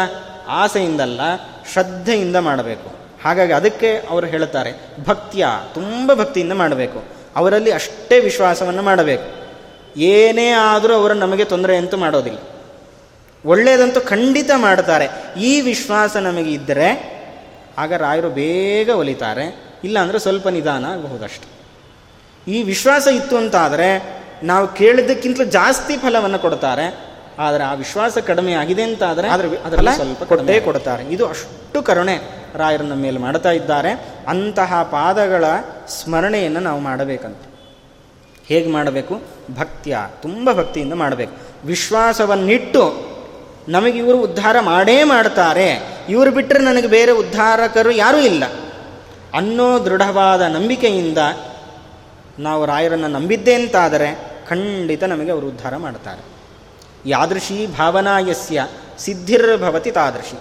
ಆಸೆಯಿಂದಲ್ಲ, 0.47 1.21
ಶ್ರದ್ಧೆಯಿಂದ 1.73 2.35
ಮಾಡಬೇಕು. 2.35 2.99
ಹಾಗಾಗಿ 3.23 3.53
ಅದಕ್ಕೆ 3.53 4.01
ಅವರು 4.09 4.27
ಹೇಳ್ತಾರೆ 4.27 4.71
ಭಕ್ತಿಯ, 5.05 5.45
ತುಂಬ 5.73 6.13
ಭಕ್ತಿಯಿಂದ 6.13 6.51
ಮಾಡಬೇಕು. 6.51 7.03
ಅವರಲ್ಲಿ 7.35 7.71
ಅಷ್ಟೇ 7.71 8.19
ವಿಶ್ವಾಸವನ್ನು 8.19 8.81
ಮಾಡಬೇಕು. 8.81 9.39
ಏನೇ 9.99 10.49
ಆದರೂ 10.49 10.93
ಅವರು 10.93 11.13
ನಮಗೆ 11.13 11.45
ತೊಂದರೆ 11.45 11.77
ಅಂತೂ 11.77 11.97
ಮಾಡೋದಿಲ್ಲ. 11.97 12.37
ಒಳ್ಳೆಯದಂತೂ 13.45 14.01
ಖಂಡಿತ 14.01 14.51
ಮಾಡ್ತಾರೆ. 14.55 15.07
ಈ 15.39 15.61
ವಿಶ್ವಾಸ 15.61 16.17
ನಮಗೆ 16.17 16.51
ಇದ್ದರೆ 16.51 17.19
ಆಗ 17.77 17.93
ರಾಯರು 17.93 18.29
ಬೇಗ 18.29 18.89
ಒಲಿತಾರೆ. 18.89 19.63
ಇಲ್ಲಾಂದರೆ 19.83 20.19
ಸ್ವಲ್ಪ 20.19 20.47
ನಿಧಾನ 20.47 20.85
ಆಗಬಹುದಷ್ಟು. 20.85 21.59
ಈ 22.51 22.63
ವಿಶ್ವಾಸ 22.63 23.07
ಇತ್ತು 23.07 23.37
ಅಂತಾದರೆ, 23.37 24.19
ನಾವು 24.43 24.67
ಕೇಳಿದ್ದಕ್ಕಿಂತಲೂ 24.67 25.45
ಜಾಸ್ತಿ 25.45 25.97
ಫಲವನ್ನು 25.97 26.39
ಕೊಡ್ತಾರೆ. 26.39 27.08
ಆದರೆ 27.39 27.63
ಆ 27.63 27.73
ವಿಶ್ವಾಸ 27.73 28.17
ಕಡಿಮೆ 28.17 28.53
ಆಗಿದೆ 28.53 28.83
ಅಂತ 28.83 29.03
ಆದರೆ 29.03 29.27
ಅದರಲ್ಲಿ 29.29 29.95
ಸ್ವಲ್ಪ 29.95 30.23
ಕೊಟ್ಟೇ 30.23 30.59
ಕೊಡ್ತಾರೆ. 30.59 31.03
ಇದು 31.03 31.27
ಅಷ್ಟು 31.27 31.81
ಕರುಣೆ 31.81 32.17
ರಾಯರನ್ನ 32.55 32.93
ಮೇಲೆ 32.93 33.19
ಮಾಡ್ತಾ 33.19 33.51
ಇದ್ದಾರೆ. 33.51 33.91
ಅಂತಹ 34.27 34.83
ಪಾದಗಳ 34.83 35.45
ಸ್ಮರಣೆಯನ್ನು 35.87 36.59
ನಾವು 36.59 36.79
ಮಾಡಬೇಕಂತ. 36.79 37.37
ಹೇಗೆ 38.47 38.69
ಮಾಡಬೇಕು? 38.69 39.21
ಭಕ್ತಿಯ 39.59 39.97
ತುಂಬ 40.21 40.53
ಭಕ್ತಿಯಿಂದ 40.53 40.93
ಮಾಡಬೇಕು. 40.93 41.31
ವಿಶ್ವಾಸವನ್ನಿಟ್ಟು 41.65 43.09
ನಮಗೆ 43.69 43.97
ಇವರು 43.97 44.17
ಉದ್ಧಾರ 44.17 44.55
ಮಾಡೇ 44.59 45.03
ಮಾಡ್ತಾರೆ. 45.03 45.99
ಇವರು 46.09 46.31
ಬಿಟ್ಟರೆ 46.31 46.59
ನನಗೆ 46.59 46.87
ಬೇರೆ 46.87 47.11
ಉದ್ಧಾರಕರು 47.11 47.91
ಯಾರೂ 47.91 48.17
ಇಲ್ಲ. 48.17 48.43
ಅನ್ನೋ 49.33 49.85
ದೃಢವಾದ 49.85 50.41
ನಂಬಿಕೆಯಿಂದ 50.41 51.17
ನಾವು 52.39 52.65
ರಾಯರನ್ನು 52.65 53.07
ನಂಬಿದ್ದೆ 53.07 53.53
ಅಂತಾದರೆ 53.53 54.19
ಖಂಡಿತ 54.49 55.03
ನಮಗೆ 55.03 55.31
ಅವರು 55.31 55.47
ಉದ್ಧಾರ 55.47 55.77
ಮಾಡ್ತಾರೆ. 55.77 56.38
ಯಾದೃಶಿ 57.05 57.67
ಭಾವನಾಯಸ್ಯ 57.67 58.67
ಸಿದ್ಧಿರ್ಭವತಿ 58.99 59.91
ತಾದೃಶಿ. 59.91 60.39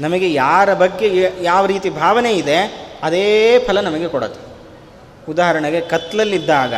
ನಮಗೆ 0.00 0.32
ಯಾರ 0.32 0.74
ಬಗ್ಗೆ 0.74 1.32
ಯಾವ 1.42 1.66
ರೀತಿ 1.66 1.90
ಭಾವನೆ 1.90 2.32
ಇದೆ, 2.32 2.90
ಅದೇ 3.02 3.58
ಫಲ 3.58 3.80
ನಮಗೆ 3.80 4.08
ಕೊಡುತ್ತೆ 4.08 4.40
ಉದಾಹರಣೆಗೆ 5.30 5.80
ಕತ್ಲಲ್ಲಿದ್ದಾಗ 5.80 6.74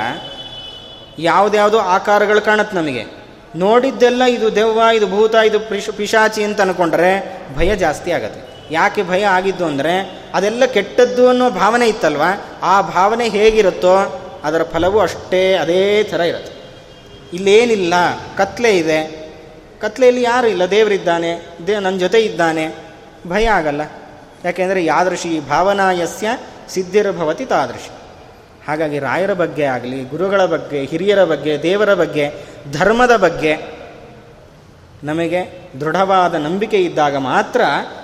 ಯಾವುದ್ಯಾವುದೋ 1.18 1.79
ಆಕಾರಗಳು 1.79 2.40
ಕಾಣುತ್ತೆ 2.40 2.77
ನಮಗೆ. 2.77 3.04
ನೋಡಿದ್ದೆಲ್ಲ 3.56 4.22
ಇದು 4.22 4.54
ದೆವ್ವ, 4.54 4.81
ಇದು 4.94 5.06
ಭೂತ, 5.06 5.35
ಇದು 5.35 5.60
ಪಿಶ್, 5.60 5.92
ಪಿಶಾಚಿ 5.92 6.42
ಅಂತ 6.42 6.60
ಅಂದ್ಕೊಂಡ್ರೆ 6.60 7.40
ಭಯ 7.56 7.77
ಜಾಸ್ತಿ 7.77 8.12
ಆಗುತ್ತೆ. 8.12 8.52
ಯಾಕೆ 8.74 9.02
ಭಯ 9.02 9.22
ಆಗಿದ್ದು 9.24 9.66
ಅಂದರೆ 9.66 9.94
ಅದೆಲ್ಲ 10.35 10.64
ಕೆಟ್ಟದ್ದು 10.64 11.29
ಅನ್ನೋ 11.29 11.50
ಭಾವನೆ 11.50 11.87
ಇತ್ತಲ್ವ? 11.88 12.22
ಆ 12.62 12.81
ಭಾವನೆ 12.81 13.29
ಹೇಗಿರುತ್ತೋ 13.29 14.20
ಅದರ 14.44 14.62
ಫಲವೂ 14.62 14.98
ಅಷ್ಟೇ 14.98 15.54
ಅದೇ 15.54 16.02
ಥರ 16.02 16.20
ಇರುತ್ತೆ. 16.20 16.52
ಇಲ್ಲೇನಿಲ್ಲ, 17.33 17.94
ಕತ್ಲೆ 18.37 18.78
ಇದೆ. 18.78 19.33
ಕತ್ಲೆಯಲ್ಲಿ 19.80 20.22
ಯಾರು 20.22 20.46
ಇಲ್ಲ? 20.46 20.70
ದೇವರಿದ್ದಾನೆ, 20.70 21.46
ದೇ 21.66 21.78
ನನ್ನ 21.78 21.98
ಜೊತೆ 21.98 22.20
ಇದ್ದಾನೆ. 22.20 22.74
ಭಯ 23.28 23.44
ಆಗಲ್ಲ. 23.44 23.80
ಯಾಕೆಂದರೆ 24.44 24.85
ಯಾದೃಶಿ 24.85 25.48
ಭಾವನಾಯಸ್ಯ 25.48 26.28
ಸಿದ್ಧಿರಭವತಿ 26.68 27.44
ತಾದೃಶಿ. 27.44 27.90
ಹಾಗಾಗಿ 28.66 28.98
ರಾಯರ 28.98 29.33
ಬಗ್ಗೆ 29.33 29.64
ಆಗಲಿ, 29.64 30.04
ಗುರುಗಳ 30.04 30.44
ಬಗ್ಗೆ, 30.44 30.85
ಹಿರಿಯರ 30.85 31.24
ಬಗ್ಗೆ, 31.24 31.62
ದೇವರ 31.62 31.94
ಬಗ್ಗೆ, 31.94 32.30
ಧರ್ಮದ 32.72 33.16
ಬಗ್ಗೆ 33.16 33.83
ನಮಗೆ 35.04 35.70
ದೃಢವಾದ 35.80 36.35
ನಂಬಿಕೆ 36.35 36.76
ಇದ್ದಾಗ 36.76 37.16
ಮಾತ್ರ 37.16 37.60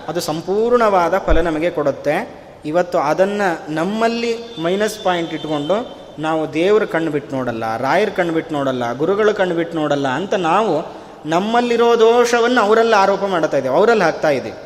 ಅದು 0.09 0.21
ಸಂಪೂರ್ಣವಾದ 0.21 1.19
ಫಲ 1.19 1.41
ನಮಗೆ 1.41 1.71
ಕೊಡುತ್ತೆ. 1.71 2.31
ಇವತ್ತು 2.65 2.99
ಅದನ್ನು 2.99 3.73
ನಮ್ಮಲ್ಲಿ 3.73 4.37
ಮೈನಸ್ 4.63 5.05
ಪಾಯಿಂಟ್ 5.05 5.35
ಇಟ್ಕೊಂಡು 5.35 5.99
ನಾವು 6.19 6.55
ದೇವ್ರ 6.55 6.85
ಕಣ್ಣು 6.85 7.11
ಬಿಟ್ಟು 7.11 7.37
ನೋಡಲ್ಲ, 7.37 7.77
ರಾಯರ 7.77 8.09
ಕಣ್ಣು 8.09 8.33
ಬಿಟ್ಟು 8.33 8.55
ನೋಡಲ್ಲ, 8.55 8.93
ಗುರುಗಳು 8.93 9.35
ಕಣ್ಣು 9.35 9.55
ಬಿಟ್ಟು 9.55 9.77
ನೋಡಲ್ಲ 9.79 10.09
ಅಂತ 10.09 10.35
ನಾವು 10.35 10.99
ನಮ್ಮಲ್ಲಿರೋ 11.29 11.99
ದೋಷವನ್ನು 11.99 12.61
ಅವರಲ್ಲಿ 12.61 12.95
ಆರೋಪ 12.95 13.25
ಮಾಡ್ತಾ 13.25 13.57
ಇದ್ದೇವೆ, 13.57 13.75
ಅವರಲ್ಲಿ 13.75 14.05
ಹಾಕ್ತಾ 14.05 14.29
ಇದ್ದೀವಿ. 14.29 14.57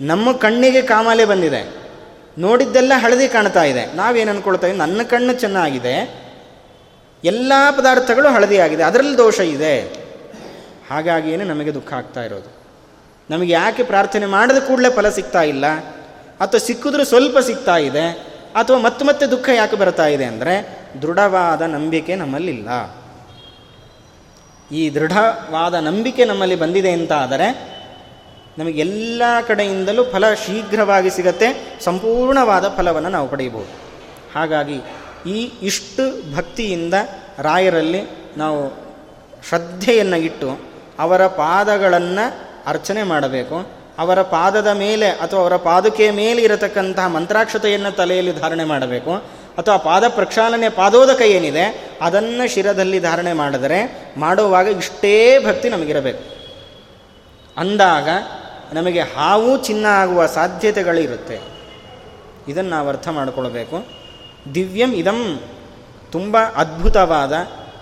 ನಮ್ಮ 0.00 0.32
ಕಣ್ಣಿಗೆ 0.32 0.82
ಕಾಮಾಲೆ 0.82 1.24
ಬಂದಿದೆ. 1.24 1.86
ನೋಡಿದ್ದೆಲ್ಲ 2.38 2.92
ಹಳದಿ 2.96 3.28
ಕಾಣ್ತಾ 3.28 3.62
ಇದೆ. 3.62 3.96
ನಾವೇನು 3.96 4.30
ಅನ್ಕೊಳ್ತಾ 4.30 4.66
ಇದ್ದೀವಿ? 4.66 4.88
ನನ್ನ 4.88 5.02
ಕಣ್ಣು 5.02 5.32
ಚೆನ್ನಾಗಿದೆ. 5.32 6.26
ಎಲ್ಲ 7.24 7.52
ಪದಾರ್ಥಗಳು 7.70 8.28
ಹಳದಿ 8.28 8.58
ಆಗಿದೆ. 8.58 8.82
ಅದರಲ್ಲಿ 8.82 9.18
ದೋಷ 9.18 9.40
ಇದೆ. 9.40 9.80
ಹಾಗಾಗಿಯೇ 10.90 11.36
ನಮಗೆ 11.36 11.74
ದುಃಖ 11.74 11.92
ಆಗ್ತಾ 11.92 12.22
ಇರೋದು. 12.22 12.56
ನಮಗೆ 13.30 13.52
ಯಾಕೆ 13.52 13.82
ಪ್ರಾರ್ಥನೆ 13.82 14.26
ಮಾಡಿದ 14.26 14.56
ಕೂಡಲೇ 14.56 14.90
ಫಲ 14.90 15.08
ಸಿಗ್ತಾ 15.08 15.42
ಇಲ್ಲ? 15.42 15.66
ಅಥವಾ 16.40 16.58
ಸಿಕ್ಕಿದ್ರೂ 16.58 17.04
ಸ್ವಲ್ಪ 17.04 17.38
ಸಿಗ್ತಾ 17.38 17.76
ಇದೆ. 17.76 18.25
ಅಥವಾ 18.56 18.78
ಮತ್ತೆ 18.78 19.04
ಮತ್ತೆ 19.04 19.26
ದುಃಖ 19.26 19.48
ಯಾಕೆ 19.48 19.76
ಬರ್ತಾ 19.76 20.06
ಇದೆ 20.06 20.24
ಅಂದರೆ 20.24 20.84
ದೃಢವಾದ 21.02 21.62
ನಂಬಿಕೆ 21.62 22.14
ನಮ್ಮಲ್ಲಿಲ್ಲ. 22.14 22.68
ಈ 24.72 24.90
ದೃಢವಾದ 24.90 25.74
ನಂಬಿಕೆ 25.74 26.24
ನಮ್ಮಲ್ಲಿ 26.24 26.56
ಬಂದಿದೆ 26.56 26.90
ಅಂತ 26.90 27.12
ಆದರೆ 27.12 27.76
ನಮಗೆ 28.58 28.80
ಎಲ್ಲ 28.80 29.22
ಕಡೆಯಿಂದಲೂ 29.46 30.04
ಫಲ 30.04 30.34
ಶೀಘ್ರವಾಗಿ 30.34 31.10
ಸಿಗತ್ತೆ, 31.10 31.78
ಸಂಪೂರ್ಣವಾದ 31.80 32.68
ಫಲವನ್ನು 32.68 33.08
ನಾವು 33.08 33.28
ಪಡೆಯಬಹುದು. 33.28 33.72
ಹಾಗಾಗಿ 34.34 34.80
ಈ 35.26 35.50
ಇಷ್ಟು 35.62 36.36
ಭಕ್ತಿಯಿಂದ 36.36 36.94
ರಾಯರಲ್ಲಿ 37.38 38.02
ನಾವು 38.36 38.86
ಶ್ರದ್ಧೆಯನ್ನು 39.48 40.16
ಇಟ್ಟು 40.16 40.60
ಅವರ 40.98 41.26
ಪಾದಗಳನ್ನು 41.26 42.24
ಅರ್ಚನೆ 42.66 43.02
ಮಾಡಬೇಕು. 43.02 43.75
ಅವರ 43.98 44.22
ಪಾದದ 44.22 44.66
ಮೇಲೆ 44.66 45.08
ಅಥವಾ 45.08 45.40
ಅವರ 45.40 45.56
ಪಾದುಕೆಯ 45.56 46.10
ಮೇಲೆ 46.10 46.42
ಇರತಕ್ಕಂತಹ 46.42 47.06
ಮಂತ್ರಾಕ್ಷತೆಯನ್ನು 47.06 47.92
ತಲೆಯಲ್ಲಿ 47.92 48.40
ಧಾರಣೆ 48.40 48.64
ಮಾಡಬೇಕು. 48.64 49.14
ಅಥವಾ 49.58 49.76
ಪಾದ 49.76 50.08
ಪ್ರಕ್ಷಾಲನೆ 50.08 50.68
ಪಾದೋದಕ 50.68 51.20
ಏನಿದೆ, 51.20 51.90
ಅದನ್ನು 52.02 52.54
ಶಿರದಲ್ಲಿ 52.54 53.00
ಧಾರಣೆ 53.00 53.32
ಮಾಡಿದರೆ, 53.32 54.12
ಮಾಡುವಾಗ 54.16 54.68
ಇಷ್ಟೇ 54.68 55.44
ಭಕ್ತಿ 55.46 55.68
ನಮಗಿರಬೇಕು. 55.68 56.36
ಅಂದಾಗ 57.56 58.08
ನಮಗೆ 58.72 59.00
ಹಾವು 59.00 59.64
ಚಿನ್ನ 59.64 59.86
ಆಗುವ 59.86 60.26
ಸಾಧ್ಯತೆಗಳಿರುತ್ತೆ. 60.26 61.40
ಇದನ್ನು 62.48 62.70
ನಾವು 62.70 62.88
ಅರ್ಥ 62.88 63.08
ಮಾಡಿಕೊಳ್ಬೇಕು. 63.08 63.86
ದಿವ್ಯಂ 64.54 64.92
ಇದಂ 64.92 65.40
ತುಂಬ 66.12 66.38
ಅದ್ಭುತವಾದ 66.38 67.32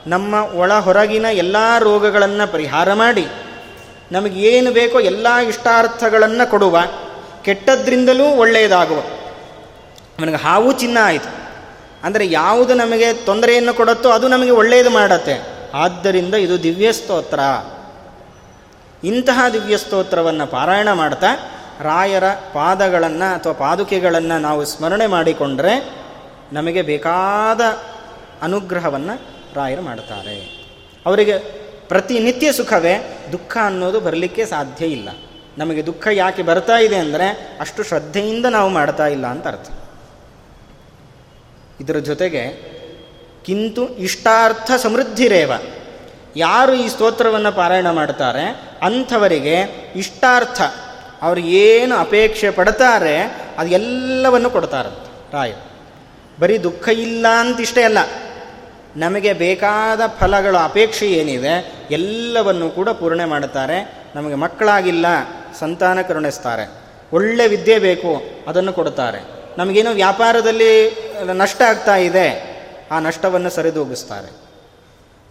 ನಮ್ಮ 0.06 0.34
ಒಳ 0.34 0.72
ಹೊರಗಿನ 0.72 1.26
ಎಲ್ಲ 1.32 1.56
ರೋಗಗಳನ್ನು 1.78 2.52
ಪರಿಹಾರ 2.52 2.92
ಮಾಡಿ 2.92 3.26
ನಮಗೆ 4.12 4.40
ಏನು 4.40 4.70
ಬೇಕೋ 4.70 5.00
ಎಲ್ಲ 5.00 5.36
ಇಷ್ಟಾರ್ಥಗಳನ್ನು 5.36 6.50
ಕೊಡುವ, 6.50 6.78
ಕೆಟ್ಟದ್ರಿಂದಲೂ 7.42 8.24
ಒಳ್ಳೆಯದಾಗುವ. 8.24 8.98
ನನಗೆ 10.20 10.36
ಹಾವು 10.36 10.72
ಚಿನ್ನ 10.72 10.98
ಆಯಿತು. 11.02 11.44
ಅಂದರೆ 12.02 12.30
ಯಾವುದು 12.30 12.74
ನಮಗೆ 12.74 13.12
ತೊಂದರೆಯನ್ನು 13.12 13.74
ಕೊಡುತ್ತೋ 13.74 14.10
ಅದು 14.10 14.28
ನಮಗೆ 14.28 14.50
ಒಳ್ಳೆಯದು 14.50 14.90
ಮಾಡತ್ತೆ. 14.90 15.46
ಆದ್ದರಿಂದ 15.74 16.34
ಇದು 16.34 16.62
ದಿವ್ಯ 16.62 16.92
ಸ್ತೋತ್ರ. 16.92 17.40
ಇಂತಹ 19.04 19.44
ದಿವ್ಯ 19.52 19.78
ಸ್ತೋತ್ರವನ್ನು 19.78 20.46
ಪಾರಾಯಣ 20.46 20.92
ಮಾಡ್ತಾ 20.92 21.26
ರಾಯರ 21.80 22.24
ಪಾದಗಳನ್ನು 22.30 23.34
ಅಥವಾ 23.34 23.52
ಪಾದುಕೆಗಳನ್ನು 23.52 24.38
ನಾವು 24.38 24.64
ಸ್ಮರಣೆ 24.64 25.06
ಮಾಡಿಕೊಂಡರೆ 25.06 25.90
ನಮಗೆ 26.52 26.82
ಬೇಕಾದ 26.82 27.60
ಅನುಗ್ರಹವನ್ನು 28.42 29.20
ರಾಯರು 29.54 29.82
ಮಾಡ್ತಾರೆ. 29.82 30.66
ಅವರಿಗೆ 31.06 31.63
ಪ್ರತಿನಿತ್ಯ 31.94 32.52
ಸುಖವೇ, 32.52 32.94
ದುಃಖ 33.32 33.56
ಅನ್ನೋದು 33.64 34.00
ಬರಲಿಕ್ಕೆ 34.00 34.46
ಸಾಧ್ಯ 34.46 34.86
ಇಲ್ಲ. 34.86 35.08
ನಮಗೆ 35.58 35.86
ದುಃಖ 35.86 36.08
ಯಾಕೆ 36.12 36.42
ಬರ್ತಾ 36.42 36.76
ಇದೆ 36.78 36.96
ಅಂದರೆ 36.96 37.56
ಅಷ್ಟು 37.60 37.82
ಶ್ರದ್ಧೆಯಿಂದ 37.82 38.46
ನಾವು 38.46 38.70
ಮಾಡ್ತಾ 38.70 39.06
ಇಲ್ಲ 39.06 39.26
ಅಂತ 39.26 39.46
ಅರ್ಥ. 39.46 39.68
ಇದರ 41.80 41.98
ಜೊತೆಗೆ, 41.98 42.42
ಕಿಂತು 43.44 43.88
ಇಷ್ಟಾರ್ಥ 43.96 44.70
ಸಮೃದ್ಧಿರೇವ. 44.82 45.52
ಯಾರು 46.36 46.74
ಈ 46.74 46.88
ಸ್ತೋತ್ರವನ್ನು 46.88 47.52
ಪಾರಾಯಣ 47.52 47.90
ಮಾಡ್ತಾರೆ? 47.90 48.44
ಅಂಥವರಿಗೆ 48.82 49.56
ಇಷ್ಟಾರ್ಥ, 49.96 50.60
ಅವರು 51.22 51.40
ಏನು 51.40 51.96
ಅಪೇಕ್ಷೆ 51.96 52.50
ಪಡ್ತಾರೆ, 52.50 53.16
ಅದು 53.58 53.68
ಎಲ್ಲವನ್ನು 53.68 54.50
ಕೊಡ್ತಾರಂತೆ 54.50 55.32
ರಾಯ 55.32 55.52
ಬರೀ 56.40 56.58
ದುಃಖ 56.58 56.88
ಇಲ್ಲ 56.88 57.26
ಅಂತಿಷ್ಟೇ 57.40 57.82
ಅಲ್ಲ 57.82 57.98
ನಮಗೆ 58.96 59.32
ಬೇಕಾದ 59.32 60.00
ಫಲಗಳ, 60.20 60.56
ಅಪೇಕ್ಷೆ 60.56 61.06
ಏನಿದೆ, 61.06 61.74
ಎಲ್ಲವನ್ನು 61.90 62.70
ಕೂಡ 62.70 62.88
ಪೂರ್ಣೆ 62.88 63.24
ಮಾಡುತ್ತಾರೆ. 63.24 64.08
ನಮಗೆ 64.14 64.34
ಮಕ್ಕಳಾಗಿಲ್ಲ, 64.34 65.06
ಸಂತಾನ 65.58 66.02
ಕರುಣಿಸ್ತಾರೆ. 66.02 66.70
ಒಳ್ಳೆ 67.12 67.46
ವಿದ್ಯೆ 67.46 67.78
ಬೇಕು, 67.78 68.22
ಅದನ್ನು 68.48 68.72
ಕೊಡುತ್ತಾರೆ. 68.72 69.20
ನಮಗೇನು 69.58 69.90
ವ್ಯಾಪಾರದಲ್ಲಿ 69.90 70.72
ನಷ್ಟ 71.32 71.62
ಆಗ್ತಾ 71.62 71.96
ಇದೆ, 71.96 72.54
ಆ 72.90 72.98
ನಷ್ಟವನ್ನು 72.98 73.50
ಸರಿದೂಗಿಸ್ತಾರೆ. 73.50 74.30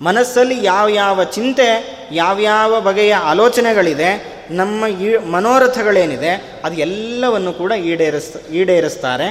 ಮನಸ್ಸಲ್ಲಿ 0.01 0.65
ಯಾವ 0.65 0.87
ಯಾವ 0.87 1.23
ಚಿಂತೆ, 1.23 1.69
ಯಾವ್ಯಾವ 2.11 2.81
ಬಗೆಯ 2.81 3.13
ಆಲೋಚನೆಗಳಿದೆ, 3.13 4.33
ನಮ್ಮ 4.51 4.87
ಈ 4.87 5.17
ಮನೋರಥಗಳೇನಿದೆ, 5.17 6.61
ಅದು 6.63 6.75
ಎಲ್ಲವನ್ನು 6.75 7.53
ಕೂಡ 7.53 7.71
ಈಡೇರಿಸ್, 7.71 8.47
ಈಡೇರಿಸ್ತಾರೆ. 8.47 9.27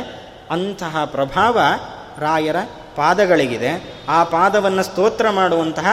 ಅಂತಹ 0.50 1.04
ಪ್ರಭಾವ 1.04 1.58
ರಾಯರ 2.18 2.56
ಪಾದಗಳಿಗಿದೆ. 2.96 3.94
ಆ 4.08 4.24
ಪಾದವನ್ನು 4.24 4.82
ಸ್ತೋತ್ರ 4.82 5.30
ಮಾಡುವಂತಹ 5.30 5.86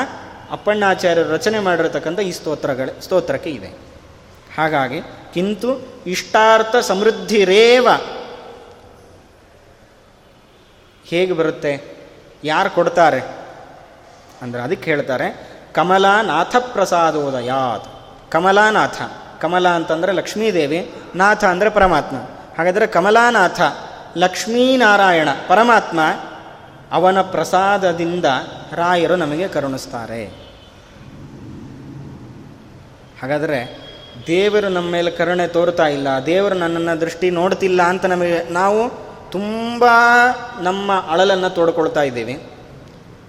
ಅಪ್ಪಣ್ಣಾಚಾರ್ಯರು 0.52 1.30
ರಚನೆ 1.30 1.60
ಮಾಡಿರತಕ್ಕಂಥ 1.60 2.20
ಈ 2.20 2.32
ಸ್ತೋತ್ರಗಳ, 2.32 2.90
ಸ್ತೋತ್ರಕ್ಕೆ 3.02 3.50
ಇದೆ. 3.50 3.68
ಹಾಗಾಗಿ, 4.58 5.02
ಕಿಂತು 5.34 5.88
ಇಷ್ಟಾರ್ಥ 6.08 6.76
ಸಮೃದ್ಧಿರೇವ. 6.76 7.88
ಹೇಗೆ 11.06 11.34
ಬರುತ್ತೆ? 11.34 12.00
ಯಾರು 12.44 12.70
ಕೊಡ್ತಾರೆ? 12.70 13.20
ಅಂದರೆ 14.42 14.62
ಅದಕ್ಕೆ 14.62 14.92
ಹೇಳ್ತಾರೆ 14.92 15.50
ಕಮಲಾನಾಥ 15.74 16.56
ಪ್ರಸಾದೋದಯಾತ್ 16.56 17.86
ಕಮಲಾನಾಥ. 18.32 19.02
ಕಮಲ 19.42 19.68
ಅಂತಂದರೆ 19.68 20.12
ಲಕ್ಷ್ಮೀದೇವಿ, 20.12 20.92
ನಾಥ 21.16 21.44
ಅಂದರೆ 21.44 21.70
ಪರಮಾತ್ಮ. 21.70 22.18
ಹಾಗಾದರೆ 22.58 22.88
ಕಮಲಾನಾಥ, 22.88 23.62
ಲಕ್ಷ್ಮೀನಾರಾಯಣ, 24.18 25.30
ಪರಮಾತ್ಮ 25.48 26.00
ಅವನ 26.92 27.22
ಪ್ರಸಾದದಿಂದ 27.22 28.26
ರಾಯರು 28.72 29.16
ನಮಗೆ 29.16 29.48
ಕರುಣಿಸ್ತಾರೆ. 29.48 30.50
ಹಾಗಾದರೆ 33.22 33.90
ದೇವರು 34.28 34.70
ನಮ್ಮ 34.70 34.90
ಮೇಲೆ 34.90 35.12
ಕರುಣೆ 35.12 35.48
ತೋರ್ತಾ 35.48 35.88
ಇಲ್ಲ, 35.88 36.08
ದೇವರು 36.26 36.56
ನನ್ನನ್ನು 36.56 37.02
ದೃಷ್ಟಿ 37.02 37.30
ನೋಡ್ತಿಲ್ಲ 37.30 37.82
ಅಂತ 37.82 38.06
ನಮಗೆ 38.06 38.52
ನಾವು 38.52 38.90
ತುಂಬ 39.32 39.86
ನಮ್ಮ 40.62 40.92
ಅಳಲನ್ನು 41.10 41.50
ತೋಡ್ಕೊಳ್ತಾ 41.50 42.02
ಇದ್ದೀವಿ. 42.02 42.44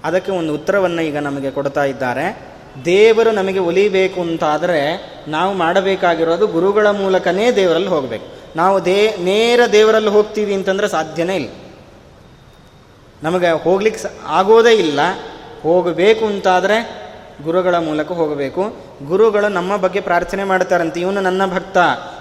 ಅದಕ್ಕೆ 0.04 0.32
ಒಂದು 0.32 0.54
ಉತ್ತರವನ್ನು 0.54 1.02
ಈಗ 1.02 1.18
ನಮಗೆ 1.18 1.50
ಕೊಡ್ತಾ 1.50 1.84
ಇದ್ದಾರೆ. 1.84 2.50
ದೇವರು 2.84 3.30
ನಮಗೆ 3.30 3.58
ಒಲಿಬೇಕು 3.58 4.20
ಅಂತಾದರೆ 4.20 4.80
ನಾವು 5.28 5.54
ಮಾಡಬೇಕಾಗಿರೋದು 5.54 6.46
ಗುರುಗಳ 6.46 6.86
ಮೂಲಕನೇ 6.86 7.50
ದೇವರಲ್ಲಿ 7.52 7.88
ಹೋಗಬೇಕು. 7.88 8.26
ನಾವು 8.56 8.84
ದೇ, 8.84 9.16
ನೇರ 9.20 9.60
ದೇವರಲ್ಲಿ 9.72 10.10
ಹೋಗ್ತೀವಿ 10.10 10.54
ಅಂತಂದರೆ 10.54 10.88
ಸಾಧ್ಯನೇ 10.88 11.36
ಇಲ್ಲ. 11.36 11.48
ನಮಗೆ 13.22 13.50
ಹೋಗ್ಲಿಕ್ಕೆ 13.50 14.08
ಆಗೋದೇ 14.26 14.70
ಇಲ್ಲ. 14.70 15.00
ಹೋಗಬೇಕು 15.62 16.26
ಅಂತಾದರೆ 16.26 17.10
ಗುರುಗಳ 17.42 17.74
ಮೂಲಕ 17.74 18.08
ಹೋಗಬೇಕು. 18.08 18.76
ಗುರುಗಳು 19.06 19.48
ನಮ್ಮ 19.48 19.76
ಬಗ್ಗೆ 19.76 20.00
ಪ್ರಾರ್ಥನೆ 20.00 20.44
ಮಾಡ್ತಾರಂತೆ. 20.44 21.00
ಇವನು 21.00 21.20
ನನ್ನ 21.20 21.46
ಭಕ್ತ, 21.46 21.76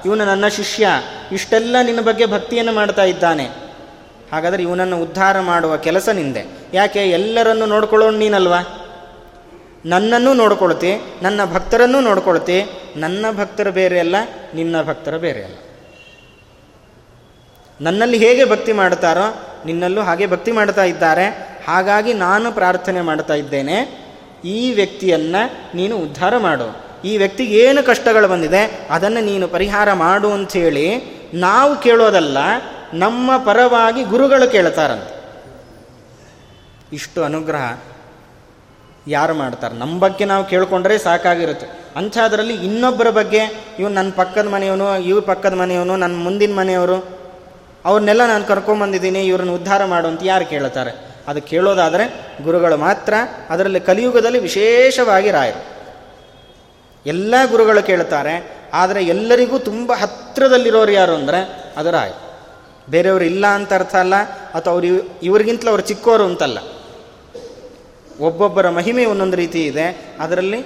ಇವನು 0.05 0.25
ನನ್ನ 0.25 0.47
ಶಿಷ್ಯ. 0.47 0.87
ಇಷ್ಟೆಲ್ಲ 1.31 1.75
ನಿನ್ನ 1.83 2.01
ಬಗ್ಗೆ 2.01 2.25
ಭಕ್ತಿಯನ್ನು 2.25 2.71
ಮಾಡ್ತಾ 2.71 3.03
ಇದ್ದಾನೆ. 3.03 3.43
ಹಾಗಾದರೆ 4.33 4.63
ಇವನನ್ನು 4.63 5.01
ಉದ್ಧಾರ 5.01 5.39
ಮಾಡುವ 5.39 5.77
ಕೆಲಸ 5.77 6.09
ನಿಂದೆ. 6.09 6.45
ಯಾಕೆ? 6.73 6.99
ಎಲ್ಲರನ್ನು 6.99 7.65
ನೋಡ್ಕೊಳ್ಳೋಣ 7.65 8.15
ನೀನಲ್ವಾ? 8.15 8.85
ನನ್ನನ್ನು 9.85 10.33
ನೋಡ್ಕೊಳ್ತಿ, 10.33 10.93
ನನ್ನ 11.21 11.41
ಭಕ್ತರನ್ನು 11.45 11.99
ನೋಡ್ಕೊಳ್ತಿ. 12.01 12.63
ನನ್ನ 12.95 13.25
ಭಕ್ತರು 13.31 13.71
ಬೇರೆ 13.71 13.99
ಅಲ್ಲ, 13.99 14.15
ನಿನ್ನ 14.55 14.81
ಭಕ್ತರು 14.81 15.19
ಬೇರೆ 15.19 15.43
ಅಲ್ಲ. 15.43 15.55
ನನ್ನಲ್ಲಿ 17.81 18.17
ಹೇಗೆ 18.17 18.45
ಭಕ್ತಿ 18.45 18.71
ಮಾಡ್ತಾರೋ 18.71 19.43
ನಿನ್ನಲ್ಲೂ 19.65 20.01
ಹಾಗೆ 20.01 20.27
ಭಕ್ತಿ 20.27 20.51
ಮಾಡ್ತಾ 20.51 20.83
ಇದ್ದಾರೆ. 20.83 21.57
ಹಾಗಾಗಿ 21.67 22.13
ನಾನು 22.13 22.51
ಪ್ರಾರ್ಥನೆ 22.51 23.01
ಮಾಡ್ತಾ 23.01 23.33
ಇದ್ದೇನೆ. 23.33 24.09
ಈ 24.45 24.73
ವ್ಯಕ್ತಿಯನ್ನು 24.73 25.75
ನೀನು 25.75 25.97
ಉದ್ಧಾರ 25.97 26.37
ಮಾಡು. 26.37 26.89
ಈ 27.05 27.17
ವ್ಯಕ್ತಿಗೆ 27.17 27.57
ಏನು 27.57 27.83
ಕಷ್ಟಗಳು 27.83 28.27
ಬಂದಿದೆ 28.27 28.87
ಅದನ್ನು 28.89 29.25
ನೀನು 29.25 29.47
ಪರಿಹಾರ 29.47 29.93
ಮಾಡು 29.93 30.31
ಅಂಥೇಳಿ 30.31 31.01
ನಾವು 31.33 31.81
ಕೇಳೋದಲ್ಲ, 31.81 32.37
ನಮ್ಮ 32.93 33.37
ಪರವಾಗಿ 33.37 34.03
ಗುರುಗಳು 34.03 34.51
ಕೇಳ್ತಾರಂತೆ. 34.51 35.19
ಇಷ್ಟು 36.93 37.23
ಅನುಗ್ರಹ 37.23 37.77
ಯಾರು 39.07 39.33
ಮಾಡ್ತಾರೆ? 39.33 39.75
ನಮ್ಮ 39.75 39.99
ಬಗ್ಗೆ 39.99 40.25
ನಾವು 40.25 40.45
ಕೇಳ್ಕೊಂಡ್ರೆ 40.45 40.97
ಸಾಕಾಗಿರುತ್ತೆ. 40.97 41.67
ಅಂಥದ್ರಲ್ಲಿ 41.95 42.53
ಇನ್ನೊಬ್ಬರ 42.53 43.09
ಬಗ್ಗೆ 43.09 43.41
ಇವನು 43.79 43.93
ನನ್ನ 43.93 44.11
ಪಕ್ಕದ 44.15 44.47
ಮನೆಯವನು, 44.47 44.97
ಇವ್ರ 44.97 45.23
ಪಕ್ಕದ 45.23 45.53
ಮನೆಯವನು, 45.53 45.97
ನನ್ನ 45.97 46.23
ಮುಂದಿನ 46.23 46.53
ಮನೆಯವರು 46.53 47.18
ಅವ್ರನ್ನೆಲ್ಲ 47.89 48.23
ನಾನು 48.25 48.45
ಕರ್ಕೊಂಬಂದಿದ್ದೀನಿ, 48.45 49.21
ಇವ್ರನ್ನ 49.31 49.53
ಉದ್ಧಾರ 49.59 49.81
ಮಾಡು 49.93 50.07
ಅಂತ 50.11 50.21
ಯಾರು 50.23 50.45
ಕೇಳ್ತಾರೆ? 50.45 50.91
ಅದು 51.27 51.39
ಕೇಳೋದಾದರೆ 51.51 52.05
ಗುರುಗಳು 52.43 52.77
ಮಾತ್ರ 52.77 53.13
ಅದರಲ್ಲಿ 53.49 53.81
ಕಲಿಯುಗದಲ್ಲಿ 53.89 54.39
ವಿಶೇಷವಾಗಿ 54.39 55.29
ರಾಯರು. 55.31 55.61
ಎಲ್ಲ 57.05 57.35
ಗುರುಗಳು 57.51 57.81
ಕೇಳ್ತಾರೆ, 57.89 58.33
ಆದರೆ 58.73 59.01
ಎಲ್ಲರಿಗೂ 59.03 59.57
ತುಂಬ 59.67 59.91
ಹತ್ತಿರದಲ್ಲಿರೋರು 60.01 60.91
ಯಾರು 60.91 61.13
ಅಂದರೆ 61.15 61.39
ಅದು 61.77 61.91
ರಾಯರು. 61.91 62.19
ಬೇರೆಯವರು 62.91 63.25
ಇಲ್ಲ 63.31 63.45
ಅಂತ 63.57 63.71
ಅರ್ಥ 63.73 63.95
ಅಲ್ಲ, 63.95 64.15
ಅಥವಾ 64.57 64.73
ಅವ್ರು 64.73 64.87
ಇವ್, 64.87 64.99
ಇವ್ರಿಗಿಂತಲೂ 65.23 65.69
ಅವ್ರು 65.69 65.83
ಚಿಕ್ಕವರು 65.83 66.25
ಅಂತಲ್ಲ. 66.25 66.59
ಒಬ್ಬೊಬ್ಬರ 68.19 68.67
ಮಹಿಮೆ 68.69 69.03
ಒಂದೊಂದು 69.05 69.37
ರೀತಿ 69.37 69.61
ಇದೆ, 69.65 69.85
ಅದರಲ್ಲಿ 70.19 70.59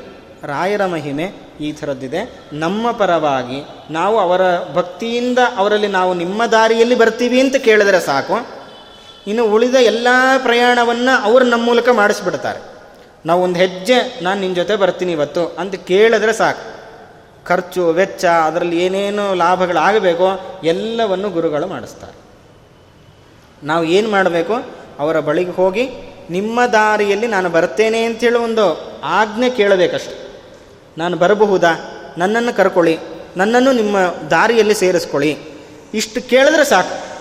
ರಾಯರ 0.44 0.86
ಮಹಿಮೆ 0.86 1.32
ಈ 1.62 1.72
ಥರದ್ದಿದೆ. 1.72 2.34
ನಮ್ಮ 2.54 2.92
ಪರವಾಗಿ 2.92 3.64
ನಾವು 3.92 4.20
ಅವರ 4.20 4.42
ಭಕ್ತಿಯಿಂದ 4.74 5.40
ಅವರಲ್ಲಿ 5.58 5.88
ನಾವು 5.88 6.14
ನಿಮ್ಮ 6.14 6.46
ದಾರಿಯಲ್ಲಿ 6.46 6.96
ಬರ್ತೀವಿ 6.96 7.40
ಅಂತ 7.40 7.56
ಕೇಳಿದರೆ 7.56 8.00
ಸಾಕು. 8.00 8.48
ಇನ್ನು 9.28 9.46
ಉಳಿದ 9.46 9.76
ಎಲ್ಲ 9.76 10.08
ಪ್ರಯಾಣವನ್ನು 10.38 11.24
ಅವರು 11.24 11.46
ನಮ್ಮ 11.46 11.66
ಮೂಲಕ 11.66 11.90
ಮಾಡಿಸ್ಬಿಡ್ತಾರೆ. 11.90 12.60
ನಾವು 13.26 13.44
ಒಂದು 13.44 13.60
ಹೆಜ್ಜೆ 13.60 14.20
ನಾನು 14.24 14.42
ನಿನ್ನ 14.42 14.56
ಜೊತೆ 14.56 14.76
ಬರ್ತೀನಿ 14.76 15.12
ಇವತ್ತು 15.12 15.48
ಅಂತ 15.48 15.76
ಕೇಳಿದ್ರೆ 15.76 16.34
ಸಾಕು. 16.34 16.84
ಖರ್ಚು, 17.46 17.92
ವೆಚ್ಚ, 17.92 18.26
ಅದರಲ್ಲಿ 18.26 18.86
ಏನೇನು 18.86 19.34
ಲಾಭಗಳಾಗಬೇಕೋ 19.34 20.60
ಎಲ್ಲವನ್ನು 20.64 21.30
ಗುರುಗಳು 21.30 21.68
ಮಾಡಿಸ್ತಾರೆ. 21.68 22.14
ನಾವು 23.66 23.84
ಏನು 23.84 24.12
ಮಾಡಬೇಕು? 24.12 24.54
ಅವರ 25.00 25.20
ಬಳಿಗೆ 25.20 25.52
ಹೋಗಿ 25.52 25.90
ನಿಮ್ಮ 26.30 26.66
ದಾರಿಯಲ್ಲಿ 26.66 27.28
ನಾನು 27.28 27.50
ಬರ್ತೇನೆ 27.50 28.04
ಅಂತೇಳಿ 28.04 28.38
ಒಂದು 28.38 28.94
ಆಜ್ಞೆ 29.04 29.50
ಕೇಳಬೇಕಷ್ಟೆ. 29.50 30.23
ನಾನು 30.98 31.18
ಬರಬಹುದಾ? 31.18 32.00
ನನ್ನನ್ನು 32.18 32.56
ಕರ್ಕೊಳ್ಳಿ. 32.56 33.00
ನನ್ನನ್ನು 33.38 33.72
ನಿಮ್ಮ 33.72 33.98
ದಾರಿಯಲ್ಲಿ 34.32 34.74
ಸೇರಿಸ್ಕೊಳ್ಳಿ. 34.74 35.38
ಇಷ್ಟು 35.94 36.30
ಕೇಳಿದ್ರೆ 36.30 36.66
ಸಾಕು. 36.66 37.14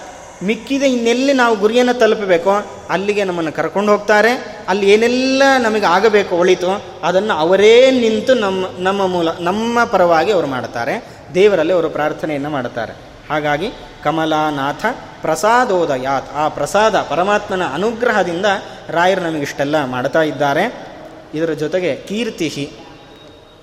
ಮಿಕ್ಕಿದ 0.44 0.82
ಇನ್ನೆಲ್ಲಿ 0.82 1.32
ನಾವು 1.32 1.56
ಗುರಿಯನ್ನು 1.56 1.94
ತಲುಪಬೇಕೋ, 1.94 2.50
ಅಲ್ಲಿಗೆ 2.90 3.24
ನಮ್ಮನ್ನು 3.24 3.52
ಕರ್ಕೊಂಡು 3.52 3.92
ಹೋಗ್ತಾರೆ. 3.92 4.58
ಅಲ್ಲಿ 4.68 4.90
ಏನೆಲ್ಲ 4.90 5.42
ನಮಗೆ 5.58 5.86
ಆಗಬೇಕು 5.86 6.36
ಒಳಿತು, 6.36 6.84
ಅದನ್ನು 7.02 7.34
ಅವರೇ 7.34 7.90
ನಿಂತು 7.90 8.34
ನಮ್ಮ 8.34 8.66
ನಮ್ಮ 8.78 9.06
ಮೂಲ, 9.06 9.28
ನಮ್ಮ 9.40 9.84
ಪರವಾಗಿ 9.84 10.32
ಅವರು 10.32 10.46
ಮಾಡ್ತಾರೆ 10.46 11.04
ದೇವರಲ್ಲಿ 11.34 11.72
ಅವರು 11.72 11.90
ಪ್ರಾರ್ಥನೆಯನ್ನು 11.90 12.50
ಮಾಡುತ್ತಾರೆ. 12.50 12.92
ಹಾಗಾಗಿ 13.30 13.68
ಕಮಲಾನಾಥ 14.04 14.86
ಪ್ರಸಾದೋದಯಾತ್. 15.22 16.34
ಆ 16.34 16.48
ಪ್ರಸಾದ 16.48 16.96
ಪರಮಾತ್ಮನ 16.96 17.62
ಅನುಗ್ರಹದಿಂದ 17.74 18.46
ರಾಯರು 18.88 19.20
ನಮಗಿಷ್ಟೆಲ್ಲ 19.20 19.84
ಮಾಡ್ತಾ 19.84 20.22
ಇದ್ದಾರೆ. 20.22 20.86
ಇದರ 21.34 21.52
ಜೊತೆಗೆ 21.52 21.96
ಕೀರ್ತಿ 21.96 22.48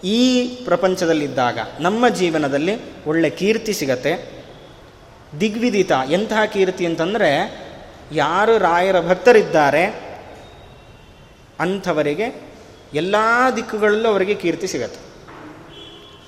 ಈ 0.03 0.47
ಪ್ರಪಂಚದಲ್ಲಿದ್ದಾಗ 0.65 1.57
ನಮ್ಮ 1.79 2.09
ಜೀವನದಲ್ಲಿ 2.09 3.05
ಒಳ್ಳೆ 3.05 3.29
ಕೀರ್ತಿ 3.29 3.73
ಸಿಗತ್ತೆ. 3.73 4.39
ದಿಗ್ವಿದಿತ 5.41 5.91
ಎಂತಹ 6.11 6.45
ಕೀರ್ತಿ 6.45 6.85
ಅಂತಂದರೆ 6.85 7.59
ಯಾರು 8.11 8.57
ರಾಯರ 8.57 9.07
ಭಕ್ತರಿದ್ದಾರೆ 9.07 9.85
ಅಂಥವರಿಗೆ 11.59 12.49
ಎಲ್ಲ 12.93 13.15
ದಿಕ್ಕುಗಳಲ್ಲೂ 13.55 14.09
ಅವರಿಗೆ 14.09 14.35
ಕೀರ್ತಿ 14.35 14.67
ಸಿಗತ್ತೆ. 14.67 15.09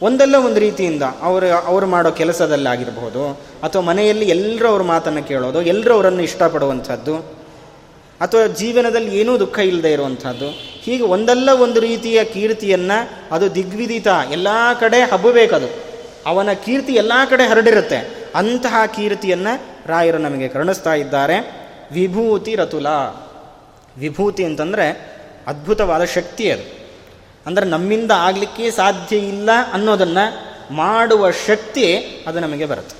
ಒಂದಲ್ಲ 0.05 0.35
ಒಂದು 0.35 0.59
ರೀತಿಯಿಂದ 0.59 1.03
ಅವರು 1.21 1.51
ಅವರು 1.51 1.87
ಮಾಡೋ 1.87 2.11
ಕೆಲಸದಲ್ಲಾಗಿರ್ಬೋದು 2.11 3.29
ಅಥವಾ 3.63 3.81
ಮನೆಯಲ್ಲಿ 3.81 4.29
ಎಲ್ಲರೂ 4.29 4.67
ಅವ್ರ 4.67 4.81
ಮಾತನ್ನು 4.81 5.23
ಕೇಳೋದು 5.23 5.61
ಎಲ್ಲರೂ 5.61 5.93
ಅವರನ್ನು 5.93 6.23
ಇಷ್ಟಪಡುವಂಥದ್ದು 6.23 7.17
ಅಥವಾ 8.21 8.47
ಜೀವನದಲ್ಲಿ 8.47 9.17
ಏನೂ 9.17 9.39
ದುಃಖ 9.39 9.59
ಇಲ್ಲದೆ 9.59 9.91
ಇರುವಂಥದ್ದು 9.91 10.70
ಹೀಗೆ 10.81 11.03
ಒಂದಲ್ಲ 11.03 11.49
ಒಂದು 11.49 11.79
ರೀತಿಯ 11.79 12.23
ಕೀರ್ತಿಯನ್ನು 12.23 13.09
ಅದು 13.31 13.55
ದಿಗ್ವಿದಿತ 13.55 14.07
ಎಲ್ಲ 14.31 14.47
ಕಡೆ 14.79 15.01
ಹಬ್ಬಬೇಕದು. 15.01 15.91
ಅವನ 16.25 16.51
ಕೀರ್ತಿ 16.51 16.93
ಎಲ್ಲ 16.93 17.11
ಕಡೆ 17.29 17.47
ಹರಡಿರುತ್ತೆ. 17.47 18.29
ಅಂತಹ 18.35 18.75
ಕೀರ್ತಿಯನ್ನು 18.95 19.61
ರಾಯರು 19.87 20.17
ನಮಗೆ 20.17 20.47
ಕರುಣಿಸ್ತಾ 20.47 20.93
ಇದ್ದಾರೆ. 20.93 21.61
ವಿಭೂತಿ 21.91 22.55
ರತುಲ. 22.55 22.87
ವಿಭೂತಿ 23.97 24.43
ಅಂತಂದರೆ 24.43 25.17
ಅದ್ಭುತವಾದ 25.47 26.03
ಶಕ್ತಿ 26.03 26.51
ಅದು. 26.51 26.81
ಅಂದರೆ 27.45 27.65
ನಮ್ಮಿಂದ 27.65 28.11
ಆಗಲಿಕ್ಕೆ 28.11 28.71
ಸಾಧ್ಯ 28.71 29.17
ಇಲ್ಲ 29.17 29.49
ಅನ್ನೋದನ್ನು 29.73 30.51
ಮಾಡುವ 30.73 31.31
ಶಕ್ತಿ 31.31 31.97
ಅದು 32.27 32.39
ನಮಗೆ 32.39 32.65
ಬರುತ್ತೆ. 32.65 32.95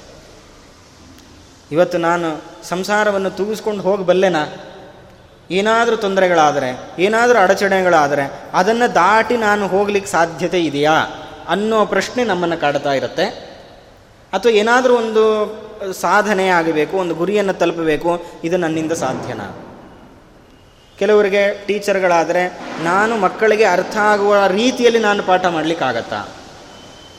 ಇವತ್ತು 1.72 1.98
ನಾನು 1.98 2.42
ಸಂಸಾರವನ್ನು 2.68 3.30
ತೂಗಿಸ್ಕೊಂಡು 3.30 3.82
ಹೋಗಬಲ್ಲೆನಾ 3.82 4.46
ಏನಾದರೂ 5.52 5.96
ತೊಂದರೆಗಳಾದರೆ, 5.96 6.82
ಏನಾದರೂ 7.00 7.40
ಅಡಚಣೆಗಳಾದರೆ, 7.40 8.34
ಅದನ್ನು 8.54 8.96
ದಾಟಿ 8.96 9.38
ನಾನು 9.38 9.68
ಹೋಗ್ಲಿಕ್ಕೆ 9.68 10.12
ಸಾಧ್ಯತೆ 10.12 10.64
ಇದೆಯಾ 10.64 10.92
ಅನ್ನೋ 11.50 11.86
ಪ್ರಶ್ನೆ 11.86 12.24
ನಮ್ಮನ್ನು 12.24 12.58
ಕಾಡ್ತಾ 12.58 12.94
ಇರುತ್ತೆ. 12.94 13.26
ಅಥವಾ 14.34 14.52
ಏನಾದರೂ 14.52 14.96
ಒಂದು 14.96 15.24
ಸಾಧನೆ 15.94 16.48
ಆಗಬೇಕು, 16.48 16.98
ಒಂದು 16.98 17.16
ಗುರಿಯನ್ನು 17.16 17.54
ತಲುಪಬೇಕು, 17.54 18.26
ಇದು 18.44 18.58
ನನ್ನಿಂದ 18.58 18.92
ಸಾಧ್ಯನಾ? 18.92 19.66
ಕೆಲವರಿಗೆ 21.00 21.66
ಟೀಚರ್ಗಳಾದರೆ, 21.66 22.60
ನಾನು 22.84 23.18
ಮಕ್ಕಳಿಗೆ 23.18 23.64
ಅರ್ಥ 23.64 23.98
ಆಗುವ 23.98 24.48
ರೀತಿಯಲ್ಲಿ 24.48 25.00
ನಾನು 25.00 25.24
ಪಾಠ 25.24 25.46
ಮಾಡಲಿಕ್ಕಾಗತ್ತಾ? 25.46 26.30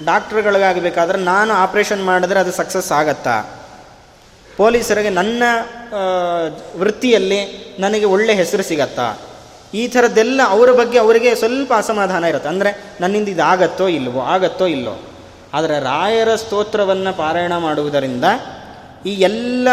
ಡಾಕ್ಟ್ರುಗಳಿಗಾಗಬೇಕಾದ್ರೆ 0.05 1.19
ನಾನು 1.19 1.55
ಆಪ್ರೇಷನ್ 1.55 2.05
ಮಾಡಿದ್ರೆ 2.05 2.41
ಅದು 2.41 2.53
ಸಕ್ಸಸ್ 2.53 2.93
ಆಗತ್ತಾ? 2.93 3.62
ಪೊಲೀಸರಿಗೆ 4.57 5.11
ನನ್ನ 5.11 5.43
ವೃತ್ತಿಯಲ್ಲಿ 6.81 7.41
ನನಗೆ 7.79 8.05
ಒಳ್ಳೆ 8.05 8.35
ಹೆಸರು 8.35 8.63
ಸಿಗತ್ತಾ? 8.63 9.07
ಈ 9.75 9.89
ಥರದ್ದೆಲ್ಲ 9.89 10.41
ಅವರ 10.49 10.73
ಬಗ್ಗೆ 10.73 10.99
ಅವರಿಗೆ 10.99 11.35
ಸ್ವಲ್ಪ 11.35 11.73
ಅಸಮಾಧಾನ 11.77 12.25
ಇರುತ್ತೆ. 12.25 12.49
ಅಂದರೆ 12.49 12.71
ನನ್ನಿಂದ 13.01 13.29
ಇದು 13.29 13.43
ಆಗತ್ತೋ 13.43 13.89
ಇಲ್ವೋ, 13.89 14.21
ಆಗತ್ತೋ 14.21 14.67
ಇಲ್ಲೋ 14.67 14.95
ಆದರೆ 15.55 15.81
ರಾಯರ 15.81 16.35
ಸ್ತೋತ್ರವನ್ನು 16.35 17.17
ಪಾರಾಯಣ 17.17 17.57
ಮಾಡುವುದರಿಂದ 17.57 18.25
ಈ 19.07 19.15
ಎಲ್ಲ 19.29 19.69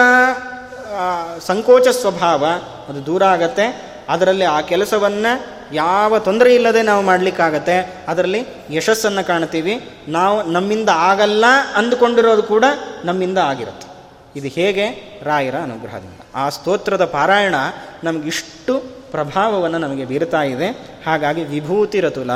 ಸಂಕೋಚ 1.47 1.87
ಸ್ವಭಾವ 1.87 2.45
ಅದು 2.89 3.05
ದೂರ 3.05 3.23
ಆಗತ್ತೆ. 3.23 3.65
ಅದರಲ್ಲಿ 4.09 4.45
ಆ 4.45 4.61
ಕೆಲಸವನ್ನು 4.61 5.31
ಯಾವ 5.73 6.19
ತೊಂದರೆ 6.19 6.55
ಇಲ್ಲದೆ 6.55 6.81
ನಾವು 6.81 7.01
ಮಾಡಲಿಕ್ಕಾಗತ್ತೆ. 7.01 7.75
ಅದರಲ್ಲಿ 8.07 8.41
ಯಶಸ್ಸನ್ನು 8.75 9.23
ಕಾಣ್ತೀವಿ. 9.27 9.75
ನಾವು 10.07 10.37
ನಮ್ಮಿಂದ 10.51 10.89
ಆಗಲ್ಲ 10.89 11.45
ಅಂದುಕೊಂಡಿರೋದು 11.75 12.43
ಕೂಡ 12.43 12.65
ನಮ್ಮಿಂದ 13.05 13.37
ಆಗಿರುತ್ತೆ. 13.37 13.88
ಇದು 14.35 14.47
ಹೇಗೆ 14.47 15.19
ರಾಯರ 15.23 15.55
ಅನುಗ್ರಹದಿಂದ? 15.55 16.19
ಆ 16.35 16.49
ಸ್ತೋತ್ರದ 16.49 17.05
ಪಾರಾಯಣ 17.05 17.55
ನಮಗಿಷ್ಟು 18.03 18.79
ಪ್ರಭಾವವನ್ನು 19.11 19.77
ನಮಗೆ 19.77 20.05
ಬೀರ್ತಾ 20.05 20.43
ಇದೆ. 20.43 20.67
ಹಾಗಾಗಿ 21.05 21.43
ವಿಭೂತಿ 21.43 21.99
ರತುಲ. 21.99 22.31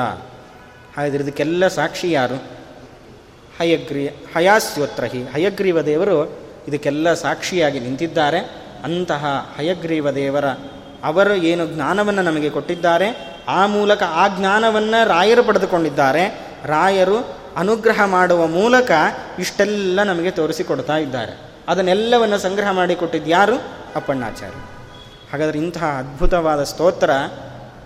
ಹಾಗಾದ್ರೆ 0.97 1.23
ಇದಕ್ಕೆಲ್ಲ 1.23 1.67
ಸಾಕ್ಷಿ 1.67 2.11
ಯಾರು? 2.11 2.35
ಹಯಗ್ರಿ 3.59 4.07
ಹಯಾಸ್ಯೋತ್ರಹಿ 4.07 5.23
ಹಯಗ್ರೀವ 5.23 5.81
ದೇವರು 5.81 6.37
ಇದಕ್ಕೆಲ್ಲ 6.67 7.13
ಸಾಕ್ಷಿಯಾಗಿ 7.13 7.79
ನಿಂತಿದ್ದಾರೆ. 7.79 8.39
ಅಂತಹ 8.83 9.53
ಹಯಗ್ರೀವ 9.57 10.11
ದೇವರ 10.11 10.45
ಅವರು 11.03 11.35
ಏನು 11.35 11.67
ಜ್ಞಾನವನ್ನು 11.67 12.21
ನಮಗೆ 12.21 12.49
ಕೊಟ್ಟಿದ್ದಾರೆ, 12.49 13.37
ಆ 13.47 13.65
ಮೂಲಕ 13.65 14.03
ಆ 14.03 14.27
ಜ್ಞಾನವನ್ನು 14.27 15.07
ರಾಯರು 15.07 15.43
ಪಡೆದುಕೊಂಡಿದ್ದಾರೆ. 15.43 16.39
ರಾಯರು 16.65 17.37
ಅನುಗ್ರಹ 17.55 18.05
ಮಾಡುವ 18.05 18.47
ಮೂಲಕ 18.47 18.91
ಇಷ್ಟೆಲ್ಲ 19.39 20.03
ನಮಗೆ 20.03 20.31
ತೋರಿಸಿಕೊಡ್ತಾ 20.31 20.97
ಇದ್ದಾರೆ. 20.97 21.52
ಅದನ್ನೆಲ್ಲವನ್ನು 21.67 22.37
ಸಂಗ್ರಹ 22.37 22.71
ಮಾಡಿಕೊಟ್ಟಿದ್ದು 22.71 23.29
ಯಾರು? 23.29 23.55
ಅಪ್ಪಣ್ಣಾಚಾರ್ಯ. 23.95 24.55
ಹಾಗಾದರೆ 25.31 25.59
ಇಂತಹ 25.59 25.85
ಅದ್ಭುತವಾದ 25.85 26.63
ಸ್ತೋತ್ರ 26.63 27.09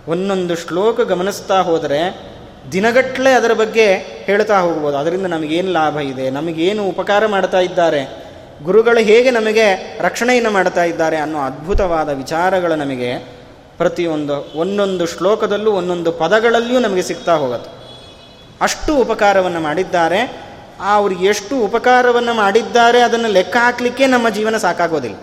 ಒಂದೊಂದು 0.08 0.56
ಶ್ಲೋಕ 0.56 1.00
ಗಮನಿಸ್ತಾ 1.00 1.60
ಹೋದರೆ 1.60 2.28
ದಿನಗಟ್ಟಲೆ 2.72 3.32
ಅದರ 3.32 3.52
ಬಗ್ಗೆ 3.52 3.94
ಹೇಳ್ತಾ 3.96 4.60
ಹೋಗ್ಬೋದು. 4.60 4.96
ಅದರಿಂದ 4.96 5.26
ನಮಗೇನು 5.26 5.72
ಲಾಭ 5.72 5.98
ಇದೆ? 5.98 6.30
ನಮಗೇನು 6.30 6.84
ಉಪಕಾರ 6.84 7.26
ಮಾಡ್ತಾ 7.26 7.60
ಇದ್ದಾರೆ? 7.60 8.28
ಗುರುಗಳು 8.62 9.00
ಹೇಗೆ 9.00 9.30
ನಮಗೆ 9.30 9.98
ರಕ್ಷಣೆಯನ್ನು 10.00 10.50
ಮಾಡ್ತಾ 10.50 10.84
ಇದ್ದಾರೆ 10.84 11.16
ಅನ್ನೋ 11.16 11.38
ಅದ್ಭುತವಾದ 11.38 12.08
ವಿಚಾರಗಳು 12.08 12.74
ನಮಗೆ 12.74 13.18
ಪ್ರತಿಯೊಂದು, 13.76 14.58
ಒಂದೊಂದು 14.58 15.06
ಶ್ಲೋಕದಲ್ಲೂ, 15.06 15.70
ಒಂದೊಂದು 15.72 16.12
ಪದಗಳಲ್ಲಿಯೂ 16.12 16.80
ನಮಗೆ 16.80 17.02
ಸಿಗ್ತಾ 17.02 17.34
ಹೋಗುತ್ತೆ. 17.34 17.70
ಅಷ್ಟು 18.60 18.96
ಉಪಕಾರವನ್ನು 18.96 19.60
ಮಾಡಿದ್ದಾರೆ. 19.60 20.47
ಅವ್ರಿಗೆ 20.80 21.26
ಎಷ್ಟು 21.26 21.58
ಉಪಕಾರವನ್ನು 21.58 22.34
ಮಾಡಿದ್ದಾರೆ 22.34 23.00
ಅದನ್ನು 23.00 23.28
ಲೆಕ್ಕ 23.28 23.56
ಹಾಕಲಿಕ್ಕೆ 23.56 24.06
ನಮ್ಮ 24.06 24.28
ಜೀವನ 24.28 24.56
ಸಾಕಾಗೋದಿಲ್ಲ. 24.56 25.16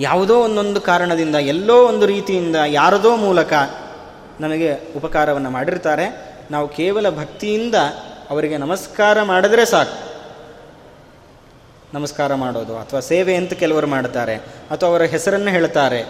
ಯಾವುದೋ 0.00 0.40
ಒಂದೊಂದು 0.40 0.80
ಕಾರಣದಿಂದ, 0.80 1.34
ಎಲ್ಲೋ 1.34 1.86
ಒಂದು 1.86 2.06
ರೀತಿಯಿಂದ, 2.06 2.56
ಯಾರದೋ 2.66 3.16
ಮೂಲಕ 3.16 3.52
ನಮಗೆ 4.40 4.76
ಉಪಕಾರವನ್ನು 4.96 5.50
ಮಾಡಿರ್ತಾರೆ. 5.50 6.36
ನಾವು 6.50 6.68
ಕೇವಲ 6.68 7.10
ಭಕ್ತಿಯಿಂದ 7.10 7.74
ಅವರಿಗೆ 8.30 8.56
ನಮಸ್ಕಾರ 8.56 9.22
ಮಾಡಿದ್ರೆ 9.22 9.64
ಸಾಕು. 9.64 10.16
ನಮಸ್ಕಾರ 11.94 12.34
ಮಾಡೋದು, 12.34 12.78
ಅಥವಾ 12.78 13.00
ಸೇವೆ 13.00 13.34
ಅಂತ 13.34 13.52
ಕೆಲವರು 13.52 13.86
ಮಾಡ್ತಾರೆ, 13.86 14.34
ಅಥವಾ 14.70 14.90
ಅವರ 14.90 15.02
ಹೆಸರನ್ನು 15.02 15.50
ಹೇಳ್ತಾರೆ. 15.50 16.02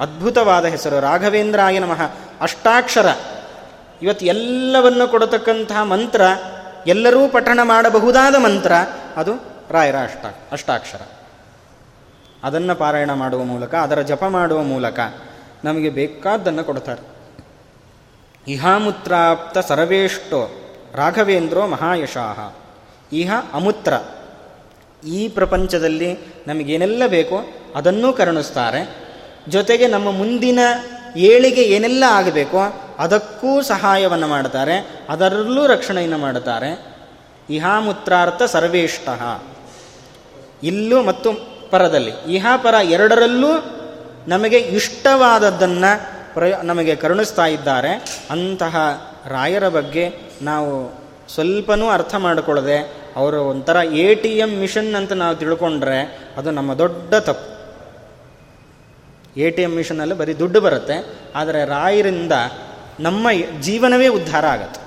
ಅದ್ಭುತವಾದ 0.00 0.64
ಹೆಸರು 0.64 1.00
ರಾಘವೇಂದ್ರ 1.00 1.58
ರಾಘವೇಂದ್ರಾಯ 1.58 1.78
ನಮಃ, 1.78 2.02
ಅಷ್ಟಾಕ್ಷರ. 2.40 3.06
ಇವತ್ತು 4.02 4.26
ಎಲ್ಲವನ್ನು 4.26 5.08
ಕೊಡತಕ್ಕಂತಹ 5.08 5.82
ಮಂತ್ರ 5.82 6.22
ಎಲ್ಲರೂ 6.88 7.28
ಪಠಣ 7.28 7.60
ಮಾಡಬಹುದಾದ 7.62 8.34
ಮಂತ್ರ, 8.34 8.72
ಅದು 9.16 9.32
ರಾಯರ 9.70 9.96
ಅಷ್ಟ 9.96 10.26
ಅಷ್ಟಾಕ್ಷರ. 10.52 11.00
ಅದನ್ನು 12.44 12.74
ಪಾರಾಯಣ 12.74 13.12
ಮಾಡುವ 13.12 13.44
ಮೂಲಕ, 13.44 13.74
ಅದರ 13.74 14.00
ಜಪ 14.00 14.24
ಮಾಡುವ 14.24 14.62
ಮೂಲಕ 14.62 15.00
ನಮಗೆ 15.64 15.90
ಬೇಕಾದ್ದನ್ನು 15.90 16.64
ಕೊಡ್ತಾರೆ. 16.64 17.18
ಇಹಾಮುತ್ರಾಪ್ತ 18.48 19.58
ಸರ್ವೇಷ್ಟೋ 19.58 20.54
ರಾಘವೇಂದ್ರೋ 20.94 21.66
ಮಹಾಯಶಾಹ. 21.66 22.52
ಇಹ 23.12 23.32
ಅಮುತ್ರ. 23.52 23.92
ಈ 25.06 25.28
ಪ್ರಪಂಚದಲ್ಲಿ 25.28 26.18
ನಮಗೇನೆಲ್ಲ 26.46 27.02
ಬೇಕೋ 27.06 27.40
ಅದನ್ನೂ 27.76 28.12
ಕರುಣಿಸ್ತಾರೆ. 28.12 29.08
ಜೊತೆಗೆ 29.48 29.86
ನಮ್ಮ 29.86 30.10
ಮುಂದಿನ 30.10 30.58
ಏಳಿಗೆ 31.16 31.62
ಏನೆಲ್ಲ 31.62 32.04
ಆಗಬೇಕೋ 32.08 32.58
ಅದಕ್ಕೂ 32.98 33.62
ಸಹಾಯವನ್ನು 33.62 34.26
ಮಾಡ್ತಾರೆ 34.26 35.04
ಅದರಲ್ಲೂ 35.08 35.66
ರಕ್ಷಣೆಯನ್ನು 35.66 36.18
ಮಾಡುತ್ತಾರೆ. 36.18 36.86
ಇಹಾಮುತ್ರಾರ್ಥ 37.50 38.42
ಸರ್ವೇಷ್ಟ. 38.42 39.08
ಇಲ್ಲೂ 40.62 41.02
ಮತ್ತು 41.02 41.32
ಪರದಲ್ಲಿ. 41.70 42.12
ಇಹಾ 42.28 42.56
ಪರ 42.56 42.74
ಎರಡರಲ್ಲೂ 42.74 43.64
ನಮಗೆ 44.28 44.56
ಇಷ್ಟವಾದದ್ದನ್ನು 44.56 46.18
ಪ್ರಯ, 46.34 46.54
ನಮಗೆ 46.62 46.96
ಕರುಣಿಸ್ತಾ 46.96 47.46
ಇದ್ದಾರೆ. 47.46 48.22
ಅಂತಹ 48.30 48.76
ರಾಯರ 49.26 49.68
ಬಗ್ಗೆ 49.68 50.10
ನಾವು 50.42 51.00
ಸ್ವಲ್ಪನೂ 51.34 51.88
ಅರ್ಥ 51.88 52.14
ಮಾಡಿಕೊಳ್ಳದೆ 52.14 52.92
ಅವರು 53.16 53.44
ಒಂಥರ 53.44 53.76
ಎ 53.76 54.14
ಟಿ 54.14 54.38
ಎಂ 54.38 54.48
ಮಿಷನ್ 54.48 54.94
ಅಂತ 54.94 55.12
ನಾವು 55.12 55.36
ತಿಳ್ಕೊಂಡ್ರೆ 55.36 56.28
ಅದು 56.36 56.50
ನಮ್ಮ 56.50 56.74
ದೊಡ್ಡ 56.74 57.14
ತಪ್ಪು. 57.14 57.58
ಎ 59.40 59.50
ಟಿ 59.50 59.62
ಎಂ 59.62 59.70
ಮಿಷನಲ್ಲಿ 59.70 60.14
ಬರೀ 60.14 60.34
ದುಡ್ಡು 60.34 60.60
ಬರುತ್ತೆ. 60.60 61.14
ಆದರೆ 61.34 61.64
ರಾಯರಿಂದ 61.64 62.32
ನಮ್ಮ 63.00 63.28
ಜೀವನವೇ 63.60 64.08
ಉದ್ಧಾರ 64.08 64.46
ಆಗತ್ತೆ. 64.46 64.80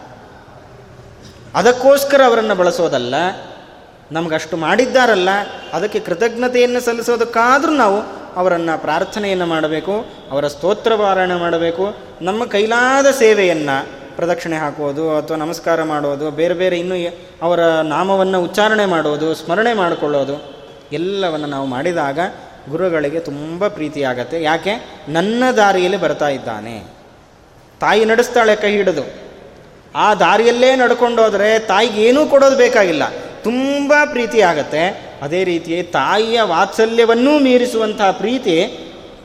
ಅದಕ್ಕೋಸ್ಕರ 1.55 2.21
ಅವರನ್ನು 2.25 2.55
ಬಳಸೋದಲ್ಲ, 2.55 3.15
ನಮಗಷ್ಟು 4.11 4.57
ಮಾಡಿದ್ದಾರಲ್ಲ, 4.57 5.29
ಅದಕ್ಕೆ 5.73 5.99
ಕೃತಜ್ಞತೆಯನ್ನು 5.99 6.79
ಸಲ್ಲಿಸೋದಕ್ಕಾದರೂ 6.79 7.71
ನಾವು 7.71 8.01
ಅವರನ್ನು 8.35 8.81
ಪ್ರಾರ್ಥನೆಯನ್ನು 8.81 9.45
ಮಾಡಬೇಕು, 9.45 10.05
ಅವರ 10.31 10.47
ಸ್ತೋತ್ರ 10.47 10.95
ಪಾರಾಯಣ 10.95 11.35
ಮಾಡಬೇಕು, 11.35 11.95
ನಮ್ಮ 12.21 12.45
ಕೈಲಾದ 12.45 13.11
ಸೇವೆಯನ್ನು 13.11 13.87
ಪ್ರದಕ್ಷಿಣೆ 14.15 14.57
ಹಾಕೋದು 14.57 15.17
ಅಥವಾ 15.17 15.37
ನಮಸ್ಕಾರ 15.37 15.83
ಮಾಡೋದು, 15.83 16.31
ಬೇರೆ 16.31 16.53
ಬೇರೆ 16.53 16.79
ಇನ್ನೂ 16.79 16.95
ಅವರ 17.41 17.59
ನಾಮವನ್ನು 17.65 18.41
ಉಚ್ಚಾರಣೆ 18.41 18.85
ಮಾಡೋದು, 18.85 19.35
ಸ್ಮರಣೆ 19.35 19.73
ಮಾಡಿಕೊಳ್ಳೋದು, 19.73 20.55
ಎಲ್ಲವನ್ನು 20.91 21.47
ನಾವು 21.47 21.65
ಮಾಡಿದಾಗ 21.65 22.19
ಗುರುಗಳಿಗೆ 22.69 23.19
ತುಂಬ 23.19 23.67
ಪ್ರೀತಿಯಾಗತ್ತೆ. 23.67 24.43
ಯಾಕೆ? 24.43 25.03
ನನ್ನ 25.09 25.43
ದಾರಿಯಲ್ಲಿ 25.57 25.97
ಬರ್ತಾ 25.97 26.27
ಇದ್ದಾನೆ. 26.27 27.00
ತಾಯಿ 27.81 28.05
ನಡೆಸ್ತಾಳೆ 28.05 28.55
ಕೈ 28.55 28.71
ಹಿಡಿದು. 28.71 29.13
ಆ 29.95 30.15
ದಾರಿಯಲ್ಲೇ 30.15 30.75
ನಡ್ಕೊಂಡೋದ್ರೆ 30.75 31.59
ತಾಯಿಗೆ 31.59 32.01
ಏನೂ 32.01 32.25
ಕೊಡೋದು 32.25 32.57
ಬೇಕಾಗಿಲ್ಲ. 32.57 33.03
ತುಂಬ 33.43 33.93
ಪ್ರೀತಿ 34.05 34.41
ಆಗತ್ತೆ. 34.41 35.11
ಅದೇ 35.21 35.43
ರೀತಿ 35.43 35.83
ತಾಯಿಯ 35.83 36.41
ವಾತ್ಸಲ್ಯವನ್ನೂ 36.41 37.39
ಮೀರಿಸುವಂತಹ 37.39 38.11
ಪ್ರೀತಿ 38.11 38.77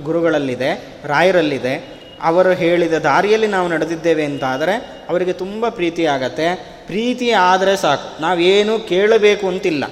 ಗುರುಗಳಲ್ಲಿದೆ, 0.03 0.87
ರಾಯರಲ್ಲಿದೆ. 1.05 2.01
ಅವರು 2.23 2.51
ಹೇಳಿದ 2.51 2.93
ದಾರಿಯಲ್ಲಿ 2.93 3.47
ನಾವು 3.47 3.69
ನಡೆದಿದ್ದೇವೆ 3.69 4.25
ಅಂತಾದರೆ 4.25 5.05
ಅವರಿಗೆ 5.09 5.33
ತುಂಬ 5.33 5.69
ಪ್ರೀತಿ 5.69 6.07
ಆಗತ್ತೆ. 6.07 6.55
ಪ್ರೀತಿ 6.87 7.31
ಆದರೆ 7.31 7.77
ಸಾಕು. 7.77 8.23
ನಾವೇನು 8.23 8.79
ಕೇಳಬೇಕು 8.79 9.49
ಅಂತಿಲ್ಲ. 9.49 9.85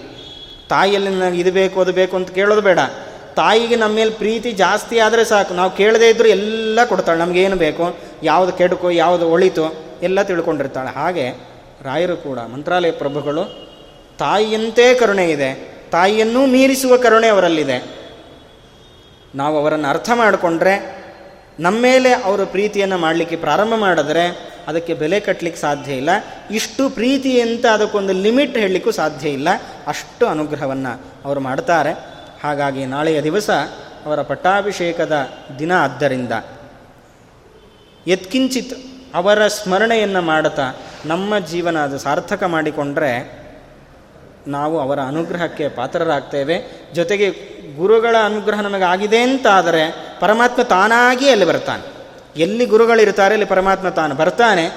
ತಾಯಿಯಲ್ಲಿ 0.68 1.10
ನನಗೆ 1.10 1.40
ಇದು 1.40 1.52
ಬೇಕು, 1.52 1.80
ಅದು 1.80 1.92
ಬೇಕು 1.92 2.16
ಅಂತ 2.16 2.30
ಕೇಳೋದು 2.30 2.60
ಬೇಡ. 2.60 2.78
ತಾಯಿಗೆ 3.36 3.76
ನಮ್ಮ 3.76 3.94
ಮೇಲೆ 3.94 4.10
ಪ್ರೀತಿ 4.10 4.52
ಜಾಸ್ತಿ 4.52 4.98
ಆದರೆ 4.98 5.24
ಸಾಕು. 5.24 5.54
ನಾವು 5.54 5.70
ಕೇಳದೇ 5.70 6.08
ಇದ್ದರೂ 6.08 6.28
ಎಲ್ಲ 6.28 6.84
ಕೊಡ್ತಾಳೆ. 6.84 7.18
ನಮಗೇನು 7.18 7.56
ಬೇಕು, 7.56 7.96
ಯಾವುದು 8.22 8.52
ಕೆಡುಕು, 8.52 8.90
ಯಾವುದು 8.90 9.28
ಒಳಿತು 9.28 9.84
ಎಲ್ಲ 10.02 10.22
ತಿಳ್ಕೊಂಡಿರ್ತಾಳೆ. 10.22 10.94
ಹಾಗೆ 10.94 11.30
ರಾಯರು 11.82 12.16
ಕೂಡ, 12.16 12.38
ಮಂತ್ರಾಲಯ 12.38 12.90
ಪ್ರಭುಗಳು, 12.90 13.44
ತಾಯಿಯಂತೆ 14.18 14.94
ಕರುಣೆ 14.94 15.30
ಇದೆ. 15.30 15.78
ತಾಯಿಯನ್ನೂ 15.92 16.46
ಮೀರಿಸುವ 16.46 16.96
ಕರುಣೆ 16.96 17.28
ಅವರಲ್ಲಿದೆ. 17.28 17.84
ನಾವು 19.34 19.58
ಅವರನ್ನು 19.58 19.88
ಅರ್ಥ 19.88 20.10
ಮಾಡಿಕೊಂಡ್ರೆ, 20.14 21.04
ನಮ್ಮ 21.60 21.78
ಮೇಲೆ 21.80 22.12
ಅವರ 22.12 22.44
ಪ್ರೀತಿಯನ್ನು 22.44 22.98
ಮಾಡಲಿಕ್ಕೆ 22.98 23.36
ಪ್ರಾರಂಭ 23.36 23.74
ಮಾಡಿದ್ರೆ 23.74 24.54
ಅದಕ್ಕೆ 24.68 24.94
ಬೆಲೆ 24.94 25.20
ಕಟ್ಟಲಿಕ್ಕೆ 25.20 25.60
ಸಾಧ್ಯ 25.60 25.92
ಇಲ್ಲ. 25.92 26.10
ಇಷ್ಟು 26.50 26.88
ಪ್ರೀತಿ 26.88 27.40
ಅಂತ 27.40 27.66
ಅದಕ್ಕೊಂದು 27.66 28.12
ಲಿಮಿಟ್ 28.12 28.58
ಹೇಳಲಿಕ್ಕೂ 28.58 28.90
ಸಾಧ್ಯ 28.90 29.28
ಇಲ್ಲ. 29.28 29.48
ಅಷ್ಟು 29.86 30.26
ಅನುಗ್ರಹವನ್ನು 30.26 31.00
ಅವರು 31.24 31.40
ಮಾಡ್ತಾರೆ. 31.40 32.13
ಹಾಗಾಗಿ 32.44 32.86
ನಾಳೆಯ 32.86 33.22
ದಿವಸ 33.22 33.50
ಅವರ 34.06 34.22
ಪಟ್ಟಾಭಿಷೇಕದ 34.22 35.28
ದಿನ 35.58 35.72
ಆದ್ದರಿಂದ. 35.78 36.32
ಯತ್ಕಿಂಚಿತ್ 38.08 38.74
ಅವರ 39.14 39.46
ಸ್ಮರಣೆಯನ್ನು 39.46 40.22
ಮಾಡುತ್ತಾ 40.22 40.74
ನಮ್ಮ 41.06 41.38
ಜೀವನ 41.38 41.78
ಅದು 41.78 41.98
ಸಾರ್ಥಕ 41.98 42.44
ಮಾಡಿಕೊಂಡ್ರೆ 42.44 43.44
ನಾವು 44.46 44.80
ಅವರ 44.80 45.00
ಅನುಗ್ರಹಕ್ಕೆ 45.00 45.68
ಪಾತ್ರರಾಗ್ತೇವೆ. 45.68 46.86
ಜೊತೆಗೆ 46.94 47.30
ಗುರುಗಳ 47.76 48.16
ಅನುಗ್ರಹ 48.24 48.60
ನಮಗೆ 48.60 48.84
ಆಗಿದೆ 48.84 49.18
ಅಂತಾದರೆ 49.18 50.14
ಪರಮಾತ್ಮ 50.20 50.62
ತಾನಾಗಿಯೇ 50.62 51.30
ಅಲ್ಲಿ 51.30 51.44
ಬರ್ತಾನೆ. 51.44 51.92
ಎಲ್ಲಿ 52.36 52.66
ಗುರುಗಳಿರ್ತಾರೆ 52.66 53.34
ಅಲ್ಲಿ 53.34 53.46
ಪರಮಾತ್ಮ 53.46 53.88
ತಾನು 53.88 54.14
ಬರ್ತಾನೆ. 54.14 54.70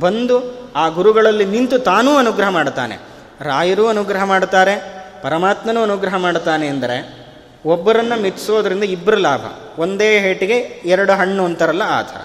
ಬಂದು 0.00 0.42
ಆ 0.76 0.88
ಗುರುಗಳಲ್ಲಿ 0.88 1.44
ನಿಂತು 1.44 1.78
ತಾನೂ 1.78 2.16
ಅನುಗ್ರಹ 2.16 2.48
ಮಾಡ್ತಾನೆ. 2.48 2.96
ರಾಯರೂ 3.40 3.86
ಅನುಗ್ರಹ 3.86 4.24
ಮಾಡ್ತಾರೆ. 4.24 4.97
ಪರಮಾತ್ಮನೂ 5.22 5.82
ಅನುಗ್ರಹ 5.82 6.16
ಮಾಡ್ತಾನೆ 6.16 6.66
ಎಂದರೆ 6.66 7.28
ಒಬ್ಬರನ್ನು 7.66 8.22
ಮೆಚ್ಚಿಸೋದ್ರಿಂದ 8.22 8.84
ಇಬ್ಬರು 8.84 9.16
ಲಾಭ. 9.16 9.40
ಒಂದೇ 9.78 10.20
ಹೇಟಿಗೆ 10.20 10.54
ಎರಡು 10.84 11.12
ಹಣ್ಣು 11.12 11.44
ಅಂತಾರಲ್ಲ 11.44 11.82
ಆ 11.86 12.02
ಥರ 12.02 12.20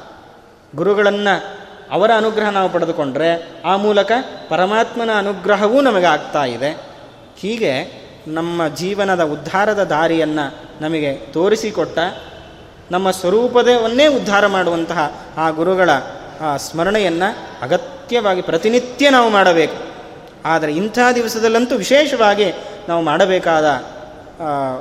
ಗುರುಗಳನ್ನು 0.76 1.58
ಅವರ 1.92 2.12
ಅನುಗ್ರಹ 2.18 2.50
ನಾವು 2.50 2.70
ಪಡೆದುಕೊಂಡ್ರೆ 2.70 3.62
ಆ 3.66 3.76
ಮೂಲಕ 3.76 4.12
ಪರಮಾತ್ಮನ 4.50 5.10
ಅನುಗ್ರಹವೂ 5.18 5.82
ನಮಗೆ 5.82 6.06
ಆಗ್ತಾ 6.06 6.46
ಇದೆ. 6.46 6.78
ಹೀಗೆ 7.40 8.04
ನಮ್ಮ 8.28 8.68
ಜೀವನದ 8.68 9.24
ಉದ್ಧಾರದ 9.24 9.84
ದಾರಿಯನ್ನು 9.84 10.54
ನಮಗೆ 10.82 11.14
ತೋರಿಸಿಕೊಟ್ಟ 11.14 12.00
ನಮ್ಮ 12.92 13.12
ಸ್ವರೂಪದವನ್ನೇ 13.12 14.08
ಉದ್ಧಾರ 14.08 14.48
ಮಾಡುವಂತಹ 14.48 15.26
ಆ 15.38 15.50
ಗುರುಗಳ 15.50 15.90
ಆ 16.42 16.58
ಸ್ಮರಣೆಯನ್ನು 16.58 17.38
ಅಗತ್ಯವಾಗಿ 17.62 18.42
ಪ್ರತಿನಿತ್ಯ 18.42 19.10
ನಾವು 19.10 19.30
ಮಾಡಬೇಕು. 19.30 19.94
ಆದರೆ 20.46 20.74
ಇಂಥ 20.74 21.00
ದಿವಸದಲ್ಲಂತೂ 21.16 21.76
ವಿಶೇಷವಾಗಿ 21.76 22.54
ನಾವು 22.88 23.04
ಮಾಡಬೇಕಾದ 23.04 23.68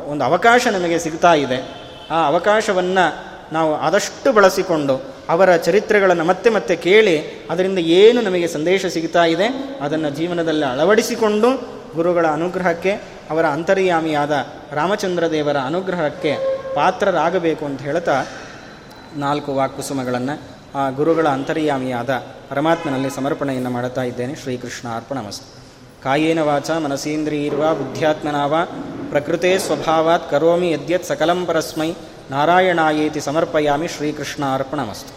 ಒಂದು 0.06 0.24
ಅವಕಾಶ 0.24 0.66
ನಮಗೆ 0.72 0.98
ಸಿಗ್ತಾ 0.98 1.34
ಇದೆ. 1.34 1.58
ಆ 2.10 2.26
ಅವಕಾಶವನ್ನು 2.26 3.32
ನಾವು 3.52 3.76
ಆದಷ್ಟು 3.76 4.32
ಬಳಸಿಕೊಂಡು 4.32 5.02
ಅವರ 5.28 5.56
ಚರಿತ್ರೆಗಳನ್ನು 5.56 6.24
ಮತ್ತೆ 6.24 6.50
ಮತ್ತೆ 6.50 6.76
ಕೇಳಿ 6.76 7.46
ಅದರಿಂದ 7.50 7.78
ಏನು 7.78 8.20
ನಮಗೆ 8.20 8.48
ಸಂದೇಶ 8.48 8.86
ಸಿಗ್ತಾ 8.86 9.24
ಇದೆ 9.24 9.78
ಅದನ್ನು 9.80 10.10
ಜೀವನದಲ್ಲಿ 10.10 10.64
ಅಳವಡಿಸಿಕೊಂಡು 10.64 11.82
ಗುರುಗಳ 11.94 12.26
ಅನುಗ್ರಹಕ್ಕೆ, 12.26 12.92
ಅವರ 13.30 13.46
ಅಂತರ್ಯಾಮಿಯಾದ 13.46 14.46
ರಾಮಚಂದ್ರ 14.72 15.30
ದೇವರ 15.30 15.56
ಅನುಗ್ರಹಕ್ಕೆ 15.56 16.36
ಪಾತ್ರರಾಗಬೇಕು 16.74 17.64
ಅಂತ 17.64 17.82
ಹೇಳ್ತಾ 17.82 18.24
ನಾಲ್ಕು 19.16 19.54
ವಾಕ್ಕುಸುಮಗಳನ್ನು 19.54 20.40
ಆ 20.74 20.90
ಗುರುಗಳ 20.90 21.28
ಅಂತರ್ಯಾಮಿಯಾದ 21.28 22.10
ಪರಮಾತ್ಮನಲ್ಲಿ 22.48 23.10
ಸಮರ್ಪಣೆಯನ್ನು 23.10 23.70
ಮಾಡುತ್ತಾ 23.70 24.02
ಇದ್ದೇನೆ. 24.02 24.34
ಶ್ರೀಕೃಷ್ಣ 24.34 24.88
ಅರ್ಪಣಮಸ್ತು 24.96 25.61
ಕಾಯೇನ 26.04 26.40
ವಾಚ 26.42 26.70
ಮನಸೇಂದ್ರಿಯರ್ವ 26.84 27.64
ಬುದ್ಧ್ಯಾತ್ಮನಾವ 27.74 28.54
ಪ್ರಕೃತೆ 29.10 29.58
ಸ್ವಭಾವಾತ್ 29.58 30.30
ಕರೋಮಿ 30.30 30.68
ಯದ್ಯತ್ 30.72 31.04
ಸಕಲಂ 31.04 31.40
ಪರಸ್ಮೈ 31.46 31.90
ನಾರಾಯಣಾಯೇತಿ 32.30 33.20
ಸಮರ್ಪಯಾಮಿ 33.20 33.88
ಶ್ರೀಕೃಷ್ಣ 33.88 34.44
ಅರ್ಪಣಮಸ್ತು 34.54 35.12